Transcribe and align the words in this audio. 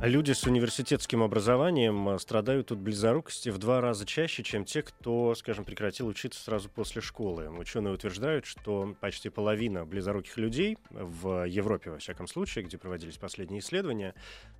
Люди 0.00 0.30
с 0.30 0.44
университетским 0.44 1.24
образованием 1.24 2.10
э, 2.10 2.18
страдают 2.20 2.70
от 2.70 2.78
близорукости 2.78 3.48
в 3.48 3.58
два 3.58 3.80
раза 3.80 4.06
чаще, 4.06 4.44
чем 4.44 4.64
те, 4.64 4.82
кто, 4.82 5.34
скажем, 5.34 5.64
прекратил 5.64 6.06
учиться 6.06 6.40
сразу 6.40 6.68
после 6.68 7.02
школы. 7.02 7.50
Ученые 7.50 7.94
утверждают, 7.94 8.46
что 8.46 8.94
почти 9.00 9.28
половина 9.28 9.84
близоруких 9.84 10.36
людей 10.36 10.78
в 10.90 11.44
Европе, 11.48 11.90
во 11.90 11.98
всяком 11.98 12.28
случае, 12.28 12.64
где 12.64 12.78
проводились 12.78 13.16
последние 13.16 13.58
исследования, 13.58 14.14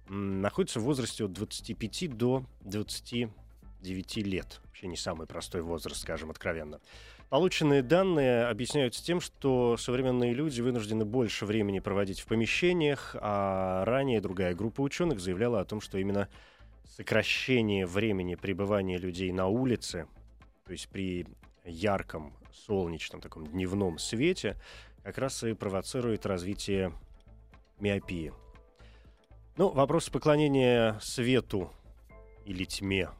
находятся 0.08 0.80
в 0.80 0.82
возрасте 0.82 1.24
от 1.24 1.32
25 1.32 2.16
до 2.16 2.44
29 2.62 4.16
лет. 4.16 4.60
Вообще 4.64 4.88
не 4.88 4.96
самый 4.96 5.28
простой 5.28 5.62
возраст, 5.62 6.00
скажем 6.00 6.30
откровенно. 6.30 6.80
Полученные 7.30 7.82
данные 7.82 8.46
объясняются 8.46 9.04
тем, 9.04 9.20
что 9.20 9.76
современные 9.76 10.32
люди 10.32 10.62
вынуждены 10.62 11.04
больше 11.04 11.44
времени 11.44 11.78
проводить 11.78 12.20
в 12.20 12.26
помещениях, 12.26 13.14
а 13.20 13.84
ранее 13.84 14.22
другая 14.22 14.54
группа 14.54 14.80
ученых 14.80 15.20
заявляла 15.20 15.60
о 15.60 15.66
том, 15.66 15.82
что 15.82 15.98
именно 15.98 16.28
сокращение 16.96 17.84
времени 17.84 18.34
пребывания 18.34 18.96
людей 18.96 19.30
на 19.30 19.46
улице, 19.46 20.06
то 20.64 20.72
есть 20.72 20.88
при 20.88 21.26
ярком 21.66 22.32
солнечном 22.50 23.20
таком 23.20 23.46
дневном 23.46 23.98
свете, 23.98 24.56
как 25.02 25.18
раз 25.18 25.44
и 25.44 25.52
провоцирует 25.52 26.24
развитие 26.24 26.94
миопии. 27.78 28.32
Ну, 29.58 29.68
вопрос 29.68 30.08
поклонения 30.08 30.98
свету 31.02 31.70
или 32.46 32.64
тьме 32.64 33.10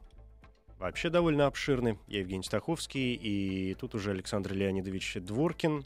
вообще 0.79 1.11
довольно 1.11 1.47
обширный. 1.47 1.99
Я 2.07 2.21
Евгений 2.21 2.43
Стаховский, 2.43 3.15
и 3.15 3.75
тут 3.75 3.95
уже 3.95 4.13
Александр 4.13 4.53
Леонидович 4.53 5.19
Дворкин, 5.21 5.85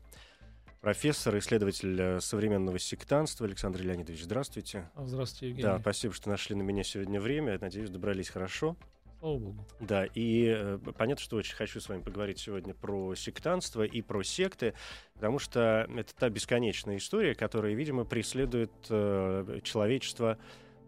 профессор, 0.81 1.39
исследователь 1.39 2.01
э, 2.01 2.21
современного 2.21 2.79
сектанства. 2.79 3.47
Александр 3.47 3.83
Леонидович, 3.83 4.23
здравствуйте. 4.23 4.91
Здравствуйте, 4.97 5.49
Евгений. 5.49 5.63
Да, 5.63 5.79
спасибо, 5.79 6.15
что 6.15 6.29
нашли 6.29 6.55
на 6.55 6.63
меня 6.63 6.83
сегодня 6.85 7.21
время. 7.21 7.59
Надеюсь, 7.61 7.91
добрались 7.91 8.29
хорошо. 8.29 8.77
Слава 9.23 9.39
Богу. 9.39 9.67
Да, 9.79 10.05
и 10.05 10.47
э, 10.49 10.79
понятно, 10.99 11.23
что 11.23 11.37
очень 11.37 11.55
хочу 11.55 11.81
с 11.81 11.89
вами 11.89 12.03
поговорить 12.03 12.41
сегодня 12.41 12.75
про 12.75 13.15
сектанство 13.15 13.85
и 13.85 14.03
про 14.03 14.25
секты, 14.25 14.75
потому 15.15 15.39
что 15.39 15.89
это 15.97 16.15
та 16.17 16.29
бесконечная 16.29 16.97
история, 16.97 17.37
которая, 17.37 17.75
видимо, 17.75 18.05
преследует 18.05 18.73
э, 18.91 19.61
человечество 19.63 20.39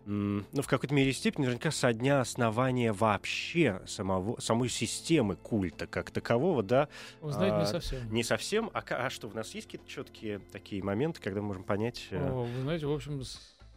ну, 0.07 0.63
в 0.63 0.67
какой-то 0.67 0.95
мере 0.95 1.13
степени, 1.13 1.47
наверняка, 1.47 1.71
со 1.71 1.93
дня 1.93 2.21
основания 2.21 2.93
вообще 2.93 3.81
самого, 3.87 4.39
самой 4.41 4.69
системы 4.69 5.37
культа 5.37 5.87
как 5.87 6.11
такового, 6.11 6.63
да. 6.63 6.89
Вы 7.21 7.33
знаете, 7.33 7.57
а, 7.57 7.61
не 7.61 7.67
совсем. 7.67 8.13
Не 8.13 8.23
совсем. 8.23 8.71
А, 8.75 8.83
а 8.89 9.11
что, 9.11 9.29
у 9.29 9.33
нас 9.33 9.55
есть 9.55 9.67
какие-то 9.67 9.89
четкие 9.89 10.39
такие 10.39 10.83
моменты, 10.83 11.21
когда 11.21 11.41
мы 11.41 11.49
можем 11.49 11.65
понять... 11.65 12.09
Э, 12.11 12.31
О, 12.31 12.45
вы 12.45 12.63
знаете, 12.63 12.87
в 12.87 12.93
общем, 12.93 13.23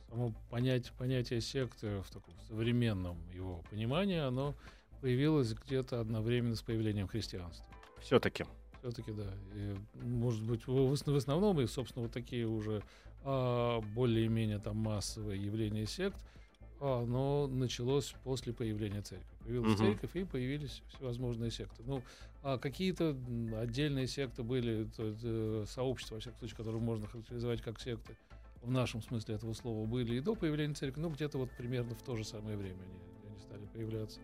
само 0.09 0.33
понять, 0.49 0.91
понятие 0.97 1.41
секты 1.41 2.01
в 2.01 2.09
таком 2.09 2.33
современном 2.47 3.17
его 3.33 3.63
понимании, 3.69 4.19
оно 4.19 4.55
появилось 5.01 5.53
где-то 5.53 6.01
одновременно 6.01 6.55
с 6.55 6.61
появлением 6.61 7.07
христианства. 7.07 7.65
Все-таки. 8.01 8.45
Все-таки, 8.81 9.11
да. 9.11 9.31
И, 9.55 9.75
может 10.03 10.43
быть, 10.43 10.65
в, 10.67 10.89
в 10.89 11.15
основном, 11.15 11.59
и, 11.61 11.67
собственно, 11.67 12.03
вот 12.03 12.11
такие 12.11 12.47
уже 12.47 12.83
более-менее 13.23 14.59
там 14.59 14.77
массовое 14.77 15.35
явление 15.35 15.85
сект, 15.85 16.17
а, 16.79 17.05
но 17.05 17.47
началось 17.47 18.13
после 18.23 18.53
появления 18.53 19.01
церкви. 19.01 19.27
Появилась 19.43 19.73
угу. 19.73 19.83
церковь 19.83 20.15
и 20.15 20.23
появились 20.23 20.83
всевозможные 20.89 21.51
секты. 21.51 21.83
Ну, 21.85 22.03
а 22.43 22.57
какие-то 22.57 23.15
отдельные 23.59 24.07
секты 24.07 24.43
были, 24.43 24.87
то, 24.95 25.13
то, 25.13 25.65
сообщества, 25.67 26.15
во 26.15 26.21
всяком 26.21 26.39
случае, 26.39 26.57
которые 26.57 26.81
можно 26.81 27.07
характеризовать 27.07 27.61
как 27.61 27.79
секты, 27.79 28.15
в 28.61 28.71
нашем 28.71 29.01
смысле 29.01 29.35
этого 29.35 29.53
слова, 29.53 29.85
были 29.87 30.15
и 30.15 30.19
до 30.19 30.35
появления 30.35 30.73
церкви, 30.73 31.01
ну, 31.01 31.09
где-то 31.09 31.37
вот 31.37 31.49
примерно 31.51 31.95
в 31.95 32.03
то 32.03 32.15
же 32.15 32.23
самое 32.23 32.57
время 32.57 32.81
они, 32.81 33.29
они 33.29 33.39
стали 33.39 33.65
появляться. 33.73 34.19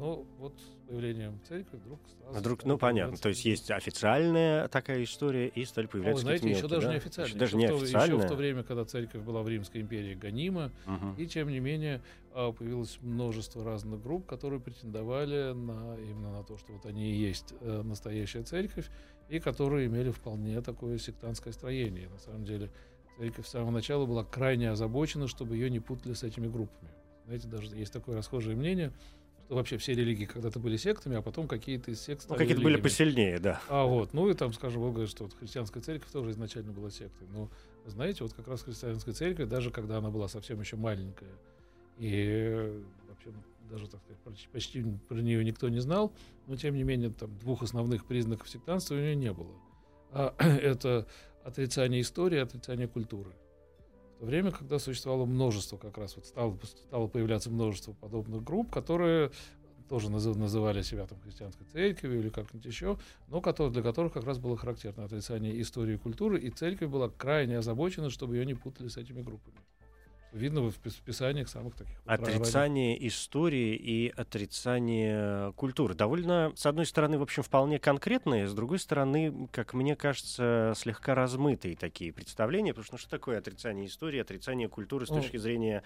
Но 0.00 0.24
вот 0.38 0.58
с 0.58 0.88
появлением 0.88 1.38
церкви 1.46 1.76
вдруг 1.76 2.00
сразу... 2.08 2.38
Вдруг, 2.40 2.64
ну, 2.64 2.78
понятно. 2.78 3.18
То 3.18 3.28
есть 3.28 3.44
есть 3.44 3.70
официальная 3.70 4.66
такая 4.68 5.04
история, 5.04 5.48
и 5.48 5.66
стали 5.66 5.86
появляться 5.86 6.22
знаете, 6.22 6.46
мелкие, 6.46 6.58
еще 6.58 6.68
даже 6.68 6.86
да? 6.86 6.92
не 6.92 6.96
официально. 6.96 7.28
Еще, 7.28 7.38
даже 7.38 7.56
не 7.58 7.66
официальная. 7.66 8.16
Еще 8.16 8.26
в 8.26 8.30
то 8.30 8.34
время, 8.34 8.62
когда 8.62 8.84
церковь 8.86 9.22
была 9.22 9.42
в 9.42 9.48
Римской 9.48 9.82
империи 9.82 10.14
гонима, 10.14 10.72
угу. 10.86 11.20
и 11.20 11.26
тем 11.26 11.50
не 11.50 11.60
менее 11.60 12.00
а, 12.32 12.50
появилось 12.50 12.98
множество 13.02 13.62
разных 13.62 14.02
групп, 14.02 14.24
которые 14.24 14.58
претендовали 14.58 15.52
на, 15.52 15.96
именно 15.98 16.32
на 16.32 16.44
то, 16.44 16.56
что 16.56 16.72
вот 16.72 16.86
они 16.86 17.12
и 17.12 17.16
есть 17.16 17.52
э, 17.60 17.82
настоящая 17.82 18.42
церковь, 18.42 18.88
и 19.28 19.38
которые 19.38 19.86
имели 19.86 20.10
вполне 20.10 20.62
такое 20.62 20.96
сектантское 20.96 21.52
строение. 21.52 22.08
На 22.08 22.18
самом 22.18 22.46
деле 22.46 22.70
церковь 23.18 23.46
с 23.46 23.50
самого 23.50 23.70
начала 23.70 24.06
была 24.06 24.24
крайне 24.24 24.70
озабочена, 24.70 25.28
чтобы 25.28 25.56
ее 25.56 25.68
не 25.68 25.78
путали 25.78 26.14
с 26.14 26.22
этими 26.22 26.48
группами. 26.48 26.90
Знаете, 27.26 27.48
даже 27.48 27.76
есть 27.76 27.92
такое 27.92 28.16
расхожее 28.16 28.56
мнение– 28.56 28.92
вообще 29.54 29.76
все 29.78 29.94
религии 29.94 30.24
когда-то 30.24 30.58
были 30.60 30.76
сектами, 30.76 31.16
а 31.16 31.22
потом 31.22 31.48
какие-то 31.48 31.90
из 31.90 32.00
сект 32.00 32.26
Ну, 32.28 32.36
какие-то 32.36 32.62
были 32.62 32.80
посильнее, 32.80 33.38
да. 33.38 33.60
А 33.68 33.84
вот, 33.84 34.12
ну 34.12 34.28
и 34.30 34.34
там, 34.34 34.52
скажем, 34.52 34.80
вы 34.80 34.90
говорите, 34.90 35.10
что 35.10 35.24
вот 35.24 35.34
христианская 35.34 35.80
церковь 35.80 36.10
тоже 36.10 36.30
изначально 36.30 36.72
была 36.72 36.90
сектой. 36.90 37.26
Но, 37.32 37.50
знаете, 37.86 38.22
вот 38.22 38.32
как 38.32 38.46
раз 38.48 38.62
христианская 38.62 39.12
церковь, 39.12 39.48
даже 39.48 39.70
когда 39.70 39.98
она 39.98 40.10
была 40.10 40.28
совсем 40.28 40.60
еще 40.60 40.76
маленькая, 40.76 41.32
и 41.98 42.80
вообще 43.08 43.30
даже, 43.70 43.88
так 43.88 44.00
сказать, 44.02 44.48
почти 44.52 44.84
про 45.08 45.16
нее 45.16 45.44
никто 45.44 45.68
не 45.68 45.80
знал, 45.80 46.12
но 46.46 46.56
тем 46.56 46.74
не 46.74 46.82
менее 46.82 47.10
там 47.10 47.36
двух 47.38 47.62
основных 47.62 48.06
признаков 48.06 48.48
сектанства 48.48 48.94
у 48.94 48.98
нее 48.98 49.16
не 49.16 49.32
было. 49.32 49.54
А 50.12 50.34
это 50.38 51.06
отрицание 51.44 52.00
истории, 52.00 52.38
отрицание 52.38 52.88
культуры 52.88 53.32
время, 54.20 54.50
когда 54.50 54.78
существовало 54.78 55.26
множество, 55.26 55.76
как 55.76 55.98
раз 55.98 56.16
вот 56.16 56.26
стало, 56.26 56.58
стало 56.64 57.08
появляться 57.08 57.50
множество 57.50 57.92
подобных 57.92 58.42
групп, 58.42 58.70
которые 58.70 59.30
тоже 59.88 60.08
называли 60.08 60.82
себя 60.82 61.06
там 61.06 61.18
христианской 61.20 61.66
церковью 61.66 62.20
или 62.20 62.28
как-нибудь 62.28 62.64
еще, 62.64 62.96
но 63.26 63.40
которые, 63.40 63.72
для 63.72 63.82
которых 63.82 64.12
как 64.12 64.24
раз 64.24 64.38
было 64.38 64.56
характерно 64.56 65.04
отрицание 65.04 65.60
истории 65.60 65.94
и 65.94 65.98
культуры, 65.98 66.38
и 66.38 66.48
церковь 66.50 66.88
была 66.88 67.08
крайне 67.08 67.58
озабочена, 67.58 68.08
чтобы 68.08 68.36
ее 68.36 68.46
не 68.46 68.54
путали 68.54 68.86
с 68.86 68.96
этими 68.96 69.20
группами. 69.20 69.56
Видно 70.32 70.70
в 70.70 70.78
писаниях 71.04 71.48
самых 71.48 71.74
таких. 71.74 71.96
Отрицание 72.06 72.94
вот, 72.94 73.06
истории 73.06 73.74
и 73.74 74.12
отрицание 74.16 75.52
культуры. 75.54 75.94
Довольно, 75.94 76.52
с 76.54 76.66
одной 76.66 76.86
стороны, 76.86 77.18
в 77.18 77.22
общем, 77.22 77.42
вполне 77.42 77.78
конкретные, 77.78 78.46
с 78.46 78.54
другой 78.54 78.78
стороны, 78.78 79.48
как 79.50 79.74
мне 79.74 79.96
кажется, 79.96 80.72
слегка 80.76 81.14
размытые 81.14 81.76
такие 81.76 82.12
представления, 82.12 82.72
потому 82.72 82.84
что 82.84 82.94
ну, 82.94 82.98
что 82.98 83.10
такое 83.10 83.38
отрицание 83.38 83.86
истории, 83.86 84.20
отрицание 84.20 84.68
культуры 84.68 85.06
с 85.06 85.10
ну, 85.10 85.16
точки 85.16 85.36
зрения 85.36 85.82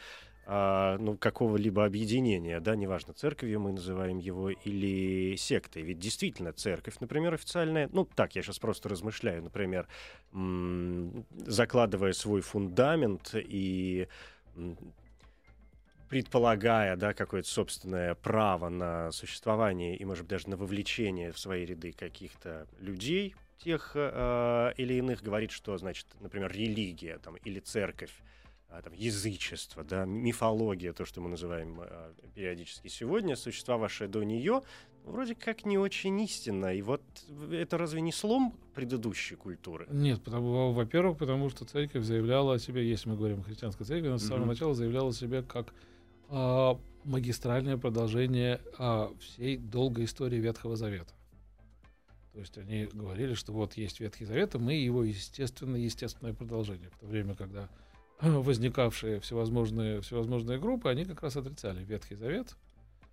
а, 0.46 0.98
ну, 0.98 1.16
какого-либо 1.16 1.86
объединения, 1.86 2.60
да, 2.60 2.76
неважно, 2.76 3.14
церковью 3.14 3.60
мы 3.60 3.72
называем 3.72 4.18
его 4.18 4.50
или 4.50 5.36
сектой. 5.36 5.82
Ведь 5.82 5.98
действительно 5.98 6.52
церковь, 6.52 6.96
например, 7.00 7.32
официальная, 7.32 7.88
ну, 7.92 8.04
так, 8.04 8.36
я 8.36 8.42
сейчас 8.42 8.58
просто 8.58 8.90
размышляю, 8.90 9.42
например, 9.42 9.88
закладывая 11.46 12.12
свой 12.12 12.42
фундамент 12.42 13.30
и 13.34 14.08
предполагая, 16.08 16.96
да, 16.96 17.12
какое-то 17.12 17.48
собственное 17.48 18.14
право 18.14 18.68
на 18.68 19.10
существование 19.10 19.96
и, 19.96 20.04
может 20.04 20.24
быть, 20.24 20.30
даже 20.30 20.48
на 20.48 20.56
вовлечение 20.56 21.32
в 21.32 21.38
свои 21.38 21.64
ряды 21.64 21.92
каких-то 21.92 22.66
людей, 22.78 23.34
тех 23.58 23.92
э, 23.94 24.72
или 24.76 24.94
иных, 24.94 25.22
говорит, 25.22 25.50
что, 25.50 25.76
значит, 25.78 26.06
например, 26.20 26.52
религия 26.52 27.18
там, 27.18 27.36
или 27.36 27.60
церковь, 27.60 28.12
э, 28.68 28.80
там, 28.82 28.92
язычество, 28.92 29.84
да, 29.84 30.04
мифология, 30.04 30.92
то, 30.92 31.04
что 31.04 31.20
мы 31.20 31.30
называем 31.30 31.80
э, 31.80 32.12
периодически 32.34 32.88
сегодня, 32.88 33.36
существовавшая 33.36 34.08
до 34.08 34.22
нее, 34.22 34.62
вроде 35.04 35.34
как 35.34 35.64
не 35.64 35.78
очень 35.78 36.20
истинно. 36.20 36.74
И 36.74 36.82
вот 36.82 37.02
это 37.52 37.78
разве 37.78 38.00
не 38.00 38.12
слом 38.12 38.54
предыдущей 38.74 39.36
культуры? 39.36 39.86
Нет, 39.90 40.22
потому, 40.22 40.72
во-первых, 40.72 41.18
потому 41.18 41.50
что 41.50 41.64
церковь 41.64 42.04
заявляла 42.04 42.54
о 42.54 42.58
себе, 42.58 42.88
если 42.88 43.08
мы 43.08 43.16
говорим 43.16 43.40
о 43.40 43.42
христианской 43.42 43.86
церкви, 43.86 44.08
она 44.08 44.18
с 44.18 44.26
самого 44.26 44.44
mm-hmm. 44.44 44.48
начала 44.48 44.74
заявляла 44.74 45.10
о 45.10 45.12
себе 45.12 45.42
как 45.42 45.72
а, 46.28 46.78
магистральное 47.04 47.76
продолжение 47.76 48.60
а, 48.78 49.12
всей 49.20 49.56
долгой 49.56 50.06
истории 50.06 50.38
Ветхого 50.38 50.76
Завета. 50.76 51.12
То 52.32 52.40
есть 52.40 52.58
они 52.58 52.88
говорили, 52.92 53.34
что 53.34 53.52
вот 53.52 53.74
есть 53.74 54.00
Ветхий 54.00 54.24
Завет, 54.24 54.56
и 54.56 54.58
мы 54.58 54.74
его 54.74 55.04
естественно, 55.04 55.76
естественное 55.76 56.34
продолжение. 56.34 56.90
В 56.90 56.98
то 56.98 57.06
время, 57.06 57.36
когда 57.36 57.68
возникавшие 58.20 59.20
всевозможные, 59.20 60.00
всевозможные 60.00 60.58
группы, 60.58 60.88
они 60.88 61.04
как 61.04 61.22
раз 61.22 61.36
отрицали 61.36 61.84
Ветхий 61.84 62.16
Завет. 62.16 62.56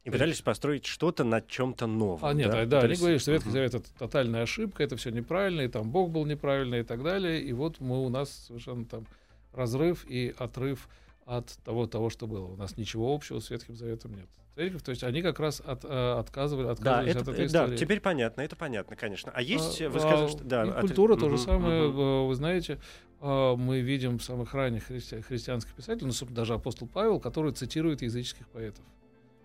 И 0.04 0.10
пытались 0.10 0.42
построить 0.42 0.86
что-то 0.86 1.24
на 1.24 1.42
чем-то 1.42 1.86
новом. 1.86 2.26
А, 2.26 2.34
нет, 2.34 2.48
да, 2.50 2.54
да, 2.54 2.66
да 2.66 2.78
пытались... 2.78 2.98
они 2.98 3.00
говорили, 3.02 3.20
что 3.20 3.32
Ветхий 3.32 3.50
Завет 3.52 3.76
это 3.76 3.94
тотальная 4.00 4.44
ошибка, 4.44 4.84
это 4.84 4.96
все 4.98 5.12
неправильно, 5.12 5.62
и 5.62 5.68
там 5.68 5.92
Бог 5.92 6.10
был 6.10 6.26
неправильный 6.26 6.80
и 6.80 6.84
так 6.84 7.04
далее. 7.04 7.40
И 7.42 7.54
вот 7.54 7.80
мы 7.80 8.04
у 8.04 8.10
нас 8.10 8.32
совершенно 8.48 8.86
там 8.86 9.06
разрыв 9.54 10.06
и 10.10 10.34
отрыв 10.38 10.90
от 11.26 11.56
того, 11.64 11.86
того, 11.86 12.10
что 12.10 12.26
было. 12.26 12.48
У 12.48 12.56
нас 12.56 12.78
ничего 12.78 13.14
общего 13.14 13.40
с 13.40 13.50
Ветхим 13.52 13.76
Заветом 13.76 14.16
нет. 14.16 14.26
Церковь, 14.56 14.82
то 14.82 14.90
есть 14.90 15.04
они 15.04 15.22
как 15.22 15.40
раз 15.40 15.62
от, 15.66 15.86
э, 15.86 16.16
отказывали, 16.20 16.68
отказывались 16.68 17.14
да, 17.14 17.20
это, 17.20 17.32
от 17.32 17.36
этой 17.36 17.48
да, 17.48 17.64
истории. 17.64 17.78
теперь 17.78 18.02
понятно, 18.02 18.42
это 18.42 18.56
понятно, 18.58 18.96
конечно. 18.98 19.32
А 19.34 19.42
есть, 19.42 19.82
А, 19.82 19.90
вы 19.90 20.00
сказали, 20.00 20.26
а, 20.26 20.28
что... 20.28 20.44
Да, 20.44 20.66
и 20.66 20.70
от- 20.70 20.82
культура 20.82 21.16
то 21.16 21.30
же 21.30 21.38
самое. 21.38 21.84
э, 21.84 22.26
Вы 22.26 22.36
знаете, 22.36 22.80
э, 23.22 23.56
мы 23.56 23.80
видим 23.80 24.20
самых 24.20 24.54
ранних 24.54 24.90
христи- 24.90 25.22
христианских 25.22 25.74
писателей, 25.74 26.08
ну, 26.08 26.28
даже 26.32 26.54
апостол 26.54 26.88
Павел, 26.88 27.20
который 27.20 27.54
цитирует 27.54 28.02
языческих 28.02 28.50
поэтов. 28.50 28.84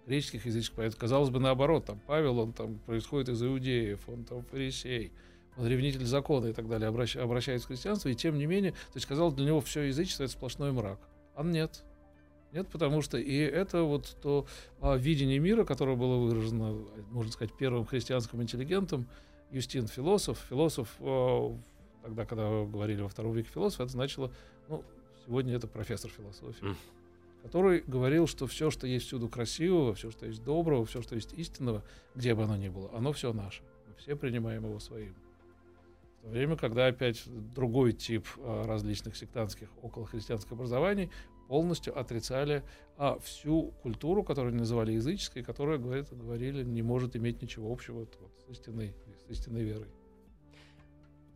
Греческих 0.06 0.46
языческих 0.46 0.76
поэтов. 0.76 0.98
Казалось 0.98 1.30
бы, 1.30 1.40
наоборот, 1.40 1.84
там 1.84 2.00
Павел, 2.06 2.38
он 2.38 2.52
там 2.52 2.78
происходит 2.78 3.28
из 3.28 3.42
иудеев, 3.42 4.08
он 4.08 4.24
там 4.24 4.42
фарисей, 4.44 5.12
он 5.56 5.66
ревнитель 5.66 6.04
закона 6.04 6.46
и 6.46 6.52
так 6.52 6.68
далее, 6.68 6.88
обращ- 6.88 7.18
обращается 7.18 7.66
к 7.66 7.70
христианству, 7.70 8.08
и 8.08 8.14
тем 8.14 8.38
не 8.38 8.46
менее, 8.46 8.72
то 8.72 8.96
есть, 8.96 9.06
казалось, 9.06 9.34
для 9.34 9.46
него 9.46 9.60
все 9.60 9.82
язычество 9.82 10.24
это 10.24 10.32
сплошной 10.32 10.72
мрак. 10.72 11.00
А 11.34 11.42
нет. 11.42 11.82
Нет, 12.52 12.68
потому 12.68 13.02
что 13.02 13.18
и 13.18 13.36
это 13.36 13.82
вот 13.82 14.16
то 14.22 14.46
а, 14.80 14.96
видение 14.96 15.38
мира, 15.38 15.64
которое 15.64 15.96
было 15.96 16.16
выражено, 16.16 16.78
можно 17.10 17.32
сказать, 17.32 17.52
первым 17.58 17.84
христианским 17.84 18.40
интеллигентом, 18.40 19.06
Юстин 19.50 19.88
философ. 19.88 20.38
Философ, 20.48 20.88
э, 21.00 21.56
тогда, 22.02 22.24
когда 22.24 22.64
говорили 22.64 23.02
во 23.02 23.08
втором 23.08 23.32
веке 23.32 23.48
философ, 23.52 23.80
это 23.80 23.90
значило, 23.90 24.32
ну, 24.68 24.84
сегодня 25.24 25.54
это 25.54 25.66
профессор 25.66 26.10
философии. 26.10 26.64
Который 27.46 27.84
говорил, 27.86 28.26
что 28.26 28.48
все, 28.48 28.72
что 28.72 28.88
есть 28.88 29.06
всюду 29.06 29.28
красивого, 29.28 29.94
все, 29.94 30.10
что 30.10 30.26
есть 30.26 30.42
доброго, 30.42 30.84
все, 30.84 31.00
что 31.00 31.14
есть 31.14 31.32
истинного, 31.34 31.84
где 32.16 32.34
бы 32.34 32.42
оно 32.42 32.56
ни 32.56 32.68
было, 32.68 32.90
оно 32.92 33.12
все 33.12 33.32
наше. 33.32 33.62
Мы 33.86 33.94
все 33.94 34.16
принимаем 34.16 34.64
его 34.64 34.80
своим. 34.80 35.14
В 36.18 36.22
то 36.22 36.28
время, 36.30 36.56
когда 36.56 36.88
опять 36.88 37.22
другой 37.54 37.92
тип 37.92 38.26
э, 38.36 38.64
различных 38.66 39.16
сектантских 39.16 39.68
околохристианских 39.80 40.50
образований 40.50 41.08
полностью 41.46 41.96
отрицали 41.96 42.64
а, 42.96 43.16
всю 43.20 43.70
культуру, 43.80 44.24
которую 44.24 44.50
они 44.50 44.58
называли 44.58 44.94
языческой, 44.94 45.44
которая, 45.44 45.78
говорит, 45.78 46.08
говорили, 46.10 46.64
не 46.64 46.82
может 46.82 47.14
иметь 47.14 47.40
ничего 47.42 47.72
общего 47.72 48.00
вот 48.00 48.18
с, 48.44 48.50
истинной, 48.50 48.92
с 49.24 49.30
истинной 49.30 49.62
верой. 49.62 49.88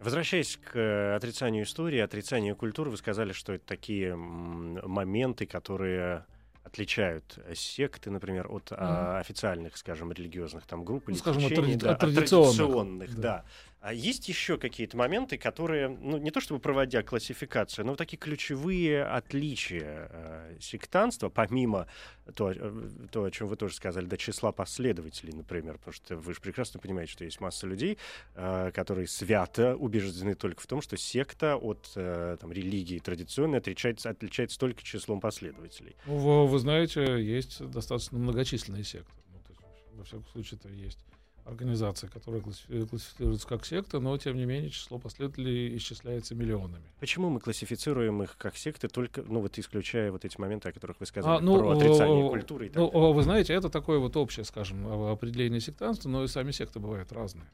Возвращаясь 0.00 0.56
к 0.56 0.76
э, 0.76 1.14
отрицанию 1.14 1.64
истории, 1.64 1.98
отрицанию 1.98 2.56
культуры, 2.56 2.90
вы 2.90 2.96
сказали, 2.96 3.32
что 3.32 3.52
это 3.52 3.66
такие 3.66 4.16
моменты, 4.16 5.44
которые 5.44 6.24
отличают 6.64 7.38
э, 7.44 7.54
секты, 7.54 8.10
например, 8.10 8.46
от 8.50 8.68
а, 8.70 9.18
официальных, 9.18 9.76
скажем, 9.76 10.10
религиозных 10.12 10.66
там 10.66 10.84
групп 10.84 11.04
Ну, 11.06 11.12
или 11.12 11.18
скажем, 11.18 11.44
от 11.44 11.52
тради- 11.52 11.76
да, 11.76 11.90
от 11.92 11.98
традиционных. 12.00 12.56
традиционных, 12.56 13.14
Да. 13.16 13.20
да. 13.22 13.44
А 13.80 13.94
есть 13.94 14.28
еще 14.28 14.58
какие-то 14.58 14.98
моменты, 14.98 15.38
которые, 15.38 15.88
ну, 15.88 16.18
не 16.18 16.30
то 16.30 16.40
чтобы 16.40 16.60
проводя 16.60 17.02
классификацию, 17.02 17.86
но 17.86 17.96
такие 17.96 18.18
ключевые 18.18 19.04
отличия 19.04 20.08
э, 20.10 20.56
сектанства, 20.60 21.30
помимо 21.30 21.86
то, 22.34 22.50
э, 22.50 22.88
то, 23.10 23.24
о 23.24 23.30
чем 23.30 23.48
вы 23.48 23.56
тоже 23.56 23.74
сказали, 23.74 24.04
до 24.04 24.18
числа 24.18 24.52
последователей, 24.52 25.32
например, 25.32 25.78
потому 25.78 25.94
что 25.94 26.16
вы 26.16 26.34
же 26.34 26.40
прекрасно 26.42 26.78
понимаете, 26.78 27.12
что 27.12 27.24
есть 27.24 27.40
масса 27.40 27.66
людей, 27.66 27.96
э, 28.34 28.70
которые 28.74 29.08
свято 29.08 29.74
убеждены 29.76 30.34
только 30.34 30.60
в 30.60 30.66
том, 30.66 30.82
что 30.82 30.98
секта 30.98 31.56
от 31.56 31.90
э, 31.96 32.36
там, 32.38 32.52
религии 32.52 32.98
традиционной 32.98 33.58
отличается, 33.58 34.10
отличается 34.10 34.58
только 34.58 34.82
числом 34.82 35.20
последователей. 35.22 35.96
Ну, 36.04 36.18
Вы, 36.18 36.46
вы 36.46 36.58
знаете, 36.58 37.22
есть 37.22 37.66
достаточно 37.70 38.18
многочисленные 38.18 38.84
секты. 38.84 39.10
Ну, 39.32 39.38
то 39.38 39.52
есть, 39.52 39.62
во 39.94 40.04
всяком 40.04 40.26
случае, 40.26 40.60
это 40.62 40.68
есть 40.68 40.98
организации, 41.44 42.06
которые 42.06 42.42
классифи- 42.42 42.86
классифицируются 42.86 43.46
как 43.48 43.64
секты, 43.64 43.98
но, 44.00 44.16
тем 44.18 44.36
не 44.36 44.44
менее, 44.44 44.70
число 44.70 44.98
последователей 44.98 45.76
исчисляется 45.76 46.34
миллионами. 46.34 46.84
Почему 47.00 47.30
мы 47.30 47.40
классифицируем 47.40 48.22
их 48.22 48.36
как 48.36 48.56
секты, 48.56 48.88
только, 48.88 49.22
ну 49.22 49.40
вот 49.40 49.58
исключая 49.58 50.12
вот 50.12 50.24
эти 50.24 50.40
моменты, 50.40 50.68
о 50.68 50.72
которых 50.72 51.00
вы 51.00 51.06
сказали, 51.06 51.38
А, 51.38 51.40
ну, 51.40 51.58
про 51.58 51.70
отрицание 51.70 52.24
о, 52.24 52.30
культуры 52.30 52.66
и 52.66 52.68
так 52.68 52.78
Ну, 52.78 52.90
далее? 52.90 53.06
о, 53.08 53.12
вы 53.12 53.22
знаете, 53.22 53.52
это 53.54 53.68
такое 53.70 53.98
вот 53.98 54.16
общее, 54.16 54.44
скажем, 54.44 54.86
определение 54.86 55.60
сектанства, 55.60 56.08
но 56.08 56.24
и 56.24 56.28
сами 56.28 56.50
секты 56.50 56.78
бывают 56.78 57.12
разные. 57.12 57.46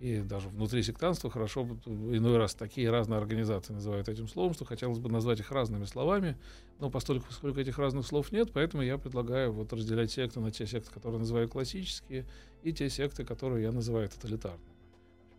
И 0.00 0.20
даже 0.20 0.48
внутри 0.48 0.82
сектанства 0.84 1.28
хорошо 1.28 1.66
иной 1.86 2.36
раз 2.36 2.54
такие 2.54 2.88
разные 2.88 3.18
организации 3.18 3.72
называют 3.72 4.08
этим 4.08 4.28
словом, 4.28 4.54
что 4.54 4.64
хотелось 4.64 5.00
бы 5.00 5.10
назвать 5.10 5.40
их 5.40 5.50
разными 5.50 5.86
словами, 5.86 6.36
но 6.78 6.88
поскольку, 6.88 7.26
поскольку 7.26 7.58
этих 7.58 7.78
разных 7.78 8.06
слов 8.06 8.30
нет, 8.30 8.50
поэтому 8.52 8.84
я 8.84 8.96
предлагаю 8.96 9.52
вот 9.52 9.72
разделять 9.72 10.12
секты 10.12 10.38
на 10.38 10.52
те 10.52 10.66
секты, 10.66 10.92
которые 10.92 11.18
называю 11.18 11.48
классические, 11.48 12.26
и 12.62 12.72
те 12.72 12.88
секты, 12.88 13.24
которые 13.24 13.64
я 13.64 13.72
называю 13.72 14.08
тоталитарными. 14.08 14.70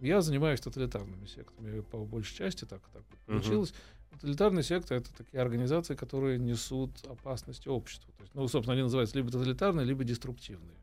Я 0.01 0.21
занимаюсь 0.21 0.59
тоталитарными 0.59 1.25
сектами 1.25 1.79
по 1.81 1.99
большей 2.05 2.35
части, 2.35 2.65
так, 2.65 2.81
так 2.93 3.03
получилось. 3.27 3.73
Тоталитарные 4.11 4.63
секты— 4.63 4.93
это 4.95 5.13
такие 5.15 5.41
организации, 5.41 5.95
которые 5.95 6.37
несут 6.37 6.91
опасность 7.05 7.67
обществу. 7.67 8.11
То 8.17 8.23
есть, 8.23 8.35
ну, 8.35 8.47
собственно, 8.49 8.73
они 8.73 8.83
называются 8.83 9.15
либо 9.15 9.31
тоталитарные, 9.31 9.85
либо 9.85 10.03
деструктивные. 10.03 10.75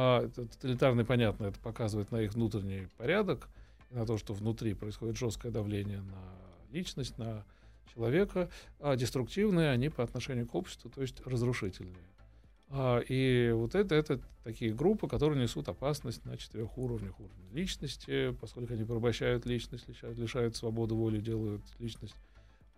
А 0.00 0.28
тоталитарный, 0.28 1.04
понятно, 1.04 1.46
это 1.46 1.58
показывает 1.58 2.12
на 2.12 2.18
их 2.18 2.34
внутренний 2.34 2.86
порядок, 2.98 3.48
на 3.90 4.06
то, 4.06 4.16
что 4.16 4.32
внутри 4.32 4.74
происходит 4.74 5.16
жесткое 5.16 5.50
давление 5.50 6.02
на 6.02 6.22
личность, 6.70 7.18
на 7.18 7.44
человека, 7.92 8.48
а 8.78 8.94
деструктивные 8.94 9.70
они 9.70 9.88
по 9.88 10.04
отношению 10.04 10.46
к 10.46 10.54
обществу, 10.54 10.88
то 10.88 11.02
есть 11.02 11.20
разрушительные. 11.26 11.96
А, 12.68 13.00
и 13.00 13.50
вот 13.50 13.74
это, 13.74 13.96
это 13.96 14.20
такие 14.44 14.72
группы, 14.72 15.08
которые 15.08 15.42
несут 15.42 15.68
опасность 15.68 16.24
на 16.24 16.36
четырех 16.36 16.78
уровнях. 16.78 17.18
Уровень 17.18 17.52
личности, 17.52 18.30
поскольку 18.40 18.74
они 18.74 18.84
порабощают 18.84 19.46
личность, 19.46 19.88
лишают, 19.88 20.16
лишают 20.16 20.54
свободы 20.54 20.94
воли, 20.94 21.18
делают 21.18 21.62
личность 21.80 22.14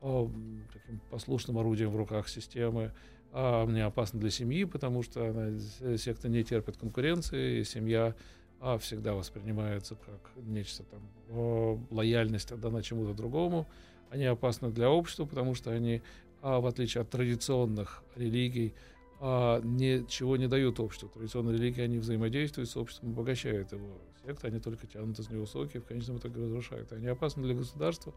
а, 0.00 0.24
м, 0.24 0.64
таким 0.72 0.98
послушным 1.10 1.58
орудием 1.58 1.90
в 1.90 1.96
руках 1.96 2.30
системы. 2.30 2.94
А 3.32 3.64
мне 3.64 3.84
опасно 3.84 4.18
для 4.18 4.30
семьи, 4.30 4.64
потому 4.64 5.02
что 5.02 5.28
она, 5.28 5.96
секта 5.96 6.28
не 6.28 6.42
терпит 6.42 6.76
конкуренции, 6.76 7.60
и 7.60 7.64
семья 7.64 8.14
а, 8.60 8.76
всегда 8.78 9.14
воспринимается 9.14 9.94
как 9.94 10.32
нечто 10.36 10.82
там, 10.84 11.00
а, 11.28 11.78
лояльность 11.90 12.50
отдана 12.50 12.82
чему-то 12.82 13.14
другому. 13.14 13.66
Они 14.10 14.24
опасны 14.24 14.70
для 14.70 14.90
общества, 14.90 15.24
потому 15.26 15.54
что 15.54 15.70
они, 15.70 16.02
а, 16.42 16.60
в 16.60 16.66
отличие 16.66 17.02
от 17.02 17.10
традиционных 17.10 18.02
религий, 18.16 18.74
а, 19.20 19.60
ничего 19.62 20.36
не 20.36 20.48
дают 20.48 20.80
обществу. 20.80 21.08
Традиционные 21.08 21.56
религии, 21.56 21.82
они 21.82 21.98
взаимодействуют 21.98 22.68
с 22.68 22.76
обществом, 22.76 23.10
обогащают 23.10 23.70
его. 23.72 23.98
Секты, 24.26 24.48
они 24.48 24.58
только 24.58 24.86
тянут 24.86 25.18
из 25.18 25.30
него 25.30 25.46
соки 25.46 25.76
и 25.76 25.80
в 25.80 25.84
конечном 25.84 26.16
итоге 26.16 26.42
разрушают. 26.42 26.92
Они 26.92 27.06
опасны 27.06 27.42
для 27.42 27.54
государства, 27.54 28.12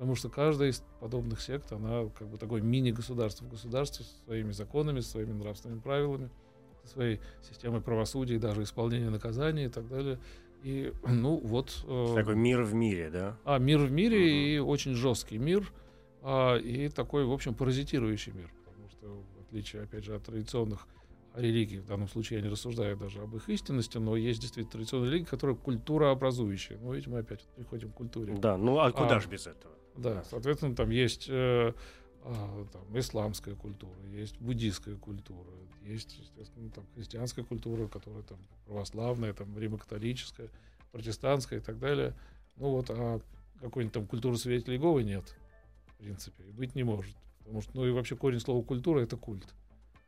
потому 0.00 0.14
что 0.14 0.30
каждая 0.30 0.70
из 0.70 0.82
подобных 0.98 1.42
сект, 1.42 1.72
она 1.72 2.06
как 2.18 2.26
бы 2.26 2.38
такое 2.38 2.62
мини-государство 2.62 3.44
в 3.44 3.50
государстве 3.50 4.06
со 4.06 4.14
своими 4.24 4.50
законами, 4.50 5.00
со 5.00 5.10
своими 5.10 5.34
нравственными 5.34 5.80
правилами, 5.80 6.30
со 6.84 6.92
своей 6.92 7.20
системой 7.42 7.82
правосудия, 7.82 8.36
и 8.36 8.38
даже 8.38 8.62
исполнения 8.62 9.10
наказаний 9.10 9.66
и 9.66 9.68
так 9.68 9.86
далее. 9.88 10.18
И, 10.62 10.94
ну, 11.06 11.36
вот... 11.44 11.84
э, 11.86 12.14
Такой 12.14 12.34
мир 12.34 12.62
в 12.62 12.72
мире, 12.72 13.10
да? 13.10 13.36
а, 13.44 13.58
мир 13.58 13.78
в 13.80 13.92
мире 13.92 14.16
Мгм. 14.16 14.26
и 14.26 14.58
очень 14.70 14.94
жесткий 14.94 15.36
мир, 15.36 15.70
а, 16.22 16.56
и 16.56 16.88
такой, 16.88 17.26
в 17.26 17.32
общем, 17.32 17.52
паразитирующий 17.54 18.32
мир. 18.32 18.50
Потому 18.64 18.88
что, 18.88 19.06
в 19.36 19.42
отличие, 19.48 19.82
опять 19.82 20.04
же, 20.04 20.14
от 20.14 20.22
традиционных 20.22 20.86
религий, 21.34 21.78
в 21.78 21.86
данном 21.86 22.08
случае 22.08 22.38
я 22.38 22.44
не 22.44 22.50
рассуждаю 22.50 22.96
даже 22.96 23.20
об 23.20 23.34
их 23.36 23.48
истинности, 23.48 23.98
но 23.98 24.16
есть 24.16 24.40
действительно 24.40 24.72
традиционные 24.72 25.10
религии, 25.10 25.26
которые 25.26 25.56
культурообразующие. 25.56 26.78
Ну, 26.78 26.92
видите, 26.92 27.10
мы 27.10 27.18
опять 27.18 27.40
вот 27.44 27.54
приходим 27.54 27.90
к 27.90 27.94
культуре. 27.94 28.36
Да, 28.36 28.56
ну 28.56 28.78
а 28.78 28.90
куда 28.92 29.16
А, 29.16 29.20
же 29.20 29.28
без 29.28 29.46
этого? 29.46 29.74
Да, 29.96 30.24
соответственно, 30.24 30.74
там 30.74 30.90
есть 30.90 31.26
э, 31.28 31.72
а, 32.22 32.66
там, 32.72 32.98
исламская 32.98 33.54
культура, 33.54 33.96
есть 34.10 34.38
буддийская 34.40 34.96
культура, 34.96 35.50
есть, 35.82 36.18
естественно, 36.18 36.70
там, 36.70 36.84
христианская 36.94 37.44
культура, 37.44 37.88
которая 37.88 38.22
там 38.22 38.38
православная, 38.66 39.32
там, 39.32 39.58
римокатолическая, 39.58 40.48
протестантская 40.92 41.60
и 41.60 41.62
так 41.62 41.78
далее. 41.78 42.14
Ну 42.56 42.70
вот, 42.70 42.90
а 42.90 43.20
какой-нибудь 43.60 43.94
там 43.94 44.06
культуры 44.06 44.36
свидетелей 44.36 44.76
Иеговы 44.76 45.02
нет, 45.02 45.24
в 45.86 45.94
принципе, 45.96 46.44
и 46.44 46.52
быть 46.52 46.74
не 46.74 46.82
может. 46.82 47.14
Потому 47.38 47.62
что, 47.62 47.70
ну 47.74 47.86
и 47.86 47.90
вообще 47.90 48.16
корень 48.16 48.40
слова 48.40 48.62
культура— 48.62 49.00
это 49.00 49.16
культ. 49.16 49.54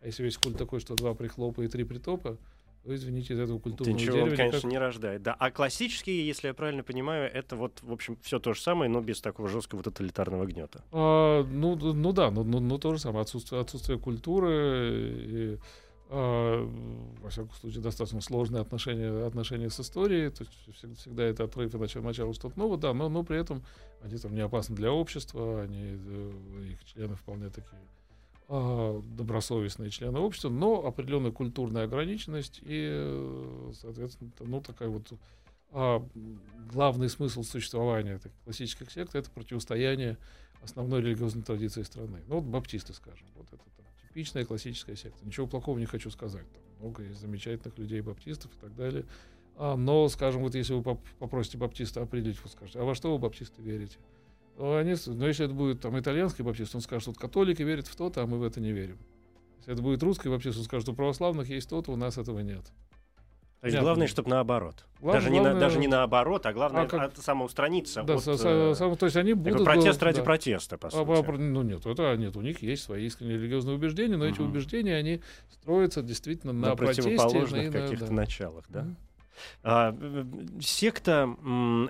А 0.03 0.07
если 0.07 0.25
весь 0.25 0.37
культ 0.37 0.59
такой, 0.59 0.81
что 0.81 0.97
два 0.97 1.15
прихлопа 1.15 1.63
и 1.63 1.69
три 1.69 1.85
притопа, 1.85 2.37
то, 2.83 2.95
извините, 2.95 3.35
из 3.35 3.39
этого 3.39 3.57
Это 3.59 3.63
культурного 3.63 3.97
ничего, 3.97 4.17
он, 4.17 4.25
дерева 4.25 4.37
конечно, 4.37 4.57
никак- 4.57 4.71
не 4.73 4.79
рождает. 4.79 5.23
Да. 5.23 5.35
А 5.39 5.51
классические, 5.53 6.27
если 6.27 6.49
я 6.49 6.55
правильно 6.55 6.83
понимаю, 6.83 7.31
это 7.33 7.55
вот, 7.55 7.81
в 7.83 7.93
общем, 7.93 8.19
все 8.23 8.41
то 8.41 8.53
же 8.53 8.61
самое, 8.61 8.91
но 8.91 9.01
без 9.01 9.21
такого 9.21 9.49
жесткого 9.49 9.83
тоталитарного 9.85 10.45
гнета. 10.45 10.83
А, 10.91 11.45
ну, 11.45 11.77
ну 11.77 12.13
да, 12.13 12.33
ну, 12.33 12.43
ну, 12.43 12.59
ну 12.59 12.79
то 12.79 12.93
же 12.93 12.99
самое. 12.99 13.23
Отсутствие, 13.23 13.61
отсутствие 13.61 14.01
культуры, 14.01 14.51
и, 15.15 15.59
а, 16.09 16.69
во 17.23 17.31
всяком 17.31 17.53
случае, 17.53 17.83
достаточно 17.83 18.21
сложные 18.21 18.63
отношения, 18.63 19.25
отношения 19.25 19.71
с 19.71 19.79
историей, 19.79 20.31
то 20.31 20.43
есть 20.43 20.77
всегда, 20.77 20.95
всегда 20.97 21.23
это 21.23 21.45
отрыв 21.45 21.73
и 21.73 21.79
начало, 21.79 22.03
начало 22.03 22.35
что-то 22.35 22.59
нового, 22.59 22.77
да, 22.77 22.93
но, 22.93 23.09
но 23.09 23.23
при 23.23 23.39
этом 23.39 23.63
они 24.03 24.19
там 24.19 24.35
не 24.35 24.41
опасны 24.41 24.75
для 24.75 24.91
общества, 24.91 25.63
они, 25.63 25.97
э, 26.05 26.33
их 26.73 26.85
члены 26.85 27.15
вполне 27.15 27.49
такие 27.51 27.81
добросовестные 28.53 29.91
члены 29.91 30.19
общества, 30.19 30.51
но 30.51 30.85
определенная 30.85 31.33
культурная 31.33 31.85
ограниченность 31.85 32.61
и, 32.63 33.71
соответственно, 33.73 34.31
ну, 34.41 34.61
такая 34.61 34.91
вот 34.91 35.13
а, 35.75 36.07
главный 36.71 37.09
смысл 37.09 37.43
существования 37.43 38.19
таких 38.19 38.39
классических 38.45 38.91
сект 38.91 39.15
это 39.15 39.31
противостояние 39.31 40.19
основной 40.63 41.01
религиозной 41.01 41.43
традиции 41.43 41.83
страны. 41.83 42.21
Ну, 42.29 42.41
вот 42.41 42.45
баптисты, 42.45 42.93
скажем, 42.93 43.27
вот 43.37 43.47
это 43.49 43.63
там, 43.77 43.87
типичная 44.03 44.45
классическая 44.45 44.97
секта. 44.97 45.25
Ничего 45.25 45.47
плохого 45.47 45.79
не 45.79 45.87
хочу 45.87 46.11
сказать. 46.11 46.45
Там 46.53 46.63
много 46.79 47.03
есть 47.05 47.21
замечательных 47.21 47.79
людей, 47.79 48.03
баптистов 48.03 48.55
и 48.55 48.59
так 48.61 48.75
далее. 48.77 49.07
А, 49.57 49.77
но, 49.77 50.09
скажем, 50.09 50.43
вот 50.43 50.55
если 50.55 50.75
вы 50.75 50.99
попросите 51.19 51.57
баптиста 51.57 52.03
определить, 52.03 52.43
вы 52.43 52.51
скажете, 52.51 52.79
а 52.79 52.85
во 52.85 52.95
что 52.95 53.11
вы, 53.11 53.19
баптисты, 53.19 53.63
верите? 53.63 53.97
Но, 54.59 54.77
они, 54.77 54.95
но 55.07 55.27
если 55.27 55.47
это 55.47 55.55
будет 55.55 55.81
там 55.81 55.99
итальянский 55.99 56.45
баптист, 56.45 56.75
он 56.75 56.81
скажет, 56.81 57.09
вот 57.09 57.19
католики 57.19 57.63
верят 57.63 57.87
в 57.87 57.97
то-то, 57.97 58.23
а 58.23 58.27
мы 58.27 58.39
в 58.39 58.43
это 58.43 58.61
не 58.61 58.73
верим. 58.73 58.99
Если 59.59 59.75
это 59.75 59.83
будет 59.83 60.03
русский 60.03 60.29
баптист, 60.29 60.59
он 60.59 60.65
скажет, 60.65 60.89
у 60.89 60.95
православных 60.95 61.49
есть 61.49 61.69
то-то, 61.69 61.93
у 61.93 61.97
нас 61.97 62.19
этого 62.19 62.41
нет. 62.41 62.65
То 63.61 63.69
есть 63.69 63.79
главное, 63.79 64.09
чтобы 64.09 64.29
наоборот. 64.29 64.85
Глав, 65.01 65.15
даже, 65.15 65.31
главное, 65.31 65.51
не 65.51 65.55
на, 65.55 65.61
даже 65.61 65.79
не 65.79 65.87
наоборот, 65.87 66.47
а 66.47 66.53
главное 66.53 66.83
а 66.83 66.87
как... 66.89 67.17
самоустраниться. 67.17 68.03
Да, 68.03 68.15
от, 68.15 68.25
со, 68.25 68.37
со, 68.37 68.75
со, 68.75 68.97
то 68.97 69.07
есть 69.07 69.17
они 69.17 69.35
будут... 69.35 69.65
Протест 69.65 70.01
до, 70.01 70.07
ради 70.07 70.19
да. 70.19 70.25
протеста, 70.25 70.79
по 70.79 70.91
сути. 70.91 71.31
А, 71.31 71.33
ну 71.33 71.63
нет, 71.63 71.87
это 71.87 72.17
нет, 72.17 72.37
у 72.37 72.41
них 72.41 72.61
есть 72.61 72.83
свои 72.83 73.07
искренние 73.07 73.39
религиозные 73.39 73.77
убеждения, 73.77 74.17
но 74.17 74.25
угу. 74.25 74.35
эти 74.35 74.41
убеждения, 74.41 74.97
они 74.97 75.23
строятся 75.49 76.03
действительно 76.03 76.53
на, 76.53 76.71
на 76.71 76.77
протесте. 76.77 77.11
На 77.11 77.19
противоположных 77.19 77.73
каких-то 77.73 78.07
да. 78.07 78.13
началах, 78.13 78.65
да? 78.69 78.81
Угу. 78.81 78.97
А, 79.63 79.97
секта 80.61 81.37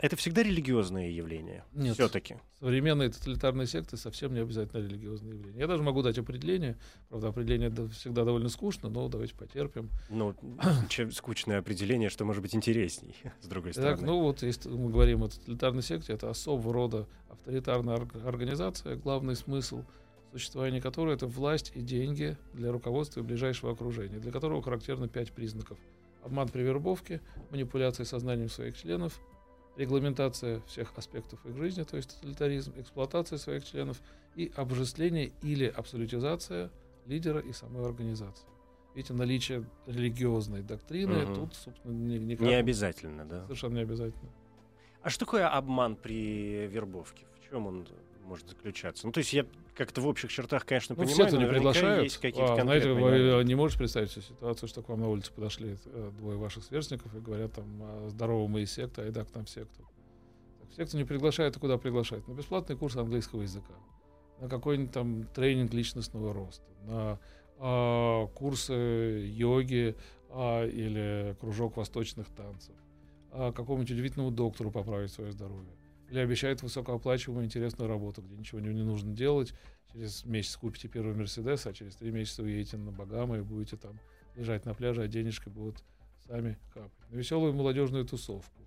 это 0.02 0.16
всегда 0.16 0.42
религиозное 0.42 1.09
явление? 1.09 1.64
Нет. 1.73 1.94
Все-таки. 1.94 2.37
Современные 2.61 3.09
тоталитарные 3.09 3.66
секты 3.66 3.97
совсем 3.97 4.35
не 4.35 4.40
обязательно 4.40 4.80
религиозные 4.80 5.35
явления. 5.35 5.59
Я 5.59 5.66
даже 5.66 5.82
могу 5.82 6.02
дать 6.02 6.18
определение. 6.18 6.78
Правда, 7.09 7.28
определение 7.28 7.71
всегда 7.88 8.25
довольно 8.25 8.49
скучно, 8.49 8.88
но 8.88 9.09
давайте 9.09 9.35
потерпим. 9.35 9.90
Ну, 10.11 10.35
чем 10.88 11.11
скучное 11.11 11.59
определение, 11.59 12.09
что 12.09 12.25
может 12.25 12.42
быть 12.42 12.54
интересней, 12.54 13.16
с 13.40 13.47
другой 13.47 13.73
стороны. 13.73 13.97
Так, 13.97 14.06
ну 14.06 14.21
вот, 14.21 14.42
если 14.42 14.68
мы 14.68 14.90
говорим 14.90 15.25
о 15.25 15.28
тоталитарной 15.28 15.82
секте, 15.82 16.12
это 16.12 16.30
особого 16.30 16.73
рода 16.73 17.09
авторитарная 17.30 17.97
организация, 18.25 18.97
главный 18.97 19.37
смысл 19.37 19.82
существования 20.32 20.80
которой 20.80 21.14
это 21.14 21.26
власть 21.26 21.73
и 21.75 21.80
деньги 21.80 22.38
для 22.54 22.73
руководства 22.73 23.21
и 23.21 23.23
ближайшего 23.23 23.73
окружения, 23.73 24.18
для 24.18 24.32
которого 24.32 24.62
характерно 24.62 25.09
пять 25.09 25.32
признаков– 25.32 25.78
обман 26.23 26.49
при 26.49 26.62
вербовке, 26.62 27.21
манипуляция 27.50 28.05
сознанием 28.05 28.49
своих 28.49 28.76
членов, 28.76 29.21
регламентация 29.76 30.61
всех 30.67 30.97
аспектов 30.97 31.45
их 31.47 31.57
жизни, 31.57 31.83
то 31.83 31.97
есть 31.97 32.14
тоталитаризм, 32.14 32.73
эксплуатация 32.76 33.38
своих 33.38 33.64
членов 33.64 34.00
и 34.35 34.52
обожествление 34.57 35.33
или 35.43 35.67
абсолютизация 35.67 36.71
лидера 37.07 37.41
и 37.41 37.52
самой 37.52 37.85
организации. 37.85 38.47
Видите, 38.95 39.14
наличие 39.14 39.64
религиозной 39.87 40.62
доктрины 40.62 41.25
угу. 41.25 41.35
тут, 41.35 41.55
собственно, 41.55 41.93
не, 41.93 42.19
никак, 42.19 42.47
не 42.47 42.55
обязательно, 42.55 43.25
да? 43.25 43.45
Совершенно 43.45 43.75
не 43.76 43.83
обязательно. 43.83 44.31
А 45.02 45.11
что 45.11 45.25
такое 45.25 45.49
обман 45.49 45.97
при 45.97 46.67
вербовке? 46.67 47.25
В 47.41 47.49
чем 47.49 47.67
он 47.67 47.87
может 48.25 48.50
заключаться? 48.50 49.07
Ну, 49.07 49.12
то 49.12 49.19
есть 49.19 49.33
я 49.33 49.47
как-то 49.75 50.00
в 50.00 50.07
общих 50.07 50.31
чертах, 50.31 50.67
конечно, 50.67 50.95
ну, 50.97 51.05
понимаю, 51.05 51.29
все 51.29 51.38
не 51.38 51.47
приглашают. 51.47 52.05
Есть 52.05 52.19
какие-то 52.19 52.55
а, 52.55 52.62
знаете, 52.62 52.93
вы 52.93 53.45
не 53.45 53.55
можете 53.55 53.79
представить 53.79 54.11
себе 54.11 54.23
ситуацию, 54.23 54.69
что 54.69 54.83
к 54.83 54.88
вам 54.88 55.00
на 55.00 55.09
улице 55.09 55.33
подошли 55.33 55.76
э, 55.85 56.11
двое 56.19 56.37
ваших 56.37 56.64
сверстников 56.64 57.14
и 57.14 57.21
говорят 57.21 57.52
там, 57.55 58.09
здорово, 58.09 58.47
мы 58.49 58.62
из 58.62 58.73
секты, 58.73 59.02
айда 59.02 59.25
к 59.25 59.35
нам 59.35 59.47
в 59.47 59.50
секту. 59.50 59.88
Так, 60.61 60.71
в 60.71 60.75
секту 60.75 60.97
не 60.99 61.05
приглашают, 61.05 61.57
а 61.57 61.61
куда 61.61 61.79
приглашают? 61.79 62.29
На 62.29 62.33
бесплатный 62.33 62.76
курс 62.76 62.97
английского 62.97 63.43
языка, 63.43 63.75
на 64.41 64.49
какой-нибудь 64.49 64.93
там 64.93 65.25
тренинг 65.35 65.73
личностного 65.73 66.35
роста, 66.35 66.67
на 66.85 67.19
а, 67.59 68.26
курсы 68.29 69.25
йоги 69.25 69.97
а, 70.31 70.67
или 70.67 71.37
кружок 71.41 71.76
восточных 71.76 72.29
танцев, 72.29 72.75
а, 73.31 73.52
какому-нибудь 73.52 73.93
удивительному 73.93 74.31
доктору 74.31 74.71
поправить 74.71 75.12
свое 75.12 75.33
здоровье 75.33 75.73
или 76.12 76.19
обещают 76.19 76.62
высокооплачиваемую 76.62 77.47
интересную 77.47 77.88
работу, 77.88 78.21
где 78.21 78.37
ничего 78.37 78.61
не, 78.61 78.69
не 78.69 78.83
нужно 78.83 79.14
делать. 79.14 79.54
Через 79.90 80.26
месяц 80.26 80.59
купите 80.59 80.87
первый 80.87 81.14
Мерседес, 81.14 81.66
а 81.66 81.73
через 81.73 81.97
три 81.97 82.11
месяца 82.11 82.42
уедете 82.42 82.76
на 82.76 82.92
Багамы 82.92 83.38
и 83.38 83.40
будете 83.40 83.78
там 83.78 83.99
лежать 84.37 84.66
на 84.66 84.75
пляже, 84.75 85.02
а 85.02 85.09
денежки 85.09 85.49
будут 85.49 85.83
сами 86.26 86.59
капать. 86.75 86.92
На 87.11 87.16
веселую 87.16 87.54
молодежную 87.54 88.04
тусовку 88.04 88.62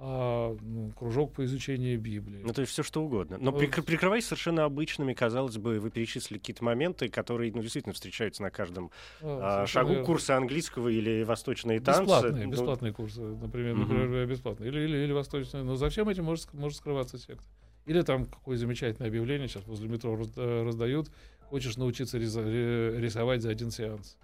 а, 0.00 0.56
ну, 0.60 0.92
кружок 0.92 1.32
по 1.32 1.44
изучению 1.44 1.98
Библии. 1.98 2.40
Ну, 2.44 2.52
то 2.52 2.60
есть 2.60 2.72
все 2.72 2.84
что 2.84 3.02
угодно. 3.02 3.36
Но 3.40 3.50
вот. 3.50 3.60
прикр- 3.60 3.82
прикрываясь 3.82 4.26
совершенно 4.26 4.64
обычными, 4.64 5.12
казалось 5.12 5.58
бы, 5.58 5.80
вы 5.80 5.90
перечислили 5.90 6.38
какие-то 6.38 6.62
моменты, 6.62 7.08
которые 7.08 7.52
ну, 7.52 7.62
действительно 7.62 7.94
встречаются 7.94 8.42
на 8.42 8.50
каждом 8.50 8.92
а, 9.20 9.62
а, 9.62 9.66
шагу 9.66 9.90
верно. 9.90 10.04
курсы 10.04 10.30
английского 10.30 10.88
или 10.88 11.24
восточные 11.24 11.80
танцы. 11.80 12.02
Бесплатные, 12.02 12.46
ну... 12.46 12.52
бесплатные 12.52 12.92
курсы, 12.92 13.20
например, 13.20 13.74
угу. 13.74 13.92
например 13.92 14.26
бесплатные. 14.26 14.70
Или, 14.70 14.80
или, 14.82 14.96
или 14.98 15.12
восточные. 15.12 15.64
Но 15.64 15.74
за 15.74 15.88
всем 15.88 16.08
этим 16.08 16.24
может, 16.24 16.54
может 16.54 16.78
скрываться 16.78 17.18
секта. 17.18 17.42
Или 17.84 18.02
там 18.02 18.26
какое 18.26 18.56
замечательное 18.56 19.08
объявление 19.08 19.48
сейчас 19.48 19.66
возле 19.66 19.88
метро 19.88 20.16
раздают. 20.36 21.10
Хочешь 21.48 21.76
научиться 21.76 22.18
рисовать 22.18 23.42
за 23.42 23.50
один 23.50 23.70
сеанс. 23.70 24.16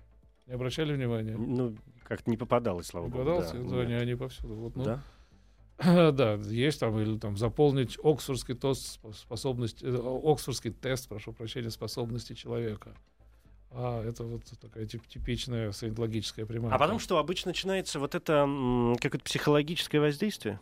Не 0.47 0.55
обращали 0.55 0.93
внимания? 0.93 1.35
Ну, 1.37 1.75
как-то 2.05 2.31
не 2.31 2.37
попадалось, 2.37 2.87
слава 2.87 3.07
богу. 3.07 3.25
Попадалось, 3.25 3.51
да, 3.51 3.77
да, 3.77 3.81
они, 3.81 3.95
они 3.95 4.15
повсюду. 4.15 4.55
Вот, 4.55 4.77
ну, 4.77 4.85
да? 4.85 5.03
Да, 6.13 6.35
есть 6.35 6.81
там, 6.81 6.99
или 7.01 7.19
там 7.19 7.37
заполнить 7.37 7.99
Оксфордский 8.03 8.55
тест 8.55 9.01
способности, 9.15 9.85
э, 9.85 10.31
Оксфордский 10.33 10.71
тест, 10.71 11.09
прошу 11.09 11.33
прощения, 11.33 11.71
способности 11.71 12.35
человека. 12.35 12.95
А 13.71 14.03
это 14.05 14.23
вот 14.23 14.43
такая 14.61 14.87
тип, 14.87 15.05
типичная 15.09 15.73
саентологическая 15.73 16.47
приманка. 16.47 16.77
А 16.77 16.79
потом 16.79 17.01
что, 17.01 17.19
обычно 17.19 17.49
начинается 17.49 17.99
вот 17.99 18.15
это 18.15 18.49
какое-то 19.01 19.25
психологическое 19.25 19.99
воздействие? 19.99 20.61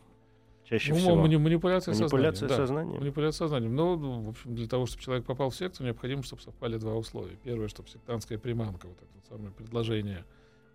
Чаще 0.65 0.93
ну, 0.93 0.99
всего. 0.99 1.17
Мани- 1.17 1.37
манипуляция, 1.37 1.95
манипуляция 1.95 2.49
сознанием. 2.49 2.67
сознанием. 2.67 2.95
Да, 2.95 3.01
манипуляция 3.01 3.39
сознанием. 3.47 3.77
Но, 3.77 3.97
ну, 3.97 4.21
в 4.23 4.29
общем, 4.31 4.55
для 4.55 4.67
того, 4.67 4.87
чтобы 4.87 5.03
человек 5.03 5.27
попал 5.27 5.51
в 5.51 5.57
секту, 5.57 5.85
необходимо, 5.85 6.23
чтобы 6.23 6.41
совпали 6.41 6.79
два 6.79 6.95
условия. 6.95 7.37
Первое, 7.43 7.69
чтобы 7.69 7.91
сектантская 7.91 8.39
приманка, 8.39 8.87
вот 8.87 8.97
это 8.97 9.11
вот 9.15 9.27
самое 9.27 9.53
предложение, 9.53 10.25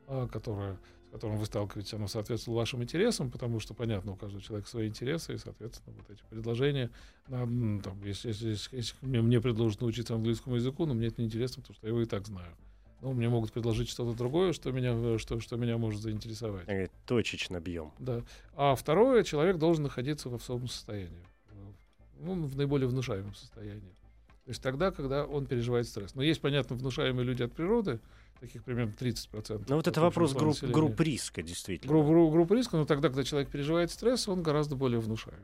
а, 0.07 0.27
которое 0.27 0.77
с 1.17 1.19
которым 1.19 1.37
вы 1.37 1.45
сталкиваетесь, 1.45 1.93
оно 1.93 2.07
соответствует 2.07 2.55
вашим 2.55 2.83
интересам, 2.83 3.31
потому 3.31 3.59
что, 3.59 3.73
понятно, 3.73 4.11
у 4.11 4.15
каждого 4.15 4.41
человека 4.41 4.69
свои 4.69 4.87
интересы, 4.87 5.33
и, 5.33 5.37
соответственно, 5.37 5.95
вот 5.97 6.09
эти 6.11 6.21
предложения, 6.29 6.91
нам, 7.27 7.81
там, 7.81 8.03
если, 8.03 8.27
если, 8.27 8.49
если 8.49 8.95
мне, 9.01 9.21
мне 9.21 9.41
предложат 9.41 9.81
научиться 9.81 10.13
английскому 10.13 10.57
языку, 10.57 10.85
но 10.85 10.93
мне 10.93 11.07
это 11.07 11.19
неинтересно, 11.21 11.61
потому 11.61 11.75
что 11.75 11.87
я 11.87 11.89
его 11.89 12.01
и 12.01 12.05
так 12.05 12.27
знаю. 12.27 12.55
Ну, 13.01 13.13
мне 13.13 13.29
могут 13.29 13.51
предложить 13.51 13.89
что-то 13.89 14.15
другое, 14.15 14.53
что 14.53 14.71
меня, 14.71 15.17
что, 15.17 15.39
что 15.39 15.55
меня 15.55 15.77
может 15.77 16.01
заинтересовать. 16.01 16.67
Точечно 17.05 17.59
бьем. 17.59 17.91
Да. 17.97 18.21
А 18.55 18.75
второе, 18.75 19.23
человек 19.23 19.57
должен 19.57 19.83
находиться 19.83 20.29
в 20.29 20.35
особом 20.35 20.67
состоянии. 20.67 21.25
Ну, 22.19 22.45
в 22.45 22.55
наиболее 22.55 22.87
внушаемом 22.87 23.33
состоянии. 23.33 23.95
То 24.45 24.49
есть 24.49 24.61
тогда, 24.61 24.91
когда 24.91 25.25
он 25.25 25.45
переживает 25.45 25.87
стресс. 25.87 26.15
Но 26.15 26.23
есть, 26.23 26.41
понятно, 26.41 26.75
внушаемые 26.75 27.25
люди 27.25 27.43
от 27.43 27.53
природы, 27.53 27.99
таких 28.39 28.63
примерно 28.63 28.91
30%. 28.91 29.65
Ну 29.67 29.75
вот 29.75 29.87
это 29.87 30.01
вопрос 30.01 30.33
групп, 30.33 30.61
групп 30.63 30.99
риска, 30.99 31.41
действительно. 31.41 31.91
Групп, 31.91 32.07
групп, 32.07 32.31
групп 32.31 32.51
риска, 32.51 32.77
но 32.77 32.85
тогда, 32.85 33.09
когда 33.09 33.23
человек 33.23 33.49
переживает 33.49 33.91
стресс, 33.91 34.27
он 34.27 34.43
гораздо 34.43 34.75
более 34.75 34.99
внушаем. 34.99 35.41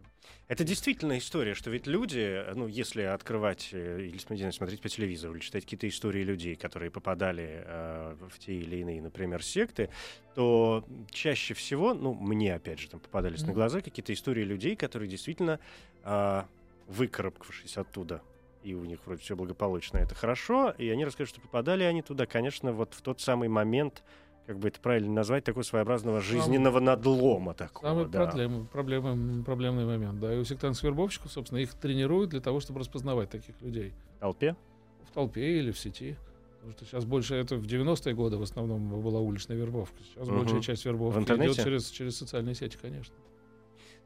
Это 0.47 0.63
действительно 0.63 1.17
история, 1.17 1.53
что 1.53 1.69
ведь 1.69 1.87
люди, 1.87 2.43
ну, 2.53 2.67
если 2.67 3.01
открывать 3.01 3.69
э, 3.71 4.01
или 4.01 4.17
смотреть 4.51 4.81
по 4.81 4.89
телевизору, 4.89 5.33
или 5.33 5.41
читать 5.41 5.63
какие-то 5.63 5.87
истории 5.87 6.23
людей, 6.23 6.55
которые 6.55 6.91
попадали 6.91 7.63
э, 7.65 8.15
в 8.29 8.39
те 8.39 8.53
или 8.53 8.77
иные, 8.77 9.01
например, 9.01 9.43
секты, 9.43 9.89
то 10.35 10.85
чаще 11.11 11.53
всего, 11.53 11.93
ну, 11.93 12.13
мне, 12.13 12.55
опять 12.55 12.79
же, 12.79 12.89
там 12.89 12.99
попадались 12.99 13.41
mm-hmm. 13.41 13.47
на 13.47 13.53
глаза 13.53 13.81
какие-то 13.81 14.13
истории 14.13 14.43
людей, 14.43 14.75
которые 14.75 15.09
действительно, 15.09 15.59
э, 16.03 16.43
выкарабкавшись 16.87 17.77
оттуда, 17.77 18.21
и 18.63 18.73
у 18.73 18.85
них 18.85 18.99
вроде 19.05 19.21
все 19.21 19.35
благополучно, 19.35 19.97
это 19.97 20.15
хорошо, 20.15 20.73
и 20.77 20.89
они 20.89 21.05
расскажут, 21.05 21.35
что 21.35 21.41
попадали 21.41 21.83
они 21.83 22.01
туда, 22.01 22.25
конечно, 22.25 22.71
вот 22.71 22.93
в 22.93 23.01
тот 23.01 23.19
самый 23.19 23.49
момент, 23.49 24.03
как 24.45 24.57
бы 24.57 24.69
это 24.69 24.79
правильно 24.79 25.11
назвать, 25.11 25.43
такого 25.43 25.63
своеобразного 25.63 26.21
жизненного 26.21 26.75
самый, 26.75 26.85
надлома 26.85 27.53
такого. 27.53 27.89
Самый 27.89 28.05
да. 28.07 28.25
проблем, 28.25 28.67
проблемный, 28.71 29.43
проблемный 29.43 29.85
момент, 29.85 30.19
да. 30.19 30.33
И 30.33 30.37
у 30.37 30.43
сектантских 30.43 30.85
вербовщиков, 30.85 31.31
собственно, 31.31 31.59
их 31.59 31.73
тренируют 31.73 32.29
для 32.31 32.41
того, 32.41 32.59
чтобы 32.59 32.79
распознавать 32.79 33.29
таких 33.29 33.59
людей. 33.61 33.93
В 34.17 34.19
толпе? 34.21 34.55
В 35.03 35.11
толпе 35.11 35.59
или 35.59 35.71
в 35.71 35.79
сети. 35.79 36.17
Потому 36.55 36.77
что 36.77 36.85
сейчас 36.85 37.05
больше 37.05 37.35
это 37.35 37.57
в 37.57 37.65
90-е 37.65 38.13
годы 38.15 38.37
в 38.37 38.41
основном 38.41 39.01
была 39.01 39.19
уличная 39.19 39.57
вербовка. 39.57 39.97
Сейчас 40.01 40.29
угу. 40.29 40.37
большая 40.37 40.61
часть 40.61 40.85
вербовки 40.85 41.19
идет 41.19 41.57
через, 41.57 41.89
через 41.89 42.17
социальные 42.17 42.55
сети, 42.55 42.77
конечно. 42.81 43.13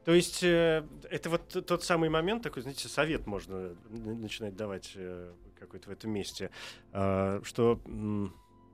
То 0.08 0.14
есть 0.14 0.42
э, 0.42 0.86
это 1.10 1.28
вот 1.28 1.66
тот 1.66 1.84
самый 1.84 2.08
момент, 2.08 2.42
такой, 2.42 2.62
знаете, 2.62 2.88
совет 2.88 3.26
можно 3.26 3.76
начинать 3.90 4.56
давать 4.56 4.92
э, 4.94 5.34
какой-то 5.60 5.90
в 5.90 5.92
этом 5.92 6.10
месте, 6.12 6.48
э, 6.94 7.42
что 7.44 7.78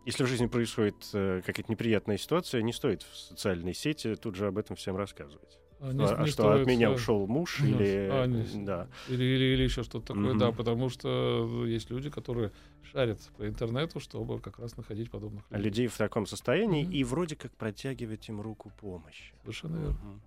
Если 0.06 0.22
в 0.22 0.28
жизни 0.28 0.46
происходит 0.46 0.94
э, 1.12 1.42
какая-то 1.44 1.72
неприятная 1.72 2.18
ситуация, 2.18 2.62
не 2.62 2.72
стоит 2.72 3.02
в 3.02 3.16
социальной 3.16 3.74
сети 3.74 4.14
тут 4.14 4.36
же 4.36 4.46
об 4.46 4.58
этом 4.58 4.76
всем 4.76 4.96
рассказывать. 4.96 5.58
А, 5.80 5.92
не- 5.92 6.04
а 6.04 6.22
не 6.22 6.30
что 6.30 6.42
стоит, 6.44 6.60
от 6.60 6.66
меня 6.68 6.90
э, 6.90 6.94
ушел 6.94 7.26
муж 7.26 7.58
ну, 7.58 7.66
или 7.80 8.08
а, 8.12 8.26
не- 8.26 8.64
да. 8.64 8.88
Или, 9.08 9.24
или, 9.24 9.44
или 9.54 9.62
еще 9.64 9.82
что-то 9.82 10.06
такое, 10.14 10.34
Мгм. 10.34 10.38
да, 10.38 10.52
потому 10.52 10.88
что 10.88 11.64
есть 11.66 11.90
люди, 11.90 12.10
которые 12.10 12.52
шарят 12.92 13.18
по 13.36 13.44
интернету, 13.48 13.98
чтобы 13.98 14.38
как 14.38 14.60
раз 14.60 14.76
находить 14.76 15.10
подобных 15.10 15.50
людей. 15.50 15.64
людей 15.64 15.86
в 15.88 15.96
таком 15.96 16.26
состоянии 16.26 16.84
Мгм. 16.84 16.92
и 16.92 17.02
вроде 17.02 17.34
как 17.34 17.50
протягивать 17.56 18.28
им 18.28 18.40
руку 18.40 18.70
помощи. 18.80 19.34
Совершенно 19.42 19.78
верно. 19.78 19.98
Мгм. 20.00 20.20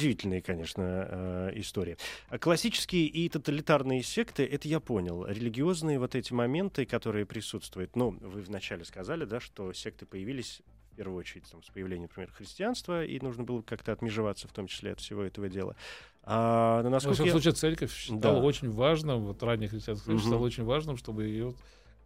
Удивительные, 0.00 0.40
конечно, 0.40 0.82
э, 1.10 1.50
истории. 1.56 1.96
А 2.28 2.38
Классические 2.38 3.06
и 3.06 3.28
тоталитарные 3.28 4.04
секты, 4.04 4.44
это 4.46 4.68
я 4.68 4.78
понял. 4.78 5.26
Религиозные 5.26 5.98
вот 5.98 6.14
эти 6.14 6.32
моменты, 6.32 6.84
которые 6.86 7.26
присутствуют. 7.26 7.96
Ну, 7.96 8.10
вы 8.20 8.42
вначале 8.42 8.84
сказали, 8.84 9.24
да, 9.24 9.40
что 9.40 9.72
секты 9.72 10.06
появились 10.06 10.62
в 10.92 10.96
первую 10.96 11.18
очередь 11.18 11.44
там, 11.50 11.62
с 11.64 11.70
появлением, 11.70 12.02
например, 12.08 12.30
христианства, 12.30 13.04
и 13.04 13.18
нужно 13.20 13.42
было 13.42 13.62
как-то 13.62 13.90
отмежеваться 13.90 14.46
в 14.46 14.52
том 14.52 14.68
числе 14.68 14.92
от 14.92 15.00
всего 15.00 15.22
этого 15.22 15.48
дела. 15.48 15.74
А, 16.22 16.78
но 16.82 16.84
Во 16.84 16.90
насколько 16.90 17.14
всяком 17.14 17.26
я- 17.26 17.32
случае, 17.32 17.52
церковь 17.54 17.92
считала 17.92 18.20
Да. 18.40 18.42
очень 18.42 18.70
важным, 18.70 19.24
вот 19.24 19.42
ранняя 19.42 19.68
христианская 19.68 20.04
церковь 20.04 20.22
Мгм. 20.22 20.30
считала 20.30 20.44
очень 20.46 20.64
важным, 20.64 20.96
чтобы 20.98 21.24
ее 21.24 21.54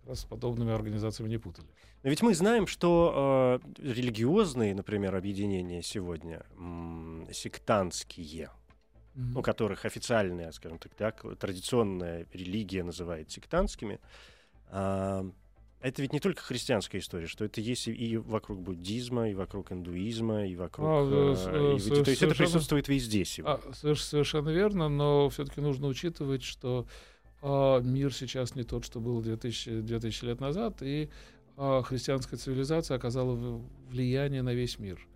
раз 0.07 0.21
с 0.21 0.25
подобными 0.25 0.73
организациями 0.73 1.31
не 1.31 1.39
путали. 1.39 1.67
Но 2.03 2.11
ведь 2.11 2.23
мы 2.23 2.35
знаем, 2.35 2.67
что 2.67 3.61
э, 3.77 3.83
религиозные, 3.83 4.75
например, 4.75 5.15
объединения 5.15 5.83
сегодня 5.83 6.45
м, 6.57 7.27
сектантские, 7.33 8.51
у 9.37 9.43
которых 9.43 9.85
официальная, 9.85 10.51
скажем 10.53 10.79
так, 10.79 10.93
так, 10.95 11.25
традиционная 11.39 12.27
религия 12.33 12.83
называет 12.83 13.31
сектантскими, 13.31 14.01
а, 14.69 15.25
это 15.81 16.03
ведь 16.03 16.13
не 16.13 16.19
только 16.19 16.43
христианская 16.43 16.99
история, 16.99 17.27
что 17.29 17.45
это 17.45 17.61
есть 17.61 17.87
и- 17.89 18.17
вокруг 18.17 18.61
буддизма, 18.61 19.29
и 19.31 19.35
вокруг 19.35 19.71
индуизма, 19.71 20.47
и 20.47 20.57
вокруг... 20.57 20.89
А, 20.89 21.09
э, 21.11 21.33
э, 21.33 21.37
с- 21.37 21.47
и 21.47 21.51
э, 21.51 21.75
ведь- 21.95 22.05
то 22.05 22.11
есть 22.11 22.23
это 22.23 22.35
присутствует 22.35 22.89
везде 22.89 23.25
сегодня. 23.25 23.61
А, 23.65 23.71
соверш- 23.73 24.03
совершенно 24.03 24.49
верно, 24.51 24.89
но 24.89 25.29
все-таки 25.29 25.61
нужно 25.61 25.87
учитывать, 25.87 26.43
что 26.43 26.87
мир 27.45 28.15
сейчас 28.15 28.55
не 28.55 28.63
тот, 28.63 28.85
что 28.85 29.01
был 29.01 29.21
2000, 29.21 29.81
2000 29.83 30.25
лет 30.25 30.41
назад, 30.41 30.83
и 30.83 31.11
а, 31.57 31.83
христианская 31.83 32.37
цивилизация 32.37 32.97
оказала 32.97 33.61
влияние 33.89 34.43
на 34.43 34.55
весь 34.55 34.79
мир. 34.79 35.07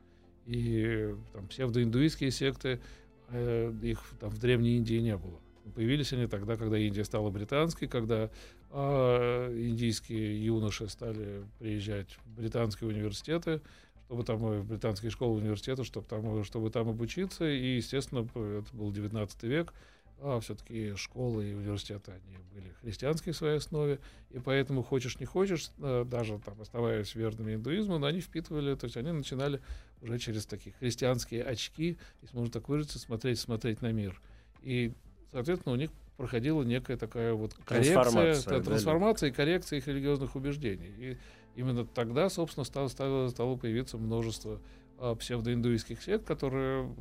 И 0.46 1.14
там, 1.32 1.48
псевдоиндуистские 1.48 2.30
секты, 2.30 2.80
э, 3.28 3.72
их 3.82 4.02
там 4.20 4.30
в 4.30 4.38
Древней 4.38 4.76
Индии 4.76 4.98
не 4.98 5.16
было. 5.16 5.38
Появились 5.74 6.12
они 6.12 6.26
тогда, 6.26 6.56
когда 6.56 6.78
Индия 6.78 7.04
стала 7.04 7.30
британской, 7.30 7.88
когда 7.88 8.30
а, 8.70 9.52
индийские 9.52 10.44
юноши 10.44 10.88
стали 10.88 11.44
приезжать 11.58 12.10
в 12.24 12.36
британские 12.36 12.88
университеты, 12.88 13.60
чтобы 14.06 14.24
там 14.24 14.44
э, 14.46 14.60
в 14.60 14.66
британские 14.66 15.10
школы, 15.10 15.38
университеты, 15.38 15.84
чтобы 15.84 16.06
там, 16.06 16.40
э, 16.40 16.44
чтобы 16.44 16.70
там 16.70 16.88
обучиться. 16.88 17.48
И, 17.48 17.76
естественно, 17.76 18.26
это 18.34 18.74
был 18.74 18.90
19 18.92 19.42
век, 19.42 19.74
а 20.20 20.40
все-таки 20.40 20.94
школы 20.96 21.50
и 21.50 21.54
университеты, 21.54 22.12
они 22.12 22.36
были 22.52 22.72
христианские 22.80 23.32
в 23.32 23.36
своей 23.36 23.58
основе, 23.58 24.00
и 24.30 24.38
поэтому 24.38 24.82
хочешь 24.82 25.18
не 25.20 25.26
хочешь, 25.26 25.70
э, 25.78 26.04
даже 26.08 26.38
там 26.38 26.60
оставаясь 26.60 27.14
верными 27.14 27.54
индуизму, 27.54 27.98
но 27.98 28.06
они 28.06 28.20
впитывали, 28.20 28.74
то 28.74 28.84
есть 28.84 28.96
они 28.96 29.12
начинали 29.12 29.60
уже 30.00 30.18
через 30.18 30.46
такие 30.46 30.74
христианские 30.78 31.44
очки, 31.44 31.98
если 32.22 32.36
можно 32.36 32.52
так 32.52 32.68
выразиться, 32.68 32.98
смотреть, 32.98 33.38
смотреть 33.38 33.80
на 33.82 33.92
мир. 33.92 34.20
И, 34.62 34.92
соответственно, 35.32 35.74
у 35.74 35.78
них 35.78 35.90
проходила 36.16 36.62
некая 36.62 36.96
такая 36.96 37.32
вот 37.32 37.54
коррекция, 37.64 37.94
Трансформация, 37.94 38.42
та- 38.42 38.58
да, 38.58 38.64
трансформация 38.64 39.28
и 39.30 39.32
коррекция 39.32 39.78
их 39.78 39.86
религиозных 39.86 40.34
убеждений. 40.34 40.92
И 40.98 41.18
именно 41.54 41.86
тогда, 41.86 42.28
собственно, 42.28 42.64
стало, 42.64 42.88
стало, 42.88 43.28
стало 43.28 43.56
появиться 43.56 43.98
множество 43.98 44.60
а, 44.98 45.14
псевдоиндуистских 45.14 46.02
сект, 46.02 46.26
которые 46.26 46.92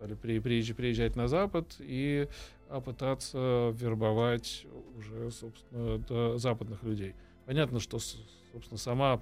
стали 0.00 0.14
при, 0.14 0.38
приезж- 0.38 0.74
приезжать 0.74 1.14
на 1.14 1.28
Запад 1.28 1.76
и 1.78 2.26
а, 2.70 2.80
пытаться 2.80 3.70
вербовать 3.74 4.64
уже, 4.96 5.30
собственно, 5.30 6.38
западных 6.38 6.82
людей. 6.82 7.14
Понятно, 7.44 7.80
что, 7.80 7.98
собственно, 7.98 8.78
сама 8.78 9.20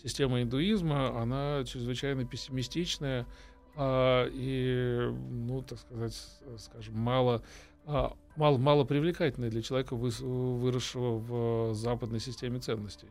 система 0.00 0.40
индуизма, 0.40 1.20
она 1.20 1.64
чрезвычайно 1.64 2.24
пессимистичная 2.24 3.26
а, 3.74 4.28
и, 4.32 5.10
ну, 5.10 5.62
так 5.62 5.80
сказать, 5.80 6.16
скажем, 6.58 6.96
мало, 6.96 7.42
а, 7.84 8.16
мало, 8.36 8.58
мало 8.58 8.84
привлекательная 8.84 9.50
для 9.50 9.62
человека, 9.62 9.96
выросшего 9.96 11.18
в 11.18 11.74
западной 11.74 12.20
системе 12.20 12.60
ценностей. 12.60 13.08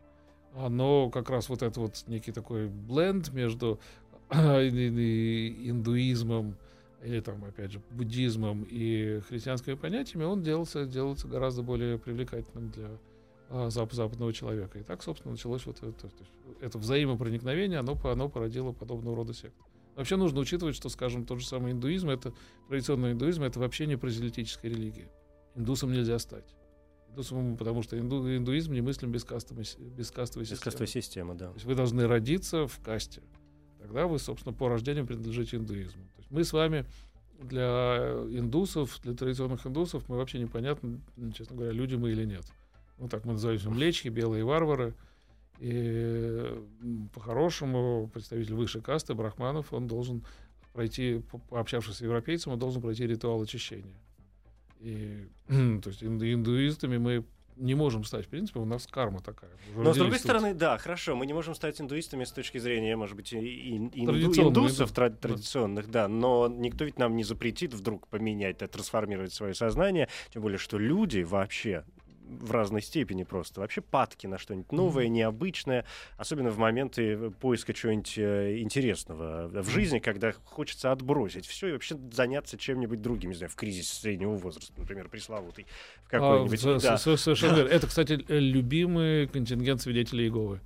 Но 0.55 1.09
как 1.09 1.29
раз 1.29 1.49
вот 1.49 1.61
это 1.61 1.81
вот 1.81 2.05
некий 2.07 2.31
такой 2.31 2.69
бленд 2.69 3.33
между 3.33 3.81
индуизмом 4.31 6.55
или 7.03 7.19
там, 7.19 7.43
опять 7.45 7.71
же, 7.71 7.81
буддизмом 7.91 8.63
и 8.69 9.21
христианскими 9.27 9.73
понятиями, 9.75 10.23
он 10.23 10.43
делался, 10.43 10.85
делался 10.85 11.27
гораздо 11.27 11.63
более 11.63 11.97
привлекательным 11.97 12.69
для 12.71 12.89
а, 13.49 13.67
зап- 13.67 13.93
западного 13.93 14.31
человека. 14.33 14.79
И 14.79 14.83
так, 14.83 15.01
собственно, 15.03 15.31
началось 15.31 15.65
вот 15.65 15.81
это, 15.81 16.09
это 16.61 16.77
взаимопроникновение, 16.77 17.79
оно, 17.79 17.99
оно 18.03 18.29
породило 18.29 18.71
подобного 18.71 19.15
рода 19.15 19.33
сект. 19.33 19.55
Вообще 19.95 20.15
нужно 20.15 20.39
учитывать, 20.39 20.75
что, 20.75 20.89
скажем, 20.89 21.25
тот 21.25 21.39
же 21.39 21.47
самый 21.47 21.73
индуизм, 21.73 22.09
это 22.09 22.33
традиционный 22.69 23.11
индуизм, 23.11 23.43
это 23.43 23.59
вообще 23.59 23.87
не 23.87 23.97
прозелитическая 23.97 24.71
религия. 24.71 25.09
Индусом 25.55 25.91
нельзя 25.91 26.17
стать. 26.19 26.55
Индусом, 27.09 27.57
потому 27.57 27.83
что 27.83 27.97
инду- 27.97 28.35
индуизм 28.37 28.71
немыслим 28.71 29.11
без 29.11 29.25
кастовой, 29.25 29.65
без 29.97 30.11
кастовой 30.11 30.45
системы. 30.45 30.59
Бескастовая 30.59 30.87
система, 30.87 31.35
да. 31.35 31.47
То 31.47 31.55
есть 31.55 31.65
вы 31.65 31.75
должны 31.75 32.07
родиться 32.07 32.67
в 32.67 32.79
касте. 32.81 33.21
Тогда 33.81 34.07
вы, 34.07 34.19
собственно, 34.19 34.53
по 34.53 34.69
рождению 34.69 35.05
принадлежите 35.07 35.57
индуизму. 35.57 36.03
То 36.15 36.19
есть 36.19 36.31
мы 36.31 36.43
с 36.43 36.53
вами 36.53 36.85
для 37.39 38.13
индусов, 38.29 38.99
для 39.03 39.13
традиционных 39.13 39.65
индусов, 39.65 40.07
мы 40.07 40.17
вообще 40.17 40.39
непонятно, 40.39 40.99
честно 41.35 41.55
говоря, 41.55 41.71
люди 41.71 41.95
мы 41.95 42.11
или 42.11 42.23
нет. 42.25 42.45
Ну, 42.99 43.09
так 43.09 43.25
мы 43.25 43.33
называемся 43.33 43.69
млечки, 43.69 44.09
белые 44.09 44.43
варвары. 44.43 44.93
И 45.59 46.63
по-хорошему 47.13 48.09
представитель 48.13 48.55
высшей 48.55 48.81
касты, 48.81 49.13
брахманов, 49.13 49.73
он 49.73 49.87
должен 49.87 50.23
пройти, 50.73 51.21
по- 51.31 51.39
пообщавшись 51.39 51.97
с 51.97 52.01
европейцем, 52.01 52.51
он 52.51 52.59
должен 52.59 52.81
пройти 52.81 53.05
ритуал 53.05 53.41
очищения. 53.41 53.95
И, 54.79 55.27
то 55.47 55.89
есть 55.89 56.03
инду- 56.03 56.31
индуистами 56.31 56.97
мы 56.97 57.23
не 57.61 57.75
можем 57.75 58.03
стать, 58.03 58.25
в 58.25 58.29
принципе, 58.29 58.59
у 58.59 58.65
нас 58.65 58.87
карма 58.87 59.21
такая. 59.21 59.51
Но 59.75 59.93
с 59.93 59.95
другой 59.97 60.17
тут. 60.17 60.21
стороны, 60.25 60.53
да, 60.53 60.77
хорошо, 60.77 61.15
мы 61.15 61.25
не 61.25 61.33
можем 61.33 61.55
стать 61.55 61.79
индуистами 61.79 62.23
с 62.23 62.31
точки 62.31 62.57
зрения, 62.57 62.95
может 62.95 63.15
быть, 63.15 63.31
и- 63.33 63.37
и- 63.37 63.77
инду- 63.77 64.13
индусов 64.49 64.91
тра- 64.91 65.09
традиционных, 65.11 65.89
да, 65.89 66.07
но 66.07 66.47
никто 66.47 66.83
ведь 66.85 66.97
нам 66.99 67.15
не 67.15 67.23
запретит 67.23 67.73
вдруг 67.73 68.07
поменять, 68.07 68.57
да, 68.57 68.67
трансформировать 68.67 69.33
свое 69.33 69.53
сознание, 69.53 70.09
тем 70.33 70.41
более, 70.41 70.57
что 70.57 70.77
люди 70.77 71.21
вообще 71.21 71.85
в 72.39 72.51
разной 72.51 72.81
степени 72.81 73.23
просто. 73.23 73.59
Вообще 73.61 73.81
падки 73.81 74.27
на 74.27 74.37
что-нибудь 74.37 74.71
новое, 74.71 75.07
необычное, 75.07 75.85
особенно 76.17 76.49
в 76.49 76.57
моменты 76.57 77.31
поиска 77.31 77.73
чего-нибудь 77.73 78.17
э, 78.17 78.59
интересного 78.61 79.47
в 79.47 79.69
жизни, 79.69 79.99
когда 79.99 80.31
хочется 80.45 80.91
отбросить 80.91 81.45
все 81.45 81.67
и 81.67 81.71
вообще 81.73 81.97
заняться 82.11 82.57
чем-нибудь 82.57 83.01
другим, 83.01 83.31
не 83.31 83.35
знаю, 83.35 83.49
в 83.51 83.55
кризис 83.55 83.89
среднего 83.91 84.35
возраста, 84.35 84.73
например, 84.77 85.09
пресловутый, 85.09 85.65
в 86.03 86.07
А, 86.07 86.09
какой-нибудь. 86.11 86.59
со- 86.59 86.79
да. 86.79 86.97
со- 86.97 87.17
совершенно 87.17 87.55
верно. 87.57 87.69
Это, 87.73 87.87
кстати, 87.87 88.13
любимый 88.27 89.27
контингент 89.27 89.81
свидетелей 89.81 90.25
Иеговы. 90.25 90.59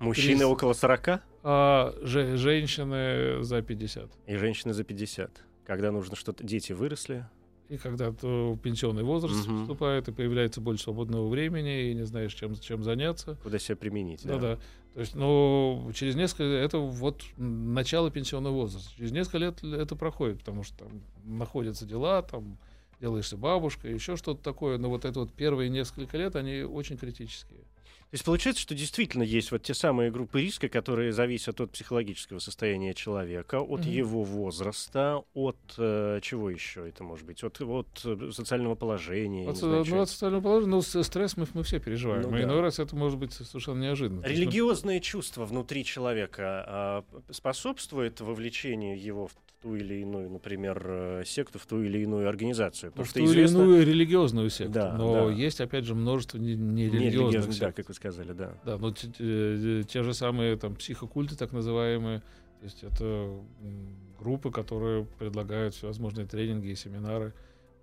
Мужчины 0.00 0.28
кризис. 0.38 0.44
около 0.46 0.72
40 0.72 1.20
А 1.44 1.94
же- 2.02 2.36
женщины 2.36 3.42
за 3.44 3.62
50. 3.62 4.10
и 4.26 4.36
женщины 4.36 4.72
за 4.72 4.82
50. 4.84 5.30
Когда 5.66 5.90
нужно 5.92 6.16
что-то... 6.16 6.44
Дети 6.44 6.72
выросли. 6.72 7.26
И 7.74 7.76
когда 7.76 8.12
то 8.12 8.56
пенсионный 8.62 9.02
возраст 9.02 9.46
Мгм. 9.46 9.62
вступает, 9.62 10.08
и 10.08 10.12
появляется 10.12 10.60
больше 10.60 10.84
свободного 10.84 11.28
времени, 11.28 11.90
и 11.90 11.94
не 11.94 12.04
знаешь, 12.06 12.32
чем, 12.34 12.54
чем 12.58 12.82
заняться. 12.84 13.36
Куда 13.42 13.58
себя 13.58 13.76
применить. 13.76 14.20
да. 14.24 14.34
Да-да. 14.38 14.58
То 14.94 15.00
есть, 15.00 15.16
ну, 15.16 15.90
через 15.92 16.14
несколько... 16.14 16.44
Это 16.44 16.78
вот 16.78 17.24
начало 17.36 18.12
пенсионного 18.12 18.54
возраста. 18.54 18.90
Через 18.96 19.10
несколько 19.10 19.38
лет 19.38 19.64
это 19.64 19.96
проходит, 19.96 20.38
потому 20.38 20.62
что 20.62 20.76
там 20.84 20.88
находятся 21.24 21.84
дела, 21.84 22.22
там 22.22 22.58
делаешься 23.00 23.36
бабушкой, 23.36 23.92
еще 23.92 24.16
что-то 24.16 24.40
такое. 24.40 24.78
Но 24.78 24.88
вот 24.88 25.04
это 25.04 25.18
вот 25.18 25.32
первые 25.32 25.68
несколько 25.68 26.16
лет, 26.16 26.36
они 26.36 26.62
очень 26.62 26.96
критические. 26.96 27.58
То 28.14 28.16
есть 28.16 28.24
получается, 28.26 28.62
что 28.62 28.76
действительно 28.76 29.24
есть 29.24 29.50
вот 29.50 29.64
те 29.64 29.74
самые 29.74 30.12
группы 30.12 30.40
риска, 30.40 30.68
которые 30.68 31.12
зависят 31.12 31.60
от 31.60 31.72
психологического 31.72 32.38
состояния 32.38 32.94
человека, 32.94 33.60
от 33.60 33.80
Мгм. 33.80 33.88
его 33.90 34.22
возраста, 34.22 35.24
от 35.34 35.56
э, 35.78 36.20
чего 36.22 36.48
еще 36.48 36.88
это 36.88 37.02
может 37.02 37.26
быть, 37.26 37.42
от, 37.42 37.60
от 37.60 37.88
э, 38.04 38.30
социального 38.30 38.76
положения. 38.76 39.48
От, 39.48 39.54
не 39.54 39.60
знаю, 39.62 39.78
ну, 39.78 39.84
чего 39.84 40.02
от 40.02 40.10
социального 40.10 40.42
положения, 40.42 40.70
ну, 40.70 40.82
с- 40.82 41.02
стресс 41.02 41.36
мы, 41.36 41.48
мы 41.54 41.64
все 41.64 41.80
переживаем. 41.80 42.22
Ну 42.22 42.36
и 42.36 42.42
да. 42.42 42.44
иной 42.44 42.60
раз 42.60 42.78
это 42.78 42.94
может 42.94 43.18
быть 43.18 43.32
совершенно 43.32 43.82
неожиданно. 43.82 44.22
То 44.22 44.30
есть 44.30 44.84
мы- 44.84 45.00
чувства 45.00 45.44
внутри 45.44 45.84
человека 45.84 46.64
а, 46.68 47.04
способствуют 47.30 48.20
вовлечению 48.20 48.96
его 48.96 49.26
в 49.26 49.32
ту 49.60 49.76
или 49.76 49.94
иную, 50.02 50.28
например, 50.30 50.82
э, 50.86 51.22
секту, 51.24 51.58
в 51.58 51.64
ту 51.64 51.82
или 51.82 52.00
иную 52.00 52.28
организацию. 52.28 52.90
ну, 52.94 53.02
Потому 53.02 53.06
в 53.06 53.08
что 53.10 53.18
ту 53.20 53.24
или 53.24 53.30
известно... 53.32 53.56
иную 53.62 53.86
религиозную 53.86 54.50
секту. 54.50 54.72
Да, 54.74 54.92
но 54.92 55.28
да. 55.28 55.32
есть, 55.32 55.58
опять 55.62 55.84
же, 55.86 55.94
множество 55.94 56.36
не- 56.36 56.54
нерелигиозных 56.54 57.00
Нерелигиозных, 57.00 57.58
да, 57.58 57.66
сект. 57.68 57.76
как 57.78 57.88
вы 57.88 57.94
сказали, 58.04 58.32
да. 58.32 58.54
Да, 58.64 58.78
но 58.78 58.90
те, 58.92 59.08
те, 59.08 59.84
те 59.84 60.02
же 60.02 60.12
самые 60.12 60.56
там 60.56 60.74
психокульты, 60.76 61.36
так 61.36 61.52
называемые, 61.52 62.20
то 62.60 62.64
есть 62.64 62.84
это 62.84 63.40
группы, 64.18 64.50
которые 64.50 65.06
предлагают 65.18 65.74
всевозможные 65.74 66.26
тренинги 66.26 66.68
и 66.68 66.74
семинары 66.74 67.32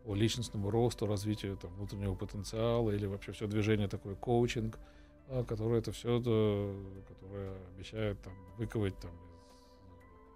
по 0.06 0.16
личностному 0.16 0.70
росту, 0.70 1.06
развитию 1.06 1.58
там, 1.58 1.74
внутреннего 1.76 2.16
потенциала 2.16 2.92
или 2.92 3.06
вообще 3.06 3.32
все 3.32 3.48
движение 3.48 3.88
такое 3.88 4.16
коучинг, 4.16 4.80
а, 5.28 5.44
которое 5.44 5.80
это 5.80 5.92
все, 5.92 6.20
которое 7.08 7.54
обещает 7.76 8.22
там, 8.22 8.34
выковать 8.58 8.98
там, 9.00 9.12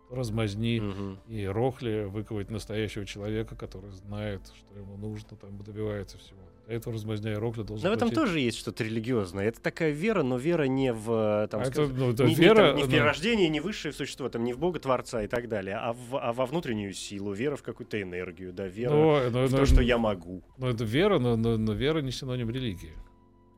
размазни 0.10 0.80
угу. 0.80 1.18
и 1.28 1.46
рохли, 1.46 2.06
выковать 2.06 2.52
настоящего 2.52 3.06
человека, 3.06 3.56
который 3.56 3.92
знает, 3.92 4.42
что 4.56 4.80
ему 4.80 4.98
нужно, 4.98 5.36
там 5.38 5.58
добивается 5.64 6.18
всего. 6.18 6.40
Этого 6.68 6.96
размазня 6.96 7.34
и 7.34 7.36
рохля 7.36 7.64
должен 7.64 7.88
Но 7.88 7.94
в 7.94 7.98
этом 7.98 8.10
тоже 8.10 8.40
есть 8.40 8.58
что-то 8.58 8.84
религиозное. 8.84 9.46
Это 9.46 9.62
такая 9.62 9.92
вера, 9.92 10.24
но 10.24 10.38
вера 10.38 10.64
не 10.64 10.94
в, 10.94 11.48
там, 11.52 11.62
а 11.62 11.66
скажем, 11.66 11.92
это, 11.92 11.94
ну, 11.94 12.12
это 12.12 12.24
не, 12.24 12.34
вера, 12.34 12.54
не, 12.54 12.68
там, 12.70 12.76
не 12.78 12.84
в 12.84 12.90
перерождение, 12.90 13.50
не 13.50 13.60
высшее 13.60 13.94
существо, 13.94 14.30
там, 14.30 14.44
не 14.44 14.54
в 14.54 14.58
Бога 14.58 14.80
Творца 14.80 15.22
и 15.22 15.28
так 15.28 15.48
далее, 15.48 15.76
а, 15.76 15.94
в, 15.94 16.18
а 16.18 16.34
во 16.34 16.46
внутреннюю 16.48 16.94
силу, 16.94 17.34
вера 17.34 17.56
в 17.56 17.62
какую-то 17.62 18.02
энергию, 18.02 18.52
да, 18.52 18.68
вера 18.68 18.90
но, 18.90 19.30
но, 19.30 19.48
в 19.48 19.52
но, 19.52 19.58
то, 19.58 19.66
что 19.66 19.82
я 19.82 20.00
могу. 20.00 20.44
Ну, 20.58 20.68
это 20.68 20.84
вера, 20.84 21.20
но, 21.20 21.36
но, 21.36 21.58
но 21.58 21.74
вера 21.74 22.00
не 22.00 22.12
синоним 22.12 22.50
религии. 22.50 22.94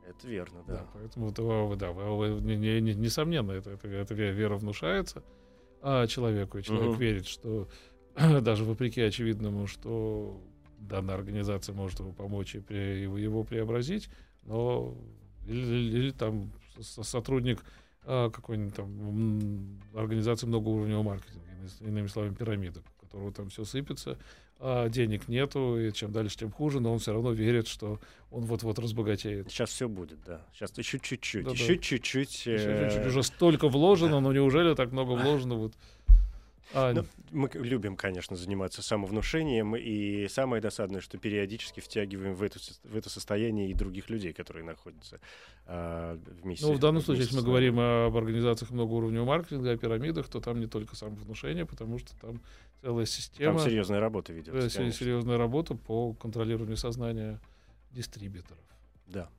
Это 0.05 0.27
верно, 0.27 0.63
да. 0.67 0.73
да 0.73 0.85
поэтому, 0.93 1.31
да, 1.31 1.93
несомненно, 1.93 3.51
это, 3.53 3.71
это, 3.71 3.87
это 3.87 4.13
вера 4.13 4.57
внушается 4.57 5.23
а, 5.81 6.07
человеку, 6.07 6.57
и 6.57 6.63
человек 6.63 6.89
угу. 6.89 6.97
верит, 6.97 7.27
что 7.27 7.69
даже 8.41 8.65
вопреки 8.65 9.01
очевидному, 9.01 9.67
что 9.67 10.41
данная 10.77 11.15
организация 11.15 11.73
может 11.73 11.99
ему 11.99 12.13
помочь 12.13 12.55
и 12.55 12.59
при, 12.59 13.01
его, 13.01 13.43
преобразить, 13.43 14.09
но 14.43 14.95
или, 15.45 15.61
или, 15.61 15.97
или 15.97 16.11
там 16.11 16.51
сотрудник 16.79 17.63
а, 18.03 18.29
какой-нибудь 18.29 18.75
там 18.75 19.79
организации 19.93 20.47
многоуровневого 20.47 21.03
маркетинга, 21.03 21.45
иными 21.81 22.07
словами, 22.07 22.33
пирамида, 22.33 22.79
у 22.79 23.05
которого 23.05 23.31
там 23.31 23.49
все 23.49 23.65
сыпется, 23.65 24.17
а 24.59 24.89
денег 24.89 25.27
нету, 25.27 25.79
и 25.79 25.91
чем 25.93 26.11
дальше, 26.11 26.37
тем 26.37 26.51
хуже, 26.51 26.79
но 26.79 26.93
он 26.93 26.99
все 26.99 27.13
равно 27.13 27.31
верит, 27.31 27.67
что 27.67 27.99
он 28.31 28.45
вот-вот 28.45 28.79
разбогатеет. 28.79 29.51
Сейчас 29.51 29.69
все 29.69 29.87
будет, 29.87 30.19
да. 30.25 30.41
Сейчас 30.53 30.75
еще 30.77 30.99
чуть-чуть, 30.99 31.45
да, 31.45 31.51
еще 31.51 31.77
чуть-чуть. 31.77 32.45
Еще 32.45 32.53
э, 32.55 32.89
чуть-чуть. 32.89 33.07
Уже 33.07 33.23
столько 33.23 33.69
вложено, 33.69 34.13
да. 34.13 34.21
но 34.21 34.33
неужели 34.33 34.73
так 34.73 34.91
много 34.91 35.11
вложено? 35.11 35.55
Вот 35.55 35.73
а... 36.73 36.93
Ну, 36.93 37.05
мы 37.31 37.49
любим, 37.53 37.95
конечно, 37.95 38.35
заниматься 38.35 38.81
самовнушением, 38.81 39.75
и 39.75 40.27
самое 40.27 40.61
досадное, 40.61 41.01
что 41.01 41.17
периодически 41.17 41.79
втягиваем 41.79 42.33
в, 42.33 42.43
эту, 42.43 42.59
в 42.83 42.95
это 42.95 43.09
состояние 43.09 43.69
и 43.69 43.73
других 43.73 44.09
людей, 44.09 44.33
которые 44.33 44.65
находятся 44.65 45.19
а, 45.65 46.17
вместе. 46.41 46.65
Ну, 46.65 46.73
в 46.73 46.79
данном 46.79 47.01
случае, 47.01 47.23
если 47.23 47.37
мы 47.37 47.43
говорим 47.43 47.79
об 47.79 48.15
организациях 48.15 48.71
многоуровневого 48.71 49.27
маркетинга, 49.27 49.71
о 49.71 49.77
пирамидах, 49.77 50.27
то 50.27 50.39
там 50.39 50.59
не 50.59 50.67
только 50.67 50.95
самовнушение, 50.95 51.65
потому 51.65 51.99
что 51.99 52.17
там 52.19 52.41
целая 52.81 53.05
система... 53.05 53.57
Там 53.59 53.67
серьезная 53.67 53.99
работа 53.99 54.33
ведется, 54.33 54.77
конечно. 54.77 54.91
Серьезная 54.91 55.37
работа 55.37 55.75
по 55.75 56.13
контролированию 56.13 56.77
сознания 56.77 57.39
дистрибьюторов. 57.91 58.63
Да. 59.07 59.29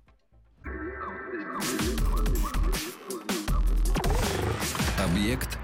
Объект 4.98 5.58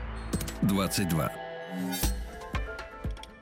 22. 0.62 1.43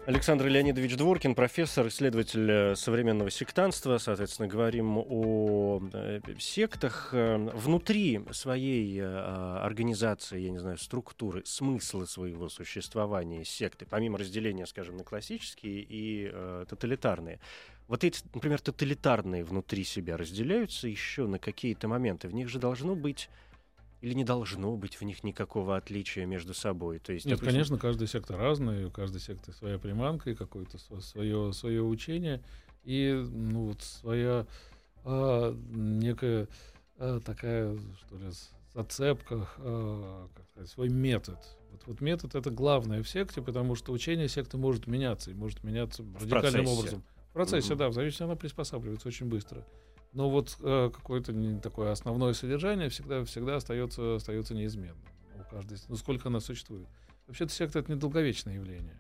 Александр 0.05 0.49
Леонидович 0.49 0.97
Дворкин, 0.97 1.37
профессор, 1.37 1.87
исследователь 1.87 2.51
э, 2.51 2.75
современного 2.75 3.31
сектанства. 3.31 3.99
Соответственно, 3.99 4.49
говорим 4.49 4.99
о 4.99 5.81
э, 5.92 6.21
сектах. 6.40 7.11
Э, 7.12 7.37
внутри 7.55 8.21
своей 8.33 9.01
организации, 9.01 10.40
я 10.40 10.51
не 10.51 10.59
знаю, 10.59 10.77
структуры, 10.79 11.42
смысла 11.45 12.05
своего 12.05 12.49
существования 12.49 13.45
секты, 13.45 13.87
помимо 13.88 14.18
разделения, 14.18 14.66
скажем, 14.66 14.97
на 14.97 15.05
классические 15.05 15.87
и 15.88 16.33
тоталитарные, 16.68 17.38
вот 17.87 18.03
эти, 18.03 18.23
например, 18.35 18.61
тоталитарные 18.61 19.45
внутри 19.45 19.85
себя 19.85 20.16
разделяются 20.16 20.88
еще 20.88 21.27
на 21.27 21.38
какие-то 21.38 21.87
моменты. 21.87 22.27
В 22.27 22.35
них 22.35 22.49
же 22.49 22.59
должно 22.59 22.97
быть 22.97 23.29
или 24.03 24.15
не 24.15 24.25
должно 24.25 24.77
быть 24.77 24.97
в 24.97 25.03
них 25.03 25.23
никакого 25.23 25.77
отличия 25.77 26.27
между 26.27 26.55
собой? 26.55 26.99
То 26.99 27.12
есть, 27.12 27.25
Нет, 27.25 27.37
допустим... 27.37 27.53
конечно, 27.53 27.79
каждая 27.79 28.09
секта 28.09 28.37
разная, 28.37 28.88
у 28.88 28.91
каждой 28.91 29.21
секты 29.21 29.53
своя 29.53 29.79
приманка 29.79 30.31
и 30.31 30.35
какое-то 30.35 30.77
свое, 31.01 31.53
свое 31.53 31.83
учение, 31.83 32.43
и 32.83 33.25
ну, 33.31 33.69
вот 33.69 33.81
своя 33.83 34.47
а, 35.05 35.57
некая 35.71 36.49
а, 36.99 37.21
такая, 37.21 37.79
что 38.01 38.17
ли, 38.19 38.27
зацепка, 38.75 39.49
а, 39.59 40.29
как 40.35 40.49
сказать, 40.49 40.69
свой 40.69 40.88
метод. 40.88 41.38
Вот, 41.71 41.83
вот 41.87 42.01
метод 42.01 42.35
это 42.35 42.51
главное 42.51 43.05
в 43.05 43.09
секте, 43.09 43.41
потому 43.41 43.77
что 43.77 43.93
учение 43.93 44.27
секты 44.27 44.57
может 44.59 44.88
меняться, 44.88 45.31
и 45.31 45.35
может 45.35 45.62
меняться 45.62 46.05
радикальным 46.21 46.67
образом. 46.67 47.05
В 47.31 47.35
процессе, 47.35 47.75
mm-hmm. 47.75 47.77
да, 47.77 47.88
в 47.88 47.95
зависимости 47.95 48.23
она 48.25 48.35
приспосабливается 48.35 49.07
очень 49.07 49.27
быстро. 49.27 49.65
Но 50.12 50.29
вот 50.29 50.57
э, 50.61 50.90
какое-то 50.92 51.33
такое 51.61 51.90
основное 51.90 52.35
содержание 52.35 52.88
всегда, 52.90 53.25
всегда 53.25 53.57
остается, 53.57 54.16
остается 54.16 54.55
неизменным 54.55 54.96
у 55.40 55.51
каждой, 55.51 55.79
ну 55.88 55.96
сколько 55.96 56.29
она 56.29 56.40
существует. 56.40 56.87
Вообще-то 57.27 57.53
секта 57.53 57.79
это 57.79 57.90
недолговечное 57.90 58.55
явление. 58.55 58.98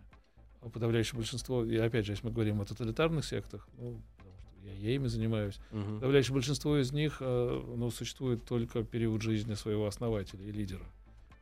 А 0.62 0.70
подавляющее 0.70 1.16
большинство, 1.16 1.64
и 1.64 1.76
опять 1.76 2.06
же, 2.06 2.12
если 2.12 2.26
мы 2.26 2.32
говорим 2.32 2.60
о 2.60 2.64
тоталитарных 2.64 3.26
сектах, 3.26 3.68
ну, 3.76 4.00
потому 4.16 4.38
что 4.38 4.48
я, 4.62 4.72
я 4.72 4.94
ими 4.94 5.08
занимаюсь, 5.08 5.58
угу. 5.70 5.96
подавляющее 5.96 6.32
большинство 6.32 6.78
из 6.78 6.92
них 6.92 7.18
э, 7.20 7.62
ну, 7.76 7.90
существует 7.90 8.44
только 8.46 8.82
период 8.82 9.20
жизни 9.20 9.54
своего 9.54 9.86
основателя 9.86 10.44
и 10.44 10.52
лидера. 10.52 10.86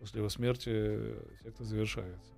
После 0.00 0.18
его 0.20 0.30
смерти 0.30 1.14
секта 1.42 1.62
завершается. 1.62 2.32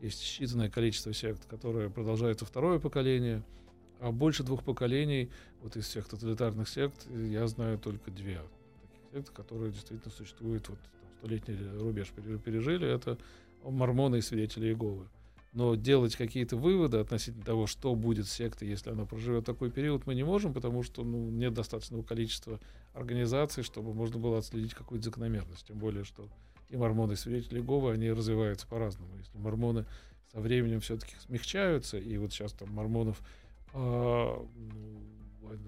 Есть 0.00 0.22
считанное 0.22 0.70
количество 0.70 1.12
сект, 1.12 1.44
которые 1.46 1.90
продолжаются 1.90 2.46
второе 2.46 2.78
поколение— 2.78 3.42
а 4.00 4.12
больше 4.12 4.42
двух 4.42 4.62
поколений, 4.64 5.30
вот 5.62 5.76
из 5.76 5.86
всех 5.86 6.08
тоталитарных 6.08 6.68
сект, 6.68 7.06
я 7.10 7.46
знаю 7.46 7.78
только 7.78 8.10
две 8.10 8.40
секты, 9.12 9.32
которые 9.32 9.72
действительно 9.72 10.12
существуют, 10.12 10.68
вот 10.68 10.78
столетний 11.18 11.56
рубеж 11.78 12.12
пережили, 12.44 12.88
это 12.88 13.18
мормоны 13.64 14.18
и 14.18 14.22
свидетели 14.22 14.68
Иеговы. 14.68 15.08
Но 15.52 15.74
делать 15.74 16.14
какие-то 16.14 16.56
выводы 16.56 16.98
относительно 16.98 17.44
того, 17.44 17.66
что 17.66 17.94
будет 17.94 18.26
с 18.26 18.32
сектой, 18.32 18.68
если 18.68 18.90
она 18.90 19.06
проживет 19.06 19.46
такой 19.46 19.70
период, 19.70 20.06
мы 20.06 20.14
не 20.14 20.22
можем, 20.22 20.52
потому 20.52 20.82
что 20.82 21.02
ну, 21.02 21.30
нет 21.30 21.54
достаточного 21.54 22.02
количества 22.02 22.60
организаций, 22.92 23.62
чтобы 23.62 23.94
можно 23.94 24.18
было 24.18 24.38
отследить 24.38 24.74
какую-то 24.74 25.06
закономерность. 25.06 25.66
Тем 25.66 25.78
более, 25.78 26.04
что 26.04 26.28
и 26.68 26.76
мормоны, 26.76 27.14
и 27.14 27.16
свидетели 27.16 27.58
Иеговы, 27.58 27.92
они 27.92 28.10
развиваются 28.12 28.66
по-разному. 28.66 29.16
Если 29.16 29.38
мормоны 29.38 29.86
со 30.32 30.40
временем 30.40 30.80
все-таки 30.80 31.14
смягчаются, 31.26 31.96
и 31.96 32.18
вот 32.18 32.32
сейчас 32.32 32.52
там 32.52 32.70
мормонов 32.70 33.22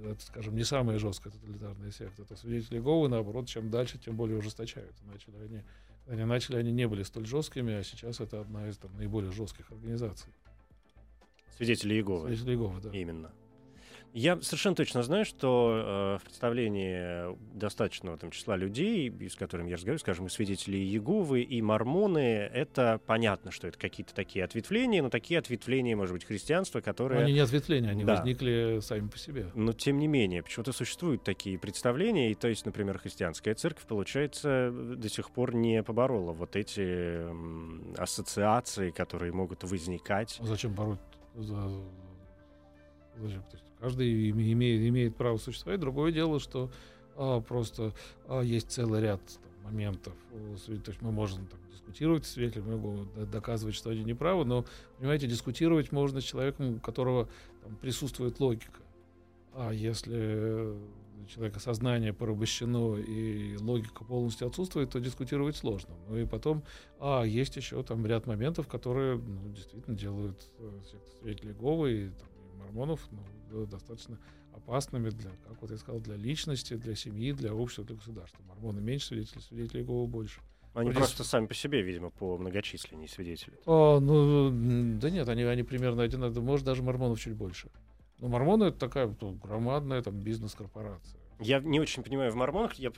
это, 0.04 0.20
скажем, 0.20 0.56
не 0.56 0.64
самая 0.64 0.98
жесткая 0.98 1.32
тоталитарная 1.32 1.90
секта. 1.90 2.22
Это 2.22 2.36
свидетели 2.36 2.78
Иеговы, 2.78 3.08
наоборот, 3.08 3.48
чем 3.48 3.70
дальше, 3.70 3.98
тем 3.98 4.16
более 4.16 4.38
ужесточаются. 4.38 5.04
Начали 5.04 5.36
они, 5.36 5.62
они 6.06 6.24
начали, 6.24 6.56
они 6.56 6.72
не 6.72 6.86
были 6.88 7.02
столь 7.02 7.26
жесткими, 7.26 7.74
а 7.74 7.82
сейчас 7.82 8.20
это 8.20 8.40
одна 8.40 8.68
из 8.68 8.78
там, 8.78 8.96
наиболее 8.96 9.32
жестких 9.32 9.70
организаций. 9.70 10.32
Свидетели 11.56 11.94
Иеговы. 11.94 12.28
Свидетели 12.28 12.52
Иеговы, 12.52 12.80
да. 12.80 12.90
Именно. 12.90 13.30
Я 14.12 14.40
совершенно 14.40 14.74
точно 14.74 15.02
знаю, 15.02 15.24
что 15.24 16.16
э, 16.16 16.18
в 16.18 16.24
представлении 16.24 17.36
достаточного 17.56 18.16
там, 18.16 18.32
числа 18.32 18.56
людей, 18.56 19.12
с 19.28 19.36
которыми 19.36 19.70
я 19.70 19.76
разговариваю, 19.76 20.00
скажем, 20.00 20.26
и 20.26 20.28
свидетели 20.28 20.76
Иеговы, 20.76 21.42
и 21.42 21.62
мормоны, 21.62 22.18
это 22.18 23.00
понятно, 23.06 23.52
что 23.52 23.68
это 23.68 23.78
какие-то 23.78 24.12
такие 24.12 24.44
ответвления, 24.44 25.02
но 25.02 25.10
такие 25.10 25.38
ответвления, 25.38 25.96
может 25.96 26.12
быть, 26.12 26.24
христианства, 26.24 26.80
которые... 26.80 27.20
Но 27.20 27.24
они 27.26 27.34
не 27.34 27.40
ответвления, 27.40 27.90
они 27.90 28.04
да. 28.04 28.16
возникли 28.16 28.80
сами 28.82 29.06
по 29.06 29.16
себе. 29.16 29.46
Но 29.54 29.72
тем 29.72 29.98
не 29.98 30.08
менее, 30.08 30.42
почему-то 30.42 30.72
существуют 30.72 31.22
такие 31.22 31.58
представления, 31.58 32.32
и 32.32 32.34
то 32.34 32.48
есть, 32.48 32.66
например, 32.66 32.98
христианская 32.98 33.54
церковь, 33.54 33.86
получается, 33.86 34.72
до 34.72 35.08
сих 35.08 35.30
пор 35.30 35.54
не 35.54 35.84
поборола 35.84 36.32
вот 36.32 36.56
эти 36.56 37.20
ассоциации, 38.00 38.90
которые 38.90 39.32
могут 39.32 39.62
возникать. 39.62 40.38
А 40.40 40.46
зачем 40.46 40.74
бороть? 40.74 40.98
Зачем? 41.36 41.84
То 43.42 43.56
есть 43.56 43.69
каждый 43.80 44.30
имеет, 44.30 44.88
имеет 44.88 45.16
право 45.16 45.36
существовать. 45.38 45.80
Другое 45.80 46.12
дело, 46.12 46.38
что 46.40 46.70
а, 47.16 47.40
просто 47.40 47.92
а, 48.28 48.40
есть 48.40 48.70
целый 48.70 49.00
ряд 49.00 49.20
там, 49.26 49.72
моментов. 49.72 50.14
То 50.30 50.72
есть 50.72 51.02
мы 51.02 51.12
можем 51.12 51.46
там, 51.46 51.58
дискутировать 51.72 52.24
с 52.24 52.32
свидетелями, 52.32 52.76
могу 52.76 53.06
доказывать, 53.26 53.74
что 53.74 53.90
они 53.90 54.04
неправы, 54.04 54.44
но, 54.44 54.64
понимаете, 54.98 55.26
дискутировать 55.26 55.92
можно 55.92 56.20
с 56.20 56.24
человеком, 56.24 56.76
у 56.76 56.80
которого 56.80 57.28
там, 57.62 57.76
присутствует 57.76 58.38
логика. 58.40 58.80
А 59.54 59.70
если 59.72 60.74
у 61.22 61.26
человека 61.26 61.60
сознание 61.60 62.12
порабощено 62.12 62.96
и 62.96 63.56
логика 63.58 64.04
полностью 64.04 64.48
отсутствует, 64.48 64.90
то 64.90 65.00
дискутировать 65.00 65.56
сложно. 65.56 65.94
Ну 66.08 66.16
и 66.16 66.26
потом, 66.26 66.62
а 66.98 67.22
есть 67.22 67.56
еще 67.56 67.82
там 67.82 68.06
ряд 68.06 68.26
моментов, 68.26 68.68
которые 68.68 69.16
ну, 69.16 69.52
действительно 69.52 69.96
делают 69.96 70.40
э, 70.58 70.80
свидетели 71.20 71.52
Говы 71.52 71.92
и 71.92 72.08
там, 72.08 72.28
мормонов 72.60 73.08
ну, 73.50 73.66
достаточно 73.66 74.18
опасными 74.52 75.10
для, 75.10 75.30
как 75.48 75.60
вот 75.60 75.70
я 75.70 75.76
сказал, 75.76 76.00
для 76.00 76.16
личности, 76.16 76.74
для 76.74 76.94
семьи, 76.94 77.32
для 77.32 77.54
общества, 77.54 77.84
для 77.84 77.96
государства. 77.96 78.42
Мормоны 78.44 78.80
меньше 78.80 79.08
свидетелей, 79.08 79.42
свидетелей 79.42 79.80
Иеговы 79.80 80.06
больше. 80.06 80.40
Они 80.72 80.90
Вроде... 80.90 80.98
просто 80.98 81.24
сами 81.24 81.46
по 81.46 81.54
себе, 81.54 81.82
видимо, 81.82 82.10
по 82.10 82.38
многочисленнее 82.38 83.08
свидетели. 83.08 83.58
А, 83.66 83.98
ну, 83.98 84.50
да 85.00 85.10
нет, 85.10 85.28
они, 85.28 85.42
они 85.42 85.62
примерно 85.64 86.04
одинаковые. 86.04 86.44
Может, 86.44 86.64
даже 86.64 86.82
мормонов 86.82 87.18
чуть 87.20 87.34
больше. 87.34 87.70
Но 88.20 88.28
мормоны 88.28 88.64
это 88.64 88.78
такая 88.78 89.14
ну, 89.20 89.32
громадная 89.32 90.02
там 90.02 90.14
бизнес-корпорация. 90.20 91.19
Я 91.40 91.60
не 91.60 91.80
очень 91.80 92.02
понимаю 92.02 92.30
в 92.30 92.34
мормонах. 92.34 92.74
Я, 92.74 92.92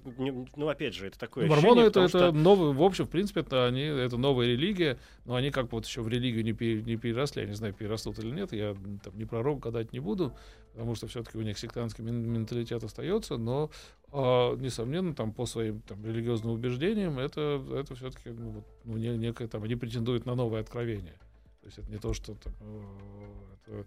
ну, 0.57 0.69
опять 0.69 0.95
же, 0.95 1.07
это 1.07 1.19
такое 1.19 1.47
ну, 1.47 1.55
Мормоны 1.55 1.81
это, 1.81 2.09
что... 2.09 2.19
это 2.19 2.33
новый, 2.33 2.73
в 2.73 2.83
общем, 2.83 3.07
в 3.07 3.09
принципе, 3.09 3.41
это, 3.41 3.67
они, 3.67 3.83
это 3.83 4.17
новая 4.17 4.49
религия, 4.49 4.99
но 5.25 5.37
они 5.37 5.51
как 5.51 5.71
вот 5.73 5.87
еще 5.87 6.03
в 6.03 6.09
религию 6.09 6.43
не, 6.43 6.53
пере, 6.53 6.83
не 6.83 6.97
переросли. 6.97 7.43
Я 7.43 7.49
не 7.49 7.55
знаю, 7.55 7.73
перерастут 7.73 8.19
или 8.19 8.31
нет. 8.31 8.53
Я 8.53 8.77
там 9.03 9.17
не 9.17 9.25
пророк 9.25 9.61
гадать 9.61 9.93
не 9.93 10.01
буду, 10.01 10.35
потому 10.73 10.97
что 10.97 11.07
все-таки 11.07 11.39
у 11.39 11.43
них 11.43 11.57
сектантский 11.57 12.03
менталитет 12.03 12.83
остается, 12.83 13.37
но, 13.37 13.71
э, 14.13 14.57
несомненно, 14.57 15.15
там 15.15 15.33
по 15.33 15.47
своим 15.47 15.81
там, 15.83 16.05
религиозным 16.05 16.53
убеждениям 16.53 17.21
это, 17.21 17.65
это 17.73 17.95
все-таки 17.95 18.31
ну, 18.31 18.65
ну, 18.85 18.97
не, 18.97 19.17
некое 19.17 19.47
там, 19.47 19.63
они 19.63 19.77
претендуют 19.77 20.27
на 20.27 20.35
новое 20.35 20.61
откровение. 20.61 21.19
То 21.61 21.67
есть 21.67 21.79
это 21.79 21.91
не 21.91 21.99
то, 21.99 22.13
что 22.13 22.35
там, 22.35 22.53
это, 23.67 23.87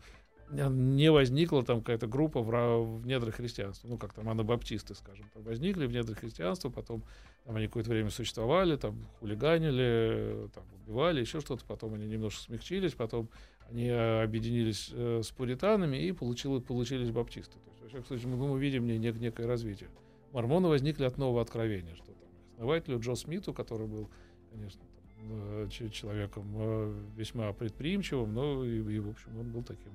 не 0.52 1.12
возникла 1.12 1.64
там 1.64 1.80
какая-то 1.80 2.08
группа 2.08 2.42
в, 2.42 3.00
в 3.00 3.08
недрах 3.08 3.36
христианства, 3.36 3.88
ну 3.88 3.98
как 3.98 4.14
там 4.14 4.30
анабаптисты, 4.30 4.96
скажем, 4.96 5.26
там 5.34 5.44
возникли 5.44 5.86
в 5.86 5.92
недрах 5.92 6.20
христианства, 6.20 6.70
потом 6.70 7.04
там 7.46 7.56
они 7.56 7.68
какое-то 7.68 7.92
время 7.92 8.10
существовали, 8.10 8.76
там 8.76 8.96
хулиганили, 9.20 10.50
там 10.54 10.64
убивали, 10.84 11.22
еще 11.22 11.42
что-то, 11.42 11.64
потом 11.66 11.94
они 11.94 12.08
немножко 12.08 12.42
смягчились, 12.42 12.94
потом 12.94 13.30
они 13.70 13.88
э, 13.88 14.24
объединились 14.24 14.90
э, 14.92 15.22
с 15.24 15.32
пуританами 15.32 15.98
и 15.98 16.12
получили, 16.12 16.60
получились 16.60 17.12
баптисты. 17.12 17.54
То 17.54 17.70
есть, 17.70 17.82
во 17.82 17.88
всяком 17.88 18.06
случае, 18.06 18.28
мы, 18.28 18.48
мы 18.48 18.60
видим 18.60 18.86
не, 18.86 18.98
не, 18.98 19.12
некое 19.12 19.48
развитие. 19.48 19.90
Мормоны 20.32 20.68
возникли 20.68 21.06
от 21.06 21.18
нового 21.18 21.42
откровения, 21.42 21.96
что 21.96 22.06
там 22.06 22.30
основателю 22.54 23.00
Джо 23.00 23.16
Смиту, 23.16 23.54
который 23.54 23.88
был, 23.88 24.10
конечно, 24.52 24.82
там, 24.82 25.30
э, 25.32 25.68
человеком 25.92 26.46
э, 26.56 26.94
весьма 27.16 27.52
предприимчивым, 27.54 28.34
но 28.34 28.66
и, 28.66 28.78
и, 28.78 29.00
в 29.00 29.10
общем, 29.10 29.40
он 29.40 29.52
был 29.52 29.64
таким 29.64 29.92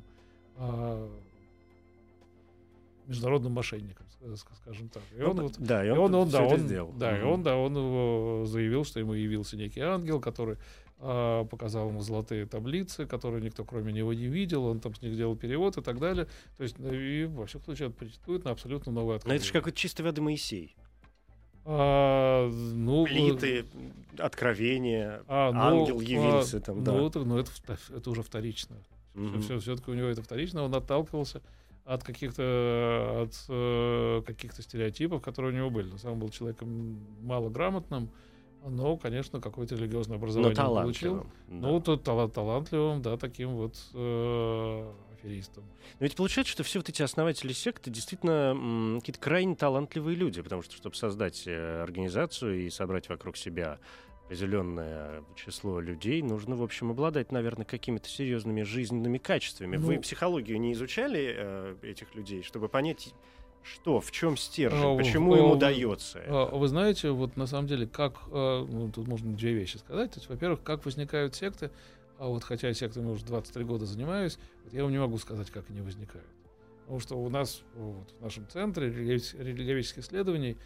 международным 3.07 3.53
мошенником, 3.53 4.07
скажем 4.37 4.89
так. 4.89 5.03
И 5.17 5.23
он, 5.23 5.37
ну, 5.37 5.43
вот, 5.45 5.59
да, 5.59 5.85
и 5.85 5.91
он, 5.91 6.15
он, 6.15 6.29
да, 6.29 6.43
он, 6.43 6.59
сделал. 6.59 6.93
Да, 6.93 7.13
mm-hmm. 7.13 7.21
и 7.21 7.25
он, 7.25 7.43
да, 7.43 7.57
он 7.57 8.47
заявил, 8.47 8.85
что 8.85 9.01
ему 9.01 9.15
явился 9.15 9.57
некий 9.57 9.81
ангел, 9.81 10.21
который 10.21 10.59
а, 11.03 11.45
показал 11.45 11.89
ему 11.89 12.03
золотые 12.03 12.45
таблицы, 12.45 13.07
которые 13.07 13.43
никто 13.43 13.65
кроме 13.65 13.93
него 13.93 14.13
не 14.13 14.27
видел, 14.27 14.67
он 14.67 14.81
там 14.81 14.95
с 14.95 15.01
них 15.01 15.17
делал 15.17 15.35
перевод 15.35 15.79
и 15.79 15.83
так 15.83 15.99
далее. 15.99 16.27
То 16.59 16.63
есть, 16.63 16.79
ну, 16.79 16.93
и 16.93 17.25
во 17.25 17.47
всех 17.47 17.65
случаях 17.65 17.95
претендует 17.95 18.45
на 18.45 18.51
абсолютно 18.51 18.93
новое 18.93 19.17
открытие. 19.17 19.35
Но 19.35 19.37
это 19.37 19.45
же 19.47 19.53
какой-то 19.53 19.79
чисто 19.79 20.03
воды 20.03 20.21
Моисей. 20.21 20.77
А, 21.65 22.51
ну, 22.51 23.07
Плиты, 23.07 23.65
откровения, 24.19 25.23
а, 25.27 25.53
ну, 25.53 25.61
ангел 25.61 26.01
явился 26.01 26.59
а, 26.59 26.61
там, 26.61 26.85
да. 26.85 26.93
Ну, 26.93 27.07
это, 27.07 27.21
ну, 27.21 27.39
это, 27.39 27.51
это 27.95 28.11
уже 28.11 28.23
вторично. 28.23 28.77
Mm-hmm. 29.15 29.41
Все, 29.41 29.59
все-таки 29.59 29.91
у 29.91 29.95
него 29.95 30.09
это 30.09 30.23
вторично, 30.23 30.63
он 30.63 30.75
отталкивался 30.75 31.43
от 31.85 32.05
каких-то 32.05 33.23
от 33.25 33.45
э, 33.49 34.23
каких-то 34.27 34.63
стереотипов, 34.63 35.23
которые 35.23 35.53
у 35.53 35.57
него 35.57 35.71
были. 35.71 35.91
Деле 35.91 36.15
был 36.15 36.29
человеком 36.29 37.01
малограмотным, 37.23 38.11
но, 38.65 38.97
конечно, 38.97 39.41
какое-то 39.41 39.75
религиозное 39.75 40.17
образование 40.19 40.55
но 40.57 40.75
получил. 40.75 41.17
Да. 41.17 41.25
Ну, 41.49 41.81
то 41.81 41.97
талант, 41.97 42.35
талантливым, 42.35 43.03
да, 43.03 43.17
таким 43.17 43.57
вот 43.57 43.75
э, 43.95 44.93
аферистом. 45.13 45.65
Но 45.99 46.05
ведь 46.05 46.17
получается, 46.17 46.53
что 46.53 46.63
все 46.63 46.79
вот 46.79 46.89
эти 46.89 47.03
основатели 47.03 47.53
секты 47.53 47.91
действительно 47.91 48.53
м, 48.55 49.01
какие-то 49.01 49.21
крайне 49.21 49.57
талантливые 49.57 50.17
люди, 50.17 50.43
потому 50.43 50.63
что, 50.63 50.77
чтобы 50.77 50.95
создать 50.95 51.45
э, 51.47 51.83
организацию 51.83 52.67
и 52.67 52.71
собрать 52.71 53.09
вокруг 53.09 53.37
себя 53.37 53.79
определенное 54.31 55.25
число 55.35 55.81
людей, 55.81 56.23
нужно, 56.23 56.55
в 56.55 56.63
общем, 56.63 56.93
обладать, 56.93 57.33
наверное, 57.33 57.65
какими-то 57.65 58.09
серьезными 58.09 58.63
жизненными 58.63 59.19
качествами. 59.19 59.77
Ну, 59.77 59.85
Вы 59.85 59.99
психологию 59.99 60.61
не 60.61 60.73
изучали 60.73 61.35
э, 61.37 61.77
этих 61.83 62.15
людей, 62.15 62.45
чтобы 62.45 62.69
понять, 62.69 63.13
что, 63.65 64.01
в 64.01 64.13
чем 64.13 64.37
стержень, 64.37 64.95
а, 64.95 64.97
почему 64.97 65.35
а, 65.35 65.37
ему 65.37 65.57
дается? 65.57 66.23
А, 66.29 66.47
вы 66.57 66.69
знаете, 66.69 67.11
вот 67.11 67.37
на 67.37 67.47
самом 67.47 67.67
деле, 67.67 67.89
как, 67.89 68.21
а, 68.31 68.65
ну, 68.65 68.93
тут 68.93 69.09
можно 69.09 69.35
две 69.35 69.53
вещи 69.53 69.79
сказать. 69.79 70.13
То 70.13 70.21
есть, 70.21 70.31
во-первых, 70.31 70.63
как 70.63 70.85
возникают 70.85 71.35
секты, 71.35 71.73
а 72.17 72.29
вот 72.29 72.45
хотя 72.45 72.69
я 72.69 72.75
сектами 72.75 73.11
уже 73.11 73.25
23 73.25 73.65
года 73.65 73.85
занимаюсь, 73.85 74.39
вот 74.63 74.73
я 74.73 74.85
вам 74.85 74.93
не 74.93 75.01
могу 75.01 75.19
сказать, 75.19 75.51
как 75.51 75.69
они 75.71 75.81
возникают. 75.81 76.29
Потому 76.83 77.01
что 77.01 77.17
у 77.17 77.29
нас 77.29 77.63
вот, 77.75 78.15
в 78.21 78.23
нашем 78.23 78.49
центре 78.49 78.91
религиоведческих 78.91 80.05
исследований 80.05 80.57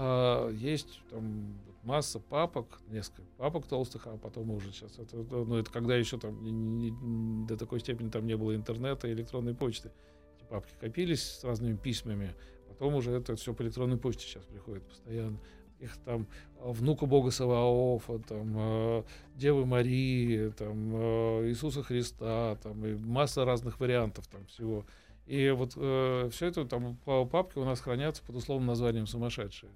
а, 0.00 0.48
есть 0.50 1.00
там 1.10 1.58
масса 1.82 2.20
папок, 2.20 2.80
несколько 2.88 3.28
папок 3.36 3.66
толстых, 3.66 4.06
а 4.06 4.16
потом 4.16 4.50
уже 4.52 4.70
сейчас 4.70 4.96
это, 4.96 5.16
ну 5.16 5.56
это 5.56 5.72
когда 5.72 5.96
еще 5.96 6.18
там 6.18 6.40
не, 6.44 6.52
не, 6.52 7.46
до 7.48 7.56
такой 7.56 7.80
степени 7.80 8.08
там 8.08 8.24
не 8.24 8.36
было 8.36 8.54
интернета 8.54 9.08
и 9.08 9.12
электронной 9.12 9.56
почты. 9.56 9.90
Эти 10.36 10.44
папки 10.48 10.72
копились 10.78 11.24
с 11.24 11.42
разными 11.42 11.76
письмами, 11.76 12.32
потом 12.68 12.94
уже 12.94 13.10
это 13.10 13.34
все 13.34 13.52
по 13.52 13.62
электронной 13.62 13.96
почте 13.96 14.24
сейчас 14.24 14.44
приходит 14.44 14.84
постоянно. 14.84 15.40
Их 15.80 15.96
там 16.04 16.28
а, 16.60 16.70
внука 16.70 17.06
Бога 17.06 17.32
Саваофа, 17.32 18.20
там 18.20 18.54
э, 18.56 19.02
Девы 19.34 19.66
Марии, 19.66 20.50
там 20.50 20.92
э, 20.94 21.48
Иисуса 21.48 21.82
Христа, 21.82 22.56
там 22.62 22.86
и 22.86 22.94
масса 22.94 23.44
разных 23.44 23.80
вариантов 23.80 24.28
там 24.28 24.46
всего. 24.46 24.84
И 25.26 25.50
вот 25.50 25.72
э, 25.76 26.28
все 26.30 26.46
это 26.46 26.64
там 26.64 26.96
по 27.04 27.24
папке 27.26 27.58
у 27.58 27.64
нас 27.64 27.80
хранятся 27.80 28.22
под 28.22 28.36
условным 28.36 28.66
названием 28.66 29.06
сумасшедшие. 29.06 29.72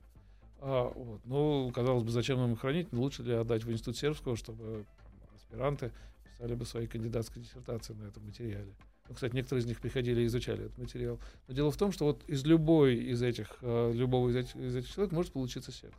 А, 0.64 0.92
вот. 0.94 1.20
Ну, 1.24 1.72
казалось 1.74 2.04
бы, 2.04 2.10
зачем 2.10 2.38
нам 2.38 2.52
их 2.52 2.60
хранить? 2.60 2.92
Лучше 2.92 3.24
ли 3.24 3.32
отдать 3.32 3.64
в 3.64 3.72
институт 3.72 3.96
сербского, 3.96 4.36
чтобы 4.36 4.86
аспиранты 5.34 5.90
писали 6.22 6.54
бы 6.54 6.64
свои 6.64 6.86
кандидатские 6.86 7.42
диссертации 7.44 7.94
на 7.94 8.04
этом 8.06 8.24
материале. 8.24 8.72
Ну, 9.08 9.14
кстати, 9.16 9.34
некоторые 9.34 9.62
из 9.64 9.66
них 9.66 9.80
приходили 9.80 10.20
и 10.22 10.26
изучали 10.26 10.66
этот 10.66 10.78
материал. 10.78 11.18
Но 11.48 11.54
дело 11.54 11.72
в 11.72 11.76
том, 11.76 11.90
что 11.90 12.04
вот 12.04 12.22
из 12.28 12.44
любой 12.44 12.94
из 12.94 13.22
этих, 13.22 13.58
uh, 13.60 13.92
любого 13.92 14.30
из 14.30 14.36
этих, 14.36 14.54
из 14.54 14.76
этих 14.76 14.90
человек 14.94 15.12
может 15.12 15.32
получиться 15.32 15.72
секта. 15.72 15.98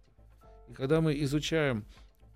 И 0.70 0.74
когда 0.74 1.02
мы 1.02 1.22
изучаем 1.24 1.84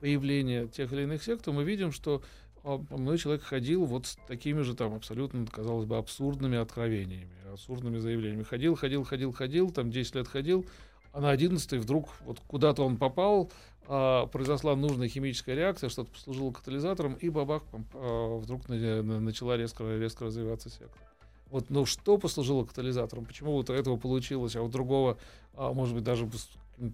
появление 0.02 0.68
тех 0.68 0.92
или 0.92 1.04
иных 1.04 1.24
сект, 1.24 1.46
то 1.46 1.54
мы 1.54 1.64
видим, 1.64 1.94
что 1.94 2.22
мной 2.64 3.18
человек 3.18 3.44
ходил 3.44 3.86
вот 3.86 4.08
с 4.08 4.18
такими 4.28 4.62
же 4.62 4.76
там 4.76 4.94
абсолютно, 4.94 5.46
казалось 5.46 5.86
бы, 5.86 5.98
абсурдными 5.98 6.58
откровениями, 6.58 7.32
абсурдными 7.52 7.98
заявлениями. 7.98 8.44
Ходил, 8.44 8.76
ходил, 8.76 9.04
ходил, 9.06 9.32
ходил, 9.32 9.72
там 9.72 9.90
10 9.90 10.16
лет 10.16 10.28
ходил, 10.28 10.66
а 11.14 11.22
на 11.22 11.32
11 11.32 11.74
вдруг 11.74 12.10
вот 12.26 12.40
куда-то 12.48 12.84
он 12.84 12.98
попал, 12.98 13.52
а, 13.88 14.28
произошла 14.28 14.76
нужная 14.76 15.08
химическая 15.08 15.56
реакция, 15.56 15.90
что-то 15.90 16.12
послужило 16.12 16.52
катализатором, 16.52 17.14
и 17.14 17.30
бабах, 17.30 17.64
а, 17.94 18.38
вдруг 18.38 18.68
на, 18.70 19.04
на, 19.04 19.20
начала 19.20 19.58
резко, 19.58 19.84
резко 19.98 20.26
развиваться 20.26 20.70
секта. 20.70 20.98
Вот, 21.50 21.70
ну 21.70 21.86
что 21.86 22.18
послужило 22.18 22.66
катализатором? 22.66 23.26
Почему 23.26 23.54
вот 23.54 23.70
у 23.70 23.74
этого 23.74 23.96
получилось, 23.98 24.56
а 24.56 24.62
у 24.62 24.68
другого, 24.68 25.18
а, 25.54 25.72
может 25.72 25.96
быть, 25.96 26.04
даже 26.04 26.30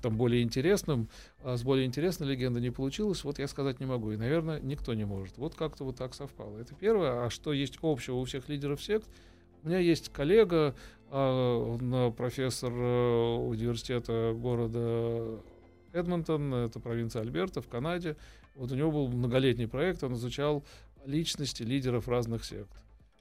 там 0.02 0.15
более 0.15 0.43
интересным, 0.43 1.10
а 1.43 1.58
с 1.58 1.63
более 1.63 1.86
интересной 1.86 2.28
легендой 2.28 2.62
не 2.62 2.69
получилось, 2.69 3.23
вот 3.23 3.39
я 3.39 3.47
сказать 3.47 3.80
не 3.80 3.86
могу. 3.86 4.12
И, 4.12 4.17
наверное, 4.17 4.60
никто 4.60 4.93
не 4.93 5.06
может. 5.06 5.38
Вот 5.38 5.56
как-то 5.56 5.84
вот 5.84 5.97
так 5.97 6.13
совпало. 6.13 6.58
Это 6.58 6.73
первое. 6.76 7.26
А 7.26 7.30
что 7.30 7.52
есть 7.52 7.80
общего 7.82 8.15
у 8.15 8.26
всех 8.26 8.47
лидеров 8.47 8.82
сект? 8.82 9.08
У 9.63 9.67
меня 9.67 9.80
есть 9.80 10.10
коллега, 10.10 10.76
профессор 11.13 12.73
э, 12.73 13.36
университета 13.36 14.34
города 14.36 15.39
Эдмонтон, 15.93 16.54
это 16.56 16.80
провинция 16.80 17.21
Альберта 17.21 17.62
в 17.62 17.67
Канаде. 17.67 18.17
Вот 18.56 18.71
у 18.71 18.76
него 18.76 18.91
был 18.91 19.08
многолетний 19.10 19.67
проект, 19.67 20.04
он 20.04 20.13
изучал 20.13 20.63
личности 21.06 21.62
лидеров 21.62 22.08
разных 22.08 22.43
сект. 22.43 22.71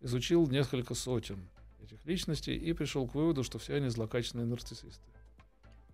Изучил 0.00 0.46
несколько 0.48 0.94
сотен 0.94 1.38
этих 1.82 2.04
личностей 2.06 2.56
и 2.56 2.72
пришел 2.72 3.06
к 3.06 3.14
выводу, 3.14 3.44
что 3.44 3.58
все 3.58 3.74
они 3.74 3.88
злокачественные 3.88 4.46
нарциссисты. 4.46 5.04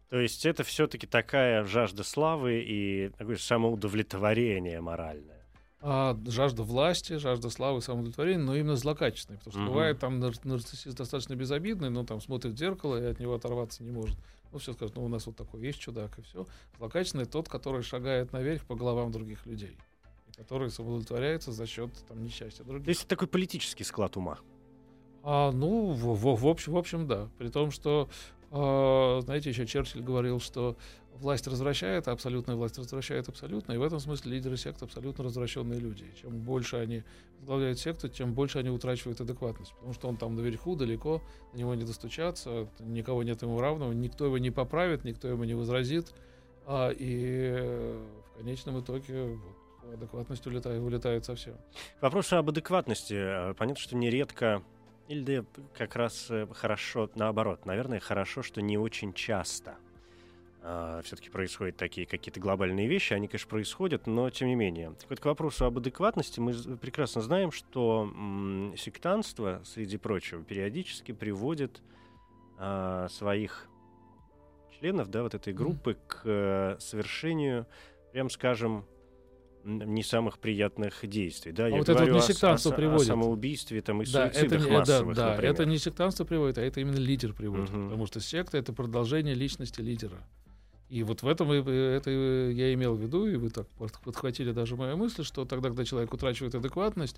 То 0.09 0.21
есть 0.21 0.47
это 0.47 0.63
все-таки 0.63 1.07
такая 1.07 1.65
жажда 1.65 2.05
славы 2.05 2.63
и 2.63 3.11
такое 3.19 3.37
самоудовлетворение 3.37 4.81
моральное 4.81 5.38
а, 5.81 6.19
жажда 6.27 6.64
власти, 6.64 7.19
жажда 7.19 7.51
славы, 7.51 7.81
самоудовлетворения, 7.81 8.43
но 8.43 8.57
именно 8.57 8.77
злокачественной. 8.77 9.38
Потому 9.38 9.53
что 9.53 9.62
угу. 9.62 9.71
бывает 9.71 9.99
там 10.01 10.19
нарциссист 10.19 10.97
достаточно 10.97 11.35
безобидный, 11.35 11.91
но 11.91 12.05
там 12.05 12.21
смотрит 12.21 12.55
в 12.55 12.59
зеркало 12.59 13.01
и 13.01 13.07
от 13.07 13.21
него 13.21 13.35
оторваться 13.35 13.85
не 13.85 13.93
может. 13.93 14.17
Ну, 14.51 14.59
все 14.59 14.73
скажут, 14.73 14.97
ну, 14.97 15.05
у 15.05 15.09
нас 15.09 15.27
вот 15.27 15.37
такой 15.37 15.61
есть 15.61 15.79
чудак, 15.79 16.19
и 16.19 16.23
все. 16.23 16.47
Злокачественный 16.79 17.27
тот, 17.27 17.49
который 17.49 17.83
шагает 17.83 18.33
наверх 18.33 18.64
по 18.64 18.75
головам 18.75 19.12
других 19.12 19.47
людей. 19.47 19.77
И 20.29 20.33
который 20.37 20.71
самоудовлетворяется 20.71 21.53
за 21.53 21.67
счет 21.67 21.91
там, 22.09 22.25
несчастья 22.25 22.64
других. 22.64 22.85
То 22.85 22.91
есть 22.91 23.07
такой 23.07 23.29
политический 23.29 23.85
склад 23.85 24.17
ума. 24.17 24.38
А, 25.23 25.53
ну, 25.53 25.93
в, 25.93 26.14
в, 26.14 26.37
в, 26.41 26.47
общем, 26.47 26.73
в 26.73 26.79
общем, 26.79 27.07
да. 27.07 27.29
При 27.38 27.49
том, 27.49 27.71
что 27.71 28.09
знаете, 28.51 29.51
еще 29.51 29.67
Черчилль 29.67 30.03
говорил, 30.03 30.41
что 30.41 30.77
власть 31.21 31.47
развращает, 31.47 32.09
а 32.09 32.13
абсолютная 32.13 32.57
власть 32.57 32.79
развращает 32.79 33.29
абсолютно. 33.29 33.73
И 33.73 33.77
в 33.77 33.83
этом 33.83 34.01
смысле 34.01 34.33
лидеры 34.33 34.57
сект 34.57 34.83
абсолютно 34.83 35.25
развращенные 35.25 35.79
люди. 35.79 36.05
И 36.05 36.21
чем 36.21 36.39
больше 36.41 36.77
они 36.77 37.03
возглавляют 37.39 37.79
секту, 37.79 38.09
тем 38.09 38.35
больше 38.35 38.59
они 38.59 38.71
утрачивают 38.71 39.21
адекватность. 39.21 39.73
Потому 39.75 39.93
что 39.93 40.09
он 40.09 40.17
там 40.17 40.35
наверху, 40.35 40.77
далеко, 40.77 41.23
на 41.53 41.59
него 41.59 41.75
не 41.75 41.85
достучаться, 41.85 42.69
никого 42.79 43.23
нет 43.23 43.43
ему 43.43 43.61
равного, 43.61 43.93
никто 43.93 44.25
его 44.25 44.39
не 44.39 44.51
поправит, 44.51 45.05
никто 45.05 45.29
ему 45.29 45.45
не 45.45 45.55
возразит. 45.55 46.15
А, 46.67 46.91
и 46.91 47.53
в 48.35 48.39
конечном 48.39 48.81
итоге 48.81 49.25
вот, 49.25 49.95
адекватность 49.95 50.47
улетает, 50.47 50.83
улетает 50.83 51.25
совсем. 51.25 51.55
Вопрос 52.01 52.33
об 52.33 52.49
адекватности. 52.49 53.55
Понятно, 53.55 53.81
что 53.81 53.97
нередко 53.97 54.63
или 55.09 55.44
как 55.77 55.97
раз 55.97 56.31
э, 56.31 56.47
хорошо 56.53 57.11
наоборот. 57.14 57.66
Наверное, 57.66 58.01
хорошо, 58.01 58.42
что 58.42 58.61
не 58.61 58.79
очень 58.79 59.12
часто– 59.12 59.77
э, 60.62 61.01
все-таки 61.05 61.31
происходят 61.31 61.77
такие 61.77 62.07
какие-то 62.07 62.40
глобальные 62.40 62.88
вещи. 62.88 63.12
Они, 63.12 63.29
конечно, 63.29 63.49
происходят, 63.49 64.07
но 64.07 64.31
тем 64.31 64.49
не 64.49 64.55
менее. 64.55 64.92
Так 64.99 65.11
вот, 65.11 65.21
к 65.21 65.25
вопросу 65.25 65.64
об 65.64 65.79
адекватности 65.79 66.40
мы 66.40 66.53
прекрасно 66.77 67.21
знаем, 67.23 67.53
что 67.53 68.11
м, 68.14 68.75
сектанство, 68.77 69.62
среди 69.64 69.97
прочего, 69.97 70.42
периодически 70.42 71.12
приводит 71.12 71.83
э, 72.59 73.09
своих 73.11 73.68
членов 74.79 75.09
да, 75.09 75.23
вот 75.23 75.35
этой 75.35 75.53
группы 75.53 75.92
mm. 75.92 75.99
к 76.07 76.21
э, 76.25 76.77
совершению, 76.81 77.66
прям 78.12 78.31
скажем, 78.31 78.85
не 79.68 80.02
самых 80.02 80.38
приятных 80.38 81.07
действий. 81.07 81.52
Да, 81.52 81.66
а 81.66 81.68
я 81.68 81.76
вот 81.76 81.88
это 81.88 82.04
вот 82.04 82.11
не 82.12 82.20
сектанство 82.20 82.72
о, 82.72 82.74
приводит. 82.74 83.02
О 83.02 83.12
самоубийстве 83.12 83.81
там, 83.83 84.02
и 84.02 84.07
да, 84.07 84.31
суицидах 84.33 84.62
это, 84.62 84.72
массовых, 84.72 85.16
да, 85.16 85.22
да, 85.24 85.31
например. 85.33 85.52
это 85.52 85.66
не 85.66 85.78
сектанство 85.78 86.24
приводит, 86.24 86.59
а 86.59 86.62
это 86.62 86.81
именно 86.81 86.96
лидер 86.96 87.35
приводит. 87.35 87.70
Мгм. 87.70 87.88
Потому 87.88 88.07
что 88.07 88.20
секта— 88.20 88.57
это 88.59 88.72
продолжение 88.72 89.35
личности 89.35 89.81
лидера. 89.81 90.18
И 90.88 91.02
вот 91.02 91.22
в 91.22 91.28
этом 91.28 91.52
и- 91.52 91.59
это 91.59 92.11
и 92.11 92.54
я 92.54 92.72
имел 92.72 92.94
в 92.94 93.00
виду, 93.02 93.26
и 93.26 93.37
вы 93.37 93.50
так 93.50 93.68
под- 93.78 93.98
подхватили 94.00 94.52
даже 94.52 94.74
мою 94.76 94.96
мысль, 94.96 95.22
что 95.22 95.44
тогда, 95.44 95.68
когда 95.68 95.85
человек 95.85 96.12
утрачивает 96.14 96.54
адекватность, 96.54 97.16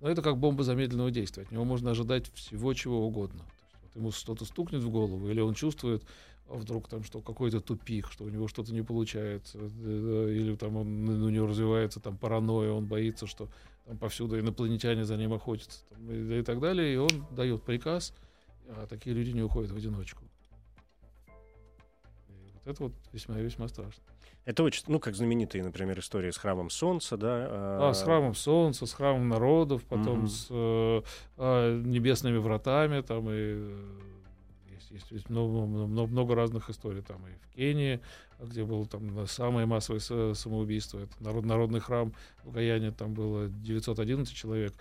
ну, 0.00 0.08
это 0.08 0.22
как 0.22 0.38
бомба 0.38 0.64
замедленного 0.64 1.12
действия. 1.12 1.44
От 1.44 1.52
него 1.52 1.64
можно 1.64 1.92
ожидать 1.92 2.32
всего 2.34 2.74
чего 2.74 3.06
угодно. 3.06 3.44
Вот 3.84 3.94
ему 3.94 4.10
что-то 4.10 4.44
стукнет 4.44 4.82
в 4.82 4.90
голову, 4.90 5.28
или 5.28 5.40
он 5.40 5.54
чувствует 5.54 6.02
вдруг 6.48 6.88
там, 6.88 7.02
что 7.02 7.20
какой-то 7.20 7.60
тупик, 7.60 8.08
что 8.10 8.24
у 8.24 8.28
него 8.28 8.48
что-то 8.48 8.72
не 8.72 8.82
получается, 8.82 9.58
э, 9.58 10.32
или 10.32 10.54
там 10.56 10.76
он, 10.76 11.08
у 11.08 11.28
него 11.28 11.46
развивается 11.46 12.00
там 12.00 12.16
паранойя, 12.16 12.72
он 12.72 12.86
боится, 12.86 13.26
что 13.26 13.48
там 13.86 13.98
повсюду 13.98 14.38
инопланетяне 14.38 15.04
за 15.04 15.16
ним 15.16 15.32
охотятся 15.32 15.84
там, 15.88 16.10
и, 16.10 16.40
и 16.40 16.42
так 16.42 16.60
далее, 16.60 16.94
и 16.94 16.96
он 16.96 17.26
дает 17.30 17.62
приказ, 17.62 18.14
а 18.68 18.86
такие 18.86 19.14
люди 19.14 19.30
не 19.30 19.42
уходят 19.42 19.70
в 19.70 19.76
одиночку. 19.76 20.22
И 22.28 22.32
вот 22.54 22.66
это 22.66 22.82
вот 22.84 22.92
весьма 23.12 23.38
весьма 23.38 23.68
страшно. 23.68 24.02
Это 24.44 24.64
очень, 24.64 24.82
ну, 24.88 24.98
как 24.98 25.14
знаменитые, 25.14 25.62
например, 25.62 26.00
истории 26.00 26.30
с 26.30 26.36
храмом 26.36 26.68
Солнца, 26.68 27.16
да. 27.16 27.46
А, 27.50 27.92
с 27.94 28.02
храмом 28.02 28.34
Солнца, 28.34 28.86
с 28.86 28.92
храмом 28.92 29.28
народов, 29.28 29.84
потом 29.84 30.20
Мгм. 30.20 30.26
с 30.26 30.46
э, 30.50 31.02
а, 31.36 31.80
небесными 31.80 32.38
вратами, 32.38 33.02
там 33.02 33.28
и 33.28 33.32
э, 33.32 33.84
есть, 34.92 35.10
есть, 35.10 35.30
много, 35.30 35.66
много, 35.66 36.10
много 36.10 36.34
разных 36.34 36.70
историй. 36.70 37.02
Там 37.02 37.26
и 37.26 37.30
в 37.32 37.54
Кении, 37.56 38.00
где 38.40 38.64
было 38.64 38.86
там 38.86 39.26
самое 39.26 39.66
массовое 39.66 40.00
са- 40.00 40.34
самоубийство, 40.34 40.98
это 41.00 41.12
народ, 41.20 41.44
народный 41.44 41.80
храм 41.80 42.12
в 42.44 42.52
Гаяне, 42.52 42.90
там 42.92 43.14
было 43.14 43.48
911 43.48 44.34
человек. 44.34 44.74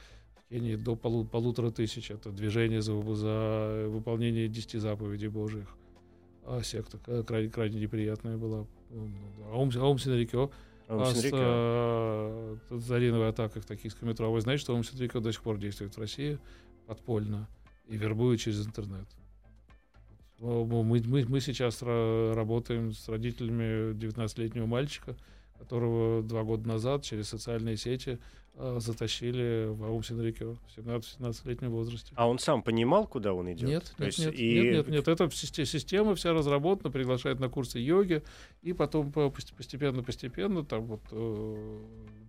В 0.46 0.50
Кении 0.50 0.76
до 0.76 0.96
полу- 0.96 1.26
полутора 1.26 1.72
тысяч. 1.72 2.12
Это 2.12 2.30
движение 2.32 2.82
за, 2.82 2.94
за 3.16 3.88
выполнение 3.90 4.48
10 4.48 4.80
заповедей 4.80 5.30
Божьих. 5.30 5.68
А 6.46 6.62
секта 6.64 6.98
крайне, 7.24 7.50
крайне 7.50 7.80
неприятная 7.80 8.38
была. 8.38 8.66
Аум, 9.52 9.72
Аум 9.78 10.00
Синрикё, 10.00 10.52
Он 10.90 11.04
а 11.04 11.06
с 11.06 11.24
э, 11.32 12.58
зарядовой 12.70 13.30
атакой 13.30 13.62
в 13.62 13.66
токийском 13.66 14.10
метро. 14.10 14.28
А 14.28 14.30
вы 14.30 14.42
знаете, 14.42 14.62
что 14.62 14.76
Омситрика 14.76 15.22
до 15.22 15.32
сих 15.32 15.42
пор 15.42 15.58
действует 15.58 15.96
в 15.96 16.00
России 16.00 16.38
подпольно 16.88 17.48
и 17.88 17.96
вербует 17.96 18.42
через 18.42 18.66
интернет. 18.66 19.08
Мы, 20.42 20.84
мы, 21.04 21.26
мы 21.28 21.40
сейчас 21.40 21.82
ра- 21.84 22.34
работаем 22.34 22.94
с 22.94 23.08
родителями 23.08 23.94
19-летнего 23.94 24.66
мальчика, 24.66 25.16
которого 25.60 26.24
два 26.24 26.44
года 26.44 26.68
назад 26.68 27.04
через 27.04 27.30
социальные 27.30 27.78
сети 27.78 28.18
э, 28.56 28.78
затащили 28.80 29.68
в 29.70 29.84
Аум-Синрикё 29.84 30.56
в 30.56 30.80
17-17-летнем 30.80 31.70
возрасте. 31.70 32.12
А 32.16 32.28
он 32.28 32.40
сам 32.40 32.64
понимал, 32.64 33.06
куда 33.06 33.34
он 33.34 33.52
идет? 33.54 33.70
Нет, 33.70 33.94
То 33.96 34.04
нет, 34.04 34.14
есть 34.14 34.20
нет, 34.26 34.34
и- 34.40 34.54
нет, 34.54 34.76
нет, 34.78 34.88
нет, 34.88 35.08
это 35.08 35.30
система, 35.30 36.16
вся 36.16 36.34
разработана, 36.34 36.90
приглашает 36.90 37.40
на 37.40 37.48
курсы 37.48 37.78
йоги, 37.78 38.24
и 38.64 38.74
потом 38.74 39.12
по- 39.12 39.30
пост- 39.30 39.54
постепенно-постепенно 39.54 40.66
там 40.66 40.86
вот 40.86 41.02
э, 41.12 41.78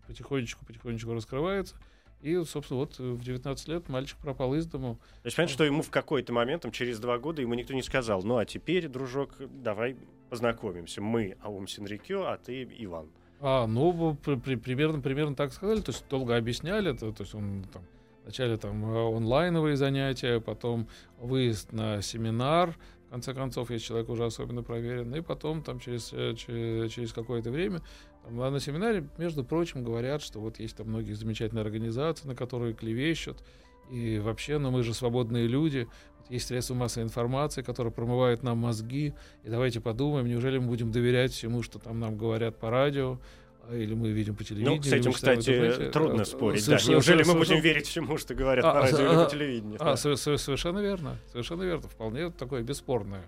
потихонечку-потихонечку 0.06 1.14
раскрывается. 1.14 1.76
И, 2.22 2.42
собственно, 2.44 2.80
вот 2.80 2.98
э, 3.00 3.02
в 3.02 3.22
19 3.22 3.68
лет 3.68 3.88
мальчик 3.88 4.16
пропал 4.18 4.54
из 4.54 4.66
дому. 4.66 4.94
То 5.22 5.26
есть, 5.26 5.36
понятно, 5.36 5.52
что 5.54 5.64
ему 5.64 5.82
в 5.82 5.90
какой-то 5.90 6.32
момент, 6.32 6.62
там, 6.62 6.70
через 6.72 6.98
два 7.00 7.18
года, 7.18 7.42
ему 7.42 7.54
никто 7.54 7.74
не 7.74 7.82
сказал, 7.82 8.22
ну, 8.22 8.36
а 8.38 8.44
теперь, 8.44 8.88
дружок, 8.88 9.34
давай 9.38 9.96
познакомимся. 10.30 11.02
Мы 11.02 11.36
Аум 11.42 11.66
Синрикё, 11.66 12.24
а 12.24 12.36
ты 12.38 12.62
Иван. 12.78 13.08
А, 13.40 13.66
ну, 13.66 14.14
при- 14.24 14.36
при- 14.36 14.54
примерно, 14.54 15.00
примерно 15.00 15.34
так 15.34 15.52
сказали, 15.52 15.80
то 15.80 15.90
есть 15.90 16.04
долго 16.08 16.36
объясняли, 16.36 16.92
то, 16.96 17.10
то 17.12 17.22
есть 17.24 17.34
он 17.34 17.64
там 17.72 17.82
вначале 18.22 18.56
там 18.56 18.84
э, 18.84 19.16
онлайновые 19.16 19.76
занятия, 19.76 20.40
потом 20.40 20.86
выезд 21.18 21.72
на 21.72 22.00
семинар, 22.02 22.76
в 23.08 23.10
конце 23.10 23.34
концов, 23.34 23.70
если 23.70 23.84
человек 23.88 24.08
уже 24.10 24.24
особенно 24.24 24.62
проверен, 24.62 25.12
и 25.14 25.20
потом 25.22 25.62
там 25.62 25.80
через, 25.80 26.12
э, 26.12 26.34
че- 26.36 26.88
через 26.88 27.12
какое-то 27.12 27.50
время 27.50 27.82
на 28.30 28.60
семинаре, 28.60 29.08
между 29.18 29.44
прочим, 29.44 29.82
говорят, 29.84 30.22
что 30.22 30.40
вот 30.40 30.58
есть 30.60 30.76
там 30.76 30.88
многие 30.88 31.12
замечательные 31.12 31.62
организации, 31.62 32.26
на 32.28 32.34
которые 32.34 32.74
клевещут, 32.74 33.42
и 33.90 34.18
вообще, 34.18 34.58
ну 34.58 34.70
мы 34.70 34.82
же 34.82 34.94
свободные 34.94 35.46
люди, 35.46 35.88
есть 36.30 36.46
средства 36.46 36.74
массовой 36.74 37.04
информации, 37.04 37.62
которые 37.62 37.92
промывают 37.92 38.42
нам 38.42 38.58
мозги, 38.58 39.12
и 39.44 39.48
давайте 39.48 39.80
подумаем, 39.80 40.26
неужели 40.28 40.58
мы 40.58 40.68
будем 40.68 40.90
доверять 40.92 41.32
всему, 41.32 41.62
что 41.62 41.78
там 41.78 42.00
нам 42.00 42.16
говорят 42.16 42.58
по 42.58 42.70
радио, 42.70 43.18
а, 43.68 43.76
или 43.76 43.92
мы 43.94 44.10
видим 44.10 44.34
по 44.34 44.44
телевидению. 44.44 44.78
Ну, 44.78 44.82
с 44.82 44.92
этим, 44.92 45.12
кстати, 45.12 45.50
интернете. 45.50 45.90
трудно 45.90 46.22
А, 46.22 46.24
спорить. 46.24 46.66
Да. 46.66 46.78
Неужели 46.88 47.22
мы 47.24 47.34
будем 47.34 47.60
верить 47.60 47.86
всему, 47.86 48.16
что 48.16 48.34
говорят 48.34 48.64
А, 48.64 48.72
по 48.72 48.80
радио 48.80 48.98
или 48.98 49.06
а, 49.20 49.24
по 49.24 49.30
телевидению? 49.30 49.76
А, 49.80 49.84
Да. 49.84 49.96
со- 49.96 50.16
со- 50.16 50.36
совершенно 50.36 50.78
верно. 50.78 51.18
Совершенно 51.30 51.62
верно. 51.64 51.88
Вполне 51.88 52.30
такое 52.30 52.62
бесспорное 52.62 53.24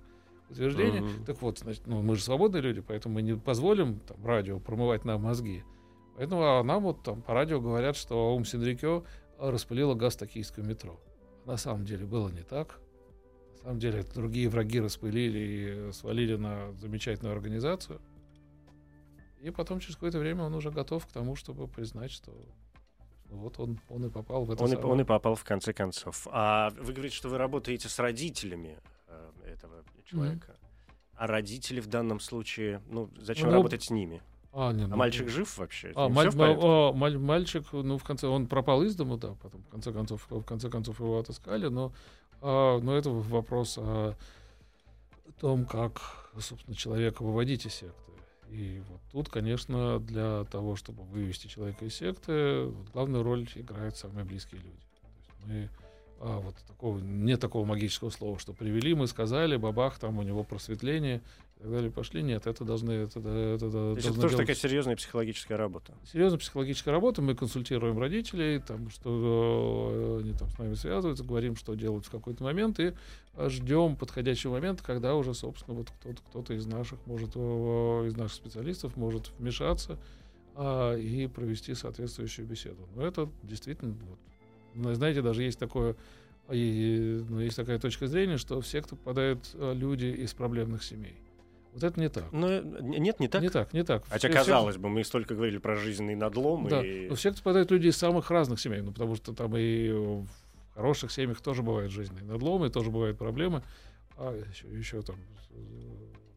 утверждение. 0.50 1.02
Мгм. 1.02 1.24
Так 1.24 1.40
вот, 1.42 1.58
значит, 1.58 1.86
ну, 1.86 2.02
мы 2.02 2.16
же 2.16 2.22
свободные 2.22 2.62
люди, 2.62 2.80
поэтому 2.80 3.16
мы 3.16 3.22
не 3.22 3.36
позволим 3.36 4.00
там, 4.00 4.24
радио 4.24 4.58
промывать 4.58 5.04
нам 5.04 5.22
мозги. 5.22 5.64
Поэтому 6.16 6.42
а 6.42 6.62
нам 6.62 6.82
вот 6.82 7.02
там 7.02 7.22
по 7.22 7.34
радио 7.34 7.60
говорят, 7.60 7.96
что 7.96 8.28
Аум 8.28 8.44
Синрикё 8.44 9.04
а, 9.38 9.50
распылила 9.50 9.94
газ 9.94 10.16
токийского 10.16 10.64
метро. 10.64 11.00
На 11.44 11.56
самом 11.56 11.84
деле 11.84 12.06
было 12.06 12.28
не 12.28 12.42
так. 12.42 12.80
На 13.56 13.68
самом 13.68 13.78
деле 13.78 14.00
это 14.00 14.14
другие 14.14 14.48
враги 14.48 14.80
распылили 14.80 15.88
и 15.88 15.92
свалили 15.92 16.36
на 16.36 16.72
замечательную 16.74 17.34
организацию. 17.34 18.00
И 19.40 19.50
потом 19.50 19.80
через 19.80 19.96
какое-то 19.96 20.18
время 20.18 20.44
он 20.44 20.54
уже 20.54 20.70
готов 20.70 21.06
к 21.06 21.12
тому, 21.12 21.36
чтобы 21.36 21.66
признать, 21.68 22.10
что 22.10 22.32
вот 23.28 23.58
он, 23.58 23.80
он 23.88 24.06
и 24.06 24.10
попал 24.10 24.44
в 24.44 24.50
это 24.50 24.62
Он 24.62 24.70
и, 24.70 24.74
самое. 24.74 24.92
он 24.92 25.00
и 25.00 25.04
попал 25.04 25.34
в 25.34 25.44
конце 25.44 25.72
концов. 25.72 26.26
А 26.30 26.70
вы 26.80 26.92
говорите, 26.92 27.16
что 27.16 27.28
вы 27.28 27.38
работаете 27.38 27.88
с 27.88 27.98
родителями 27.98 28.78
этого 29.54 29.82
человека. 30.04 30.56
А 31.16 31.26
родители 31.26 31.80
в 31.80 31.86
данном 31.86 32.20
случае, 32.20 32.82
ну, 32.88 33.08
зачем 33.18 33.46
Ну, 33.48 33.54
работать 33.54 33.84
с 33.84 33.90
ними? 33.90 34.20
А, 34.52 34.72
не, 34.72 34.84
А 34.84 34.88
ну, 34.88 34.96
мальчик 34.96 35.28
жив 35.28 35.56
вообще? 35.58 35.92
А, 35.96 36.08
маль- 36.08 36.30
в 36.30 36.36
порядке? 36.36 36.62
а, 36.64 36.92
маль- 36.92 37.18
мальчик, 37.18 37.64
ну, 37.72 37.98
в 37.98 38.04
конце, 38.04 38.26
он 38.28 38.46
пропал 38.46 38.82
из 38.82 38.94
дому, 38.96 39.16
да, 39.16 39.34
потом, 39.42 39.62
в 39.62 39.68
конце 39.68 39.92
концов, 39.92 40.26
в 40.28 40.42
конце 40.44 40.68
концов 40.70 41.00
его 41.00 41.18
отыскали, 41.18 41.66
но, 41.68 41.92
а, 42.40 42.78
но 42.80 42.94
это 42.96 43.10
вопрос 43.10 43.78
о 43.78 44.14
том, 45.40 45.66
как, 45.66 46.30
собственно, 46.38 46.76
человека 46.76 47.22
выводить 47.22 47.66
из 47.66 47.74
секты. 47.74 48.12
И 48.50 48.80
вот 48.88 49.00
тут, 49.10 49.28
конечно, 49.28 49.98
для 49.98 50.44
того, 50.44 50.76
чтобы 50.76 51.02
вывести 51.02 51.48
человека 51.48 51.84
из 51.84 51.94
секты, 51.94 52.68
главную 52.92 53.24
роль 53.24 53.48
играют 53.56 53.96
самые 53.96 54.24
близкие 54.24 54.60
люди. 54.60 54.78
То 55.00 55.08
есть 55.16 55.30
мы 55.46 55.70
а, 56.20 56.40
вот 56.40 56.54
такого, 56.66 56.98
нет 56.98 57.40
такого 57.40 57.64
магического 57.64 58.10
слова, 58.10 58.38
что 58.38 58.52
привели, 58.52 58.94
мы 58.94 59.06
сказали, 59.06 59.56
бабах, 59.56 59.98
там 59.98 60.18
у 60.18 60.22
него 60.22 60.44
просветление 60.44 61.22
и 61.56 61.62
так 61.62 61.70
далее, 61.70 61.90
пошли. 61.90 62.22
Нет, 62.22 62.46
это 62.46 62.64
должны, 62.64 62.92
это, 62.92 63.20
это, 63.20 63.66
это 63.66 63.70
То 63.70 63.92
есть 63.96 64.08
это 64.08 64.14
тоже 64.16 64.28
делать 64.30 64.36
такая 64.36 64.56
серьезная 64.56 64.96
психологическая 64.96 65.56
работа. 65.56 65.94
серьезная 66.10 66.38
психологическая 66.38 66.92
работа. 66.92 67.22
Мы 67.22 67.34
консультируем 67.34 67.98
родителей, 67.98 68.60
там, 68.60 68.90
что 68.90 69.90
э, 69.92 70.20
они 70.22 70.32
там 70.32 70.48
с 70.50 70.58
нами 70.58 70.74
связываются, 70.74 71.24
говорим, 71.24 71.56
что 71.56 71.74
делать 71.74 72.06
в 72.06 72.10
какой-то 72.10 72.42
момент, 72.44 72.80
и 72.80 72.94
э, 73.34 73.48
ждем 73.48 73.96
подходящего 73.96 74.52
момента, 74.52 74.82
когда 74.82 75.14
уже, 75.14 75.34
собственно, 75.34 75.76
вот 75.76 75.90
кто-то, 75.90 76.22
кто-то 76.28 76.54
из 76.54 76.66
наших 76.66 76.98
может, 77.06 77.32
э, 77.34 77.38
из 78.08 78.16
наших 78.16 78.36
специалистов 78.36 78.96
может 78.96 79.30
вмешаться 79.38 79.98
а, 80.56 80.94
и 80.94 81.26
провести 81.26 81.74
соответствующую 81.74 82.46
беседу. 82.46 82.88
Но 82.94 83.04
это 83.04 83.28
действительно, 83.42 83.96
вот, 84.08 84.18
знаете, 84.74 85.22
даже 85.22 85.42
есть 85.42 85.58
такое 85.58 85.96
И 86.50 87.24
ну, 87.28 87.40
есть 87.40 87.56
такая 87.56 87.78
точка 87.78 88.06
зрения, 88.06 88.36
что 88.36 88.60
в 88.60 88.66
секту 88.66 88.96
попадают 88.96 89.50
э, 89.54 89.72
люди 89.74 90.06
из 90.06 90.34
проблемных 90.34 90.82
семей. 90.82 91.16
Вот 91.72 91.82
это 91.82 91.98
не 91.98 92.08
так. 92.08 92.30
Но, 92.32 92.60
нет, 92.60 93.18
не 93.18 93.28
так? 93.28 93.42
Не 93.42 93.48
так, 93.48 93.72
не 93.72 93.82
так. 93.82 94.04
Хотя, 94.08 94.28
казалось 94.28 94.76
бы, 94.76 94.88
мы 94.88 95.02
столько 95.02 95.34
говорили 95.34 95.58
про 95.58 95.74
жизненный 95.74 96.14
надлом. 96.14 96.68
Да, 96.68 96.86
и... 96.86 97.08
но 97.08 97.16
в 97.16 97.20
секту 97.20 97.38
попадают 97.38 97.70
люди 97.70 97.88
из 97.88 97.96
самых 97.96 98.30
разных 98.30 98.60
семей, 98.60 98.80
ну, 98.80 98.92
потому 98.92 99.16
что 99.16 99.32
там 99.32 99.56
и 99.56 99.90
в 99.90 100.26
хороших 100.74 101.10
семьях 101.10 101.40
тоже 101.40 101.62
бывают 101.62 101.90
жизненные 101.90 102.24
надломы, 102.24 102.70
тоже 102.70 102.90
бывают 102.90 103.18
проблемы. 103.18 103.62
А 104.16 104.38
еще, 104.48 104.68
еще 104.68 105.02
там... 105.02 105.16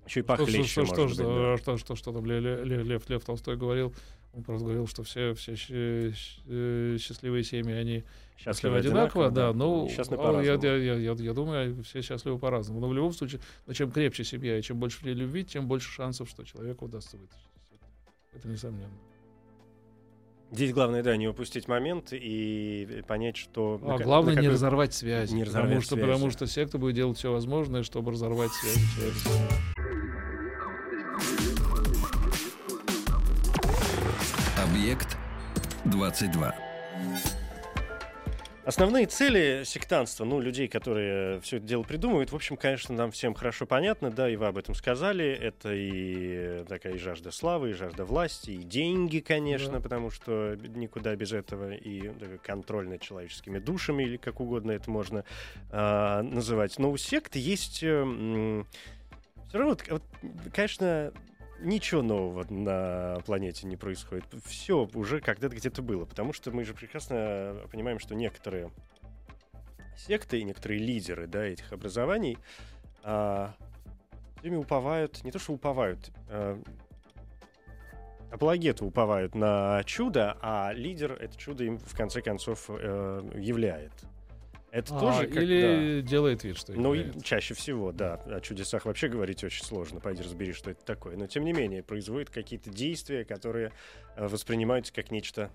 Еще 0.07 0.21
и 0.21 0.23
похлеще, 0.23 0.63
что, 0.63 0.85
что, 0.85 1.01
может 1.01 1.17
что, 1.17 1.23
быть, 1.25 1.35
да. 1.35 1.57
что, 1.57 1.77
что, 1.77 1.95
что 1.95 2.13
там 2.13 2.25
Лев, 2.25 2.65
Лев, 2.65 3.09
Лев 3.09 3.23
Толстой 3.25 3.57
говорил, 3.57 3.93
он 4.33 4.43
просто 4.43 4.63
говорил, 4.63 4.87
что 4.87 5.03
все, 5.03 5.33
все 5.33 5.55
щ- 5.55 6.97
счастливые 6.97 7.43
семьи, 7.43 7.73
они 7.73 8.05
Счастливы 8.37 8.77
одинаково, 8.77 9.31
да, 9.31 9.51
но 9.51 9.85
Несчастны 9.85 10.13
а, 10.13 10.17
по-разному. 10.17 10.63
я, 10.63 10.75
я, 10.75 10.93
я, 10.93 11.13
я, 11.13 11.33
думаю, 11.33 11.83
все 11.83 12.01
счастливы 12.01 12.37
по-разному. 12.37 12.79
Но 12.79 12.87
в 12.87 12.93
любом 12.93 13.11
случае, 13.11 13.41
но 13.65 13.73
чем 13.73 13.91
крепче 13.91 14.23
семья 14.23 14.57
и 14.59 14.61
чем 14.61 14.77
больше 14.79 14.99
любви, 15.05 15.43
тем 15.43 15.67
больше 15.67 15.89
шансов, 15.91 16.29
что 16.29 16.43
человеку 16.43 16.85
удастся 16.85 17.17
вытащить. 17.17 17.49
Это 18.33 18.47
несомненно. 18.47 18.93
Здесь 20.51 20.71
главное, 20.71 21.03
да, 21.03 21.17
не 21.17 21.27
упустить 21.27 21.67
момент 21.67 22.09
и 22.13 23.03
понять, 23.07 23.35
что... 23.35 23.81
А 23.83 23.97
на- 23.97 24.03
главное 24.03 24.35
на 24.35 24.39
не 24.39 24.45
какой- 24.45 24.53
разорвать 24.53 24.93
связи. 24.93 25.33
не 25.33 25.43
потому, 25.43 25.63
разорвать 25.63 25.83
что, 25.83 25.95
связи. 25.95 26.07
потому 26.09 26.31
что 26.31 26.47
секта 26.47 26.77
будет 26.77 26.95
делать 26.95 27.17
все 27.17 27.33
возможное, 27.33 27.83
чтобы 27.83 28.11
разорвать 28.11 28.51
связи 28.51 28.79
человека. 28.95 29.29
Объект 34.57 35.17
22. 35.85 36.55
Основные 38.67 39.05
цели 39.05 39.63
сектантства, 39.63 40.25
ну, 40.25 40.41
людей, 40.41 40.67
которые 40.67 41.39
все 41.39 41.55
это 41.55 41.65
дело 41.65 41.83
придумывают, 41.83 42.33
в 42.33 42.35
общем, 42.35 42.57
конечно, 42.57 42.93
нам 42.93 43.11
всем 43.11 43.33
хорошо 43.33 43.65
понятно, 43.65 44.11
да, 44.11 44.29
и 44.29 44.35
вы 44.35 44.45
об 44.45 44.57
этом 44.57 44.75
сказали. 44.75 45.25
Это 45.25 45.71
и 45.73 46.65
такая 46.67 46.95
и 46.95 46.97
жажда 46.97 47.31
славы, 47.31 47.69
и 47.69 47.73
жажда 47.73 48.03
власти, 48.03 48.51
и 48.51 48.57
деньги, 48.57 49.19
конечно, 49.19 49.75
Да. 49.75 49.79
потому 49.79 50.11
что 50.11 50.57
никуда 50.75 51.15
без 51.15 51.31
этого, 51.31 51.75
и 51.75 52.11
контроль 52.43 52.89
над 52.89 52.99
человеческими 52.99 53.59
душами, 53.59 54.03
или 54.03 54.17
как 54.17 54.41
угодно 54.41 54.71
это 54.71 54.91
можно 54.91 55.23
а, 55.71 56.21
называть. 56.21 56.77
Но 56.77 56.91
у 56.91 56.97
секты 56.97 57.39
есть... 57.39 57.77
все 57.77 58.65
равно, 59.53 59.77
вот, 59.89 60.03
конечно, 60.53 61.13
ничего 61.59 62.01
нового 62.01 62.45
на 62.51 63.19
планете 63.25 63.67
не 63.67 63.77
происходит. 63.77 64.25
Все 64.45 64.89
уже 64.93 65.19
когда-то 65.19 65.55
где-то 65.55 65.81
было. 65.81 66.05
Потому 66.05 66.33
что 66.33 66.51
мы 66.51 66.63
же 66.63 66.73
прекрасно 66.73 67.61
понимаем, 67.71 67.99
что 67.99 68.15
некоторые 68.15 68.71
секты 69.95 70.39
и 70.39 70.43
некоторые 70.43 70.79
лидеры 70.79 71.27
да, 71.27 71.43
этих 71.43 71.73
образований 71.73 72.37
а, 73.03 73.53
всеми 74.39 74.55
уповают, 74.55 75.23
не 75.23 75.31
то 75.31 75.39
что 75.39 75.53
уповают, 75.53 76.11
а, 76.29 76.61
апологеты 78.31 78.85
уповают 78.85 79.35
на 79.35 79.83
чудо, 79.85 80.37
а 80.41 80.71
лидер 80.73 81.13
это 81.13 81.37
чудо 81.37 81.63
им 81.63 81.77
в 81.79 81.95
конце 81.95 82.21
концов 82.21 82.65
э, 82.67 83.31
являет. 83.35 83.93
Это 84.77 84.95
А, 84.95 84.99
тоже 84.99 85.27
как 85.27 85.43
или 85.43 86.01
делает 86.01 86.43
вид, 86.43 86.57
что 86.57 86.73
ну, 86.73 86.93
и 86.93 86.99
является. 86.99 87.23
чаще 87.23 87.53
всего, 87.55 87.91
да. 87.91 88.15
О 88.25 88.39
чудесах 88.41 88.85
вообще 88.85 89.07
говорить 89.07 89.43
очень 89.43 89.65
сложно. 89.65 89.99
Пойди 89.99 90.21
разбери, 90.21 90.53
что 90.53 90.69
это 90.71 90.83
такое. 90.85 91.17
Но, 91.17 91.25
тем 91.25 91.45
не 91.45 91.53
менее, 91.53 91.81
производит 91.81 92.29
какие-то 92.29 92.69
действия, 92.69 93.25
которые 93.25 93.71
э, 94.15 94.27
воспринимаются 94.27 94.93
как 94.93 95.09
нечто 95.11 95.49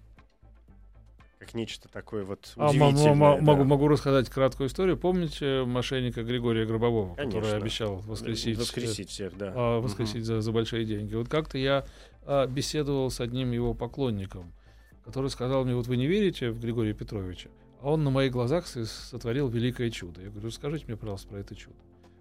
как 1.38 1.54
нечто 1.54 1.88
такое 1.88 2.22
вот 2.24 2.52
А, 2.56 2.68
удивительное. 2.70 3.14
да. 3.36 3.42
могу, 3.42 3.64
могу 3.64 3.88
рассказать 3.88 4.28
краткую 4.28 4.68
историю. 4.68 4.96
Помните 4.96 5.64
мошенника 5.64 6.22
Григория 6.22 6.64
Гробового, 6.66 7.16
Конечно. 7.16 7.40
который 7.40 7.60
обещал 7.60 7.96
воскресить, 7.96 8.58
Воскресить 8.58 9.08
всех, 9.10 9.36
да. 9.36 9.52
а, 9.54 9.80
воскресить 9.80 10.24
за, 10.24 10.40
за 10.40 10.52
большие 10.52 10.84
деньги? 10.84 11.16
Вот 11.16 11.28
как-то 11.28 11.58
я 11.58 11.84
а, 12.24 12.46
беседовал 12.46 13.10
с 13.10 13.20
одним 13.20 13.50
его 13.50 13.74
поклонником, 13.74 14.52
который 15.04 15.30
сказал 15.30 15.64
мне, 15.64 15.74
вот 15.74 15.88
вы 15.88 15.96
не 15.96 16.06
верите 16.06 16.50
в 16.50 16.60
Григория 16.60 16.92
Петровича, 16.94 17.50
он 17.82 18.04
на 18.04 18.10
моих 18.10 18.32
глазах 18.32 18.66
сотворил 18.66 19.48
великое 19.48 19.90
чудо. 19.90 20.22
Я 20.22 20.30
говорю, 20.30 20.48
расскажите 20.48 20.84
мне, 20.86 20.96
пожалуйста, 20.96 21.28
про 21.28 21.38
это 21.38 21.54
чудо. 21.54 21.76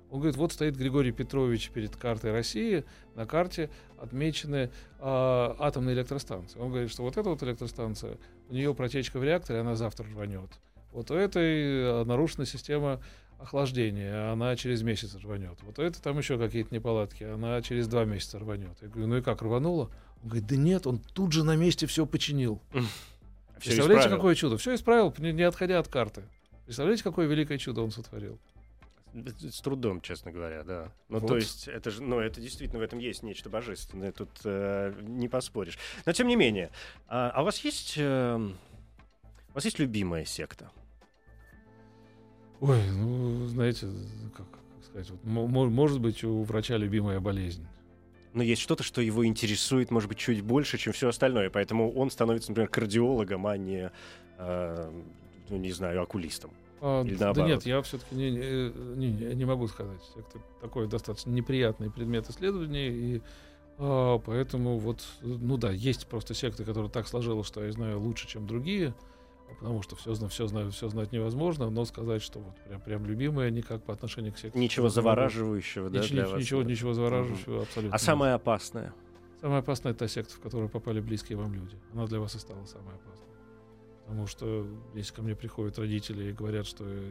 Он 0.09 0.19
говорит, 0.19 0.35
вот 0.35 0.51
стоит 0.51 0.75
Григорий 0.75 1.13
Петрович 1.13 1.69
перед 1.69 1.95
картой 1.95 2.33
России, 2.33 2.83
на 3.15 3.25
карте 3.25 3.69
отмечены 3.97 4.69
а, 4.99 5.55
атомные 5.57 5.95
электростанции. 5.95 6.59
Он 6.59 6.69
говорит, 6.69 6.91
что 6.91 7.03
вот 7.03 7.15
эта 7.15 7.29
вот 7.29 7.41
электростанция, 7.43 8.17
у 8.49 8.53
нее 8.53 8.75
протечка 8.75 9.19
в 9.19 9.23
реакторе, 9.23 9.59
она 9.59 9.75
завтра 9.75 10.05
рванет. 10.05 10.49
Вот 10.91 11.11
у 11.11 11.15
этой 11.15 12.01
а, 12.01 12.03
нарушена 12.03 12.45
система 12.45 13.01
охлаждения, 13.39 14.33
она 14.33 14.55
через 14.57 14.83
месяц 14.83 15.15
рванет. 15.15 15.57
Вот 15.61 15.79
у 15.79 15.81
этой 15.81 16.01
там 16.01 16.17
еще 16.17 16.37
какие-то 16.37 16.75
неполадки, 16.75 17.23
она 17.23 17.61
через 17.61 17.87
два 17.87 18.03
месяца 18.03 18.37
рванет. 18.37 18.77
Я 18.81 18.89
говорю, 18.89 19.07
ну 19.07 19.17
и 19.17 19.21
как, 19.21 19.41
рвануло? 19.41 19.91
Он 20.23 20.29
говорит, 20.29 20.47
да 20.47 20.57
нет, 20.57 20.87
он 20.87 20.99
тут 20.99 21.31
же 21.31 21.45
на 21.45 21.55
месте 21.55 21.87
все 21.87 22.05
починил. 22.05 22.61
Всё 23.61 23.69
Представляете, 23.69 24.01
исправил. 24.01 24.17
какое 24.17 24.35
чудо? 24.35 24.57
Все 24.57 24.73
исправил, 24.75 25.13
не, 25.19 25.31
не 25.31 25.43
отходя 25.43 25.79
от 25.79 25.87
карты. 25.87 26.23
Представляете, 26.65 27.03
какое 27.03 27.27
великое 27.27 27.57
чудо 27.57 27.81
он 27.81 27.91
сотворил? 27.91 28.39
С 29.13 29.61
трудом, 29.61 30.01
честно 30.01 30.31
говоря, 30.31 30.63
да. 30.63 30.91
Ну, 31.09 31.19
Вот. 31.19 31.27
то 31.27 31.35
есть, 31.35 31.67
это 31.67 31.91
же, 31.91 32.01
ну, 32.01 32.19
это 32.19 32.39
действительно 32.41 32.79
в 32.79 32.83
этом 32.83 32.97
есть 32.99 33.23
нечто 33.23 33.49
божественное, 33.49 34.11
тут 34.13 34.29
э, 34.45 34.93
не 35.01 35.27
поспоришь. 35.27 35.77
Но 36.05 36.13
тем 36.13 36.27
не 36.27 36.35
менее, 36.37 36.71
а, 37.07 37.29
а 37.29 37.41
у 37.41 37.45
вас 37.45 37.59
есть, 37.59 37.95
э, 37.97 38.35
у 38.37 39.53
вас 39.53 39.65
есть 39.65 39.79
любимая 39.79 40.23
секта? 40.25 40.71
Ой, 42.61 42.79
ну, 42.91 43.47
знаете, 43.47 43.87
как, 44.37 44.49
как 44.49 44.59
сказать, 44.85 45.09
вот, 45.09 45.23
мо- 45.25 45.47
мо- 45.47 45.69
может 45.69 45.99
быть, 45.99 46.23
у 46.23 46.43
врача 46.43 46.77
любимая 46.77 47.19
болезнь. 47.19 47.67
Но 48.33 48.43
есть 48.43 48.61
что-то, 48.61 48.83
что 48.83 49.01
его 49.01 49.25
интересует, 49.25 49.91
может 49.91 50.07
быть, 50.07 50.17
чуть 50.17 50.41
больше, 50.41 50.77
чем 50.77 50.93
все 50.93 51.09
остальное, 51.09 51.49
поэтому 51.49 51.91
он 51.91 52.09
становится, 52.09 52.51
например, 52.51 52.69
кардиологом, 52.69 53.45
а 53.45 53.57
не, 53.57 53.91
э, 54.37 54.91
ну, 55.49 55.57
не 55.57 55.71
знаю, 55.71 56.01
окулистом. 56.01 56.51
А, 56.79 57.03
Или 57.03 57.15
да 57.15 57.25
наоборот? 57.25 57.49
нет, 57.49 57.65
я 57.65 57.81
все-таки 57.81 58.15
не, 58.15 58.31
не, 58.31 59.11
не- 59.11 59.35
не- 59.35 59.45
могу 59.45 59.67
сказать. 59.67 60.01
Это 60.15 60.39
такой 60.61 60.87
достаточно 60.87 61.29
неприятный 61.29 61.91
предмет 61.91 62.29
исследования, 62.29 62.89
и 62.89 63.21
а, 63.77 64.17
поэтому 64.19 64.79
вот, 64.79 65.03
ну 65.21 65.57
да, 65.57 65.71
есть 65.71 66.07
просто 66.07 66.33
секты, 66.33 66.63
которые 66.63 66.89
так 66.89 67.07
сложилось, 67.07 67.47
что 67.47 67.63
я 67.63 67.71
знаю 67.71 67.99
лучше, 67.99 68.27
чем 68.27 68.47
другие, 68.47 68.95
потому 69.59 69.81
что 69.81 69.95
все, 69.95 70.13
все, 70.13 70.47
знаю, 70.47 70.71
все 70.71 70.89
знать 70.89 71.11
невозможно, 71.11 71.69
но 71.69 71.85
сказать, 71.85 72.21
что 72.21 72.39
вот 72.39 72.55
прям, 72.67 72.81
прям 72.81 73.05
любимое 73.05 73.49
никак 73.49 73.83
по 73.83 73.93
отношению 73.93 74.33
к 74.33 74.37
секте. 74.37 74.57
Ничего 74.59 74.89
завораживающего, 74.89 75.89
да, 75.89 75.99
Нич- 75.99 76.11
для 76.11 76.27
вас? 76.27 76.39
ничего, 76.39 76.63
ничего 76.63 76.93
завораживающего 76.93 77.61
абсолютно. 77.63 77.95
А 77.95 77.97
нет. 77.97 78.01
самое 78.01 78.33
опасное? 78.33 78.93
Самая 79.39 79.59
опасная 79.59 79.91
это 79.93 79.99
та 79.99 80.07
секта, 80.07 80.35
в 80.35 80.39
которую 80.39 80.69
попали 80.69 80.99
близкие 80.99 81.37
вам 81.37 81.53
люди. 81.53 81.75
Она 81.93 82.05
для 82.05 82.19
вас 82.19 82.35
и 82.35 82.39
стала 82.39 82.63
самой 82.65 82.93
опасной. 82.95 83.27
Потому 84.05 84.27
что 84.27 84.67
если 84.93 85.13
ко 85.15 85.21
мне 85.21 85.35
приходят 85.35 85.79
родители 85.79 86.29
и 86.29 86.33
говорят, 86.33 86.67
что 86.67 86.83
их 86.87 87.03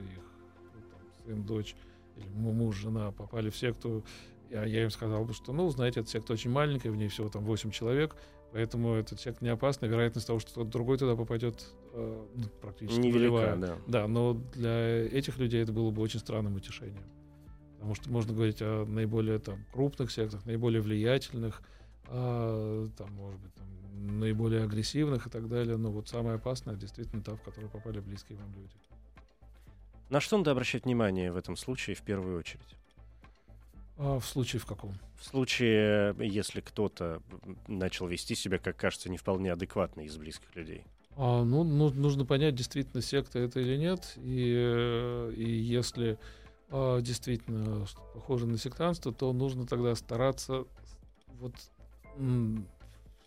ну, 0.74 0.80
там, 0.90 1.00
сын, 1.24 1.42
дочь 1.42 1.74
или 2.16 2.28
му- 2.28 2.52
муж, 2.52 2.76
жена 2.76 3.10
попали 3.10 3.50
в 3.50 3.56
секту, 3.56 4.04
я, 4.50 4.64
я 4.64 4.82
им 4.84 4.90
сказал 4.90 5.24
бы, 5.24 5.32
что, 5.32 5.52
ну, 5.52 5.68
знаете, 5.70 6.00
эта 6.00 6.10
секта 6.10 6.32
очень 6.32 6.50
маленькая, 6.50 6.90
в 6.90 6.96
ней 6.96 7.08
всего 7.08 7.28
там 7.28 7.44
8 7.44 7.70
человек, 7.70 8.16
поэтому 8.52 8.94
эта 8.94 9.16
секта 9.16 9.44
не 9.44 9.50
опасна. 9.50 9.86
Вероятность 9.86 10.26
того, 10.26 10.40
что 10.40 10.50
кто-то 10.50 10.70
другой 10.70 10.98
туда 10.98 11.16
попадет, 11.16 11.64
э, 11.92 12.26
ну, 12.34 12.44
практически 12.60 12.98
Невелика, 13.00 13.56
да. 13.56 13.78
Да, 13.86 14.08
но 14.08 14.34
для 14.54 15.06
этих 15.06 15.38
людей 15.38 15.62
это 15.62 15.72
было 15.72 15.90
бы 15.90 16.02
очень 16.02 16.20
странным 16.20 16.56
утешением. 16.56 17.04
Потому 17.74 17.94
что 17.94 18.10
можно 18.10 18.34
говорить 18.34 18.60
о 18.60 18.84
наиболее 18.84 19.38
там, 19.38 19.64
крупных 19.72 20.10
сектах, 20.10 20.44
наиболее 20.44 20.82
влиятельных, 20.82 21.62
а, 22.08 22.86
там, 22.98 23.10
может 23.12 23.40
быть, 23.40 23.54
там, 23.54 23.66
наиболее 24.18 24.64
агрессивных 24.64 25.26
и 25.26 25.30
так 25.30 25.48
далее. 25.48 25.76
Но 25.78 25.90
вот 25.90 26.08
самое 26.08 26.36
опасное 26.36 26.76
действительно 26.76 27.22
та, 27.22 27.36
в 27.36 27.42
которую 27.42 27.70
попали 27.70 28.00
близкие 28.00 28.36
вам 28.36 28.54
люди. 28.54 28.74
На 30.10 30.20
что 30.20 30.36
надо 30.36 30.50
обращать 30.50 30.84
внимание 30.84 31.32
в 31.32 31.36
этом 31.36 31.56
случае 31.56 31.96
в 31.96 32.02
первую 32.02 32.38
очередь? 32.38 32.76
А 33.96 34.18
в 34.18 34.26
случае 34.26 34.60
в 34.60 34.66
каком? 34.66 34.94
В 35.16 35.24
случае, 35.24 36.14
если 36.18 36.60
кто-то 36.60 37.22
начал 37.68 38.06
вести 38.08 38.34
себя, 38.34 38.58
как 38.58 38.76
кажется, 38.76 39.08
не 39.08 39.18
вполне 39.18 39.52
адекватно 39.52 40.00
из 40.00 40.16
близких 40.16 40.54
людей. 40.56 40.84
А, 41.16 41.44
ну, 41.44 41.64
ну, 41.64 41.90
нужно 41.90 42.24
понять, 42.24 42.54
действительно 42.54 43.02
секта 43.02 43.38
это 43.38 43.60
или 43.60 43.76
нет. 43.76 44.14
И, 44.16 44.54
э, 44.56 45.32
и 45.36 45.50
если 45.50 46.18
а, 46.70 47.00
действительно 47.00 47.86
похоже 48.14 48.46
на 48.46 48.56
сектантство, 48.56 49.12
то 49.12 49.32
нужно 49.32 49.66
тогда 49.66 49.94
стараться 49.94 50.64
вот 51.40 51.54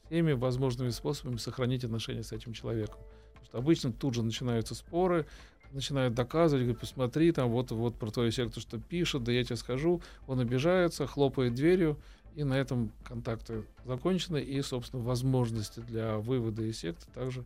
всеми 0.06 0.34
возможными 0.34 0.90
способами 0.92 1.38
сохранить 1.38 1.84
отношения 1.84 2.24
с 2.24 2.32
этим 2.32 2.54
человеком. 2.54 3.00
Потому 3.34 3.46
что 3.46 3.58
обычно 3.58 3.92
тут 3.92 4.14
же 4.14 4.24
начинаются 4.24 4.76
споры, 4.76 5.26
начинают 5.72 6.14
доказывать, 6.14 6.64
говорят, 6.64 6.80
посмотри, 6.80 7.32
там 7.32 7.50
вот, 7.50 7.72
вот 7.72 7.96
про 7.96 8.12
твою 8.12 8.32
секту 8.32 8.60
что 8.60 8.80
пишет, 8.80 9.24
да 9.24 9.32
я 9.32 9.44
тебе 9.44 9.56
скажу. 9.56 10.02
Он 10.28 10.40
обижается, 10.40 11.08
хлопает 11.08 11.56
дверью, 11.56 11.98
и 12.36 12.44
на 12.44 12.54
этом 12.54 12.92
контакты 13.04 13.66
закончены, 13.86 14.38
и, 14.38 14.62
собственно, 14.62 15.04
возможности 15.04 15.80
для 15.82 16.18
вывода 16.18 16.64
из 16.64 16.80
секты 16.80 17.06
также 17.14 17.44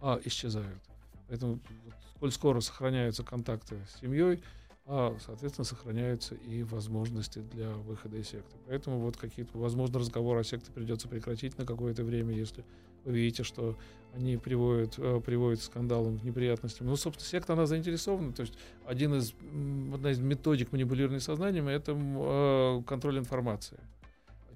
а, 0.00 0.20
исчезают. 0.24 0.82
Поэтому 1.28 1.60
вот 1.84 1.94
коль 2.20 2.32
скоро 2.32 2.60
сохраняются 2.60 3.24
контакты 3.24 3.76
с 3.88 4.00
семьей, 4.00 4.42
а, 4.86 5.16
соответственно, 5.24 5.64
сохраняются 5.64 6.34
и 6.34 6.62
возможности 6.62 7.40
для 7.40 7.70
выхода 7.70 8.16
из 8.18 8.28
секты. 8.28 8.56
Поэтому 8.66 9.00
вот 9.00 9.16
какие-то, 9.16 9.58
возможно, 9.58 9.98
разговоры 9.98 10.40
о 10.40 10.44
секте 10.44 10.70
придется 10.70 11.08
прекратить 11.08 11.58
на 11.58 11.66
какое-то 11.66 12.04
время, 12.04 12.34
если 12.34 12.64
вы 13.04 13.12
видите, 13.12 13.42
что 13.42 13.76
они 14.14 14.36
приводят, 14.36 14.94
э, 14.98 15.20
приводят 15.24 15.60
к 15.60 15.64
скандалам, 15.64 16.18
к 16.18 16.22
неприятностям. 16.24 16.86
Ну, 16.86 16.96
собственно, 16.96 17.28
секта, 17.28 17.52
она 17.52 17.66
заинтересована. 17.66 18.32
То 18.32 18.42
есть 18.42 18.54
один 18.86 19.14
из, 19.14 19.34
одна 19.92 20.10
из 20.10 20.18
методик 20.20 20.72
манипулирования 20.72 21.20
сознанием— 21.20 21.68
это 21.68 21.92
э, 21.96 22.82
контроль 22.86 23.18
информации 23.18 23.78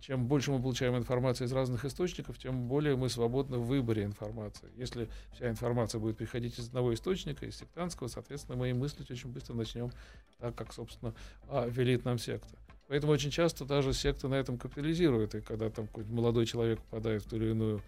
чем 0.01 0.26
больше 0.26 0.51
мы 0.51 0.61
получаем 0.61 0.96
информации 0.96 1.44
из 1.44 1.53
разных 1.53 1.84
источников, 1.84 2.38
тем 2.38 2.68
более 2.68 2.96
мы 2.96 3.09
свободны 3.09 3.59
в 3.59 3.66
выборе 3.66 4.05
информации. 4.05 4.68
Если 4.76 5.09
вся 5.34 5.48
информация 5.51 5.98
будет 5.98 6.16
приходить 6.16 6.59
из 6.59 6.68
одного 6.68 6.94
источника, 6.94 7.46
из 7.46 7.57
сектантского, 7.57 8.09
соответственно, 8.09 8.57
мы 8.57 8.70
и 8.70 8.72
мыслить 8.72 9.11
очень 9.11 9.30
быстро 9.30 9.55
начнем 9.55 9.92
так, 10.38 10.55
как, 10.55 10.72
собственно, 10.72 11.14
а, 11.48 11.68
велит 11.68 12.05
нам 12.05 12.18
секта. 12.18 12.57
Поэтому 12.88 13.12
очень 13.12 13.30
часто 13.30 13.64
даже 13.64 13.92
секта 13.92 14.26
на 14.26 14.34
этом 14.34 14.59
капитализирует. 14.59 15.34
И 15.34 15.40
когда 15.40 15.70
там 15.70 15.86
какой-то 15.86 16.11
молодой 16.11 16.46
человек 16.46 16.80
попадает 16.80 17.22
в 17.22 17.28
ту 17.28 17.36
или 17.36 17.51
иную 17.51 17.82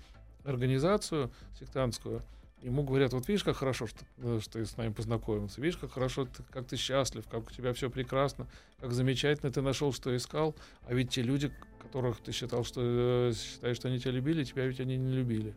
организацию 0.44 1.32
сектантскую, 1.58 2.22
ему 2.62 2.82
говорят, 2.82 3.12
вот 3.12 3.28
видишь, 3.28 3.44
как 3.44 3.56
хорошо, 3.56 3.86
что, 3.86 4.04
э, 4.18 4.38
что 4.40 4.52
ты 4.52 4.64
с 4.64 4.76
нами 4.76 4.92
познакомился, 4.92 5.60
видишь, 5.60 5.76
как 5.76 5.92
хорошо, 5.92 6.24
ты, 6.24 6.42
как 6.50 6.66
ты 6.66 6.76
счастлив, 6.76 7.24
как 7.28 7.48
у 7.48 7.50
тебя 7.50 7.72
все 7.72 7.90
прекрасно, 7.90 8.46
как 8.80 8.92
замечательно 8.92 9.50
ты 9.50 9.62
нашел, 9.62 9.92
что 9.92 10.14
искал, 10.16 10.54
а 10.86 10.94
ведь 10.94 11.10
те 11.10 11.22
люди, 11.22 11.52
которых 11.80 12.20
ты 12.20 12.32
считал, 12.32 12.64
что 12.64 12.80
э, 12.82 13.32
считаешь, 13.34 13.76
что 13.76 13.88
они 13.88 13.98
тебя 13.98 14.12
любили, 14.12 14.44
тебя 14.44 14.66
ведь 14.66 14.80
они 14.80 14.96
не 14.96 15.12
любили. 15.12 15.54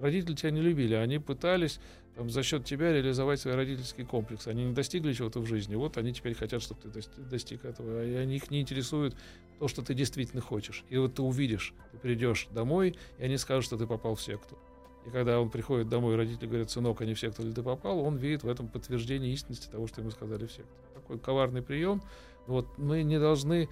Родители 0.00 0.34
тебя 0.34 0.50
не 0.50 0.60
любили, 0.60 0.94
они 0.94 1.18
пытались 1.18 1.80
там, 2.16 2.30
за 2.30 2.42
счет 2.42 2.64
тебя 2.64 2.92
реализовать 2.92 3.40
свои 3.40 3.54
родительские 3.54 4.06
комплексы. 4.06 4.48
Они 4.48 4.64
не 4.64 4.72
достигли 4.72 5.12
чего-то 5.12 5.40
в 5.40 5.46
жизни. 5.46 5.74
Вот 5.74 5.98
они 5.98 6.12
теперь 6.12 6.34
хотят, 6.34 6.62
чтобы 6.62 6.80
ты 6.80 7.02
достиг 7.18 7.64
этого. 7.64 8.04
И 8.04 8.14
они 8.14 8.36
их 8.36 8.50
не 8.50 8.62
интересует 8.62 9.14
то, 9.58 9.68
что 9.68 9.82
ты 9.82 9.94
действительно 9.94 10.40
хочешь. 10.40 10.84
И 10.88 10.96
вот 10.96 11.14
ты 11.14 11.22
увидишь, 11.22 11.74
ты 11.92 11.98
придешь 11.98 12.48
домой, 12.52 12.96
и 13.18 13.24
они 13.24 13.36
скажут, 13.36 13.64
что 13.64 13.76
ты 13.76 13.86
попал 13.86 14.14
в 14.14 14.22
секту. 14.22 14.58
И 15.06 15.10
когда 15.10 15.40
он 15.40 15.50
приходит 15.50 15.88
домой, 15.88 16.16
родители 16.16 16.46
говорят, 16.46 16.70
сынок, 16.70 17.00
они 17.00 17.14
в 17.14 17.20
секту 17.20 17.44
ли 17.44 17.52
ты 17.52 17.62
попал, 17.62 18.00
он 18.00 18.16
видит 18.16 18.42
в 18.42 18.48
этом 18.48 18.68
подтверждение 18.68 19.32
истинности 19.32 19.68
того, 19.70 19.86
что 19.86 20.00
ему 20.00 20.10
сказали 20.10 20.46
в 20.46 20.50
секту. 20.50 20.72
Такой 20.94 21.18
коварный 21.20 21.62
прием. 21.62 22.02
Вот 22.46 22.78
мы 22.78 23.02
не 23.02 23.18
должны 23.18 23.68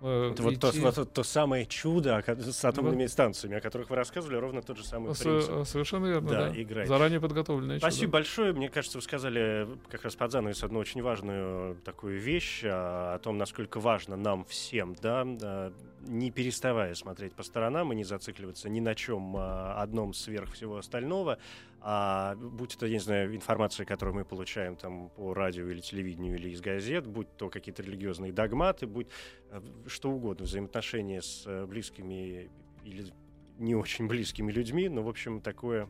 это 0.00 0.42
вот 0.44 0.60
то, 0.60 0.70
вот 0.70 1.12
то 1.12 1.22
самое 1.24 1.66
чудо 1.66 2.22
с 2.24 2.64
атомными 2.64 3.02
вот. 3.02 3.10
станциями, 3.10 3.56
о 3.56 3.60
которых 3.60 3.90
вы 3.90 3.96
рассказывали, 3.96 4.36
ровно 4.36 4.62
тот 4.62 4.78
же 4.78 4.84
самый 4.84 5.12
с, 5.12 5.18
принцип. 5.18 5.66
Совершенно 5.66 6.06
верно, 6.06 6.28
да. 6.28 6.52
да. 6.52 6.86
Заранее 6.86 7.20
подготовленное 7.20 7.78
Спасибо 7.78 8.02
чудо. 8.02 8.12
большое. 8.12 8.52
Мне 8.52 8.68
кажется, 8.68 8.98
вы 8.98 9.02
сказали 9.02 9.66
как 9.90 10.04
раз 10.04 10.14
под 10.14 10.30
занавес 10.30 10.62
одну 10.62 10.78
очень 10.78 11.02
важную 11.02 11.76
такую 11.84 12.20
вещь 12.20 12.62
о, 12.64 13.14
о 13.14 13.18
том, 13.18 13.38
насколько 13.38 13.80
важно 13.80 14.16
нам 14.16 14.44
всем, 14.44 14.94
да, 15.02 15.72
не 16.06 16.30
переставая 16.30 16.94
смотреть 16.94 17.34
по 17.34 17.42
сторонам 17.42 17.92
и 17.92 17.96
не 17.96 18.04
зацикливаться 18.04 18.68
ни 18.68 18.78
на 18.78 18.94
чем 18.94 19.36
а, 19.36 19.82
одном 19.82 20.14
сверх 20.14 20.52
всего 20.52 20.76
остального, 20.76 21.38
а 21.80 22.34
будь 22.36 22.74
это, 22.74 22.86
я 22.86 22.94
не 22.94 22.98
знаю, 22.98 23.34
информация, 23.34 23.86
которую 23.86 24.16
мы 24.16 24.24
получаем 24.24 24.76
там 24.76 25.10
по 25.10 25.32
радио 25.32 25.68
или 25.68 25.80
телевидению 25.80 26.36
или 26.36 26.50
из 26.50 26.60
газет, 26.60 27.06
будь 27.06 27.28
то 27.36 27.50
какие-то 27.50 27.82
религиозные 27.82 28.32
догматы, 28.32 28.86
будь 28.86 29.06
э, 29.50 29.60
что 29.86 30.10
угодно, 30.10 30.44
взаимоотношения 30.44 31.22
с 31.22 31.44
э, 31.46 31.66
близкими 31.66 32.50
или 32.84 33.12
не 33.58 33.74
очень 33.74 34.06
близкими 34.08 34.50
людьми, 34.50 34.88
но, 34.88 35.02
в 35.02 35.08
общем, 35.08 35.40
такое 35.40 35.88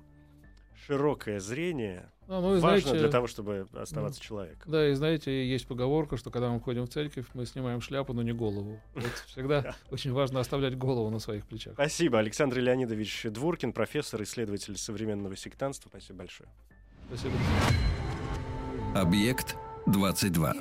широкое 0.86 1.40
зрение 1.40 2.10
а, 2.28 2.40
ну, 2.40 2.60
важно 2.60 2.60
знаете, 2.60 2.98
для 2.98 3.08
того, 3.08 3.26
чтобы 3.26 3.66
оставаться 3.72 4.20
ну, 4.22 4.26
человеком. 4.26 4.70
Да, 4.70 4.88
и 4.88 4.94
знаете, 4.94 5.48
есть 5.48 5.66
поговорка, 5.66 6.18
что 6.18 6.30
когда 6.30 6.50
мы 6.50 6.60
ходим 6.60 6.84
в 6.84 6.90
церковь, 6.90 7.24
мы 7.32 7.46
снимаем 7.46 7.80
шляпу, 7.80 8.12
но 8.12 8.22
не 8.22 8.32
голову. 8.32 8.78
Вот 8.94 9.24
всегда 9.26 9.74
очень 9.90 10.12
важно 10.12 10.40
оставлять 10.40 10.76
голову 10.76 11.08
на 11.08 11.20
своих 11.20 11.46
плечах. 11.46 11.72
Спасибо. 11.72 12.18
Александр 12.18 12.58
Леонидович 12.58 13.26
Дворкин, 13.30 13.72
профессор, 13.72 14.22
исследователь 14.22 14.76
современного 14.76 15.36
сектанства. 15.36 15.88
Спасибо 15.88 16.18
большое. 16.18 16.50
Спасибо. 17.08 17.34
Объект 18.94 19.56
22. 19.86 20.54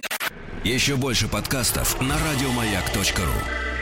Еще 0.64 0.96
больше 0.96 1.30
подкастов 1.30 2.02
на 2.02 2.16
радиомаяк.ру 2.18 3.77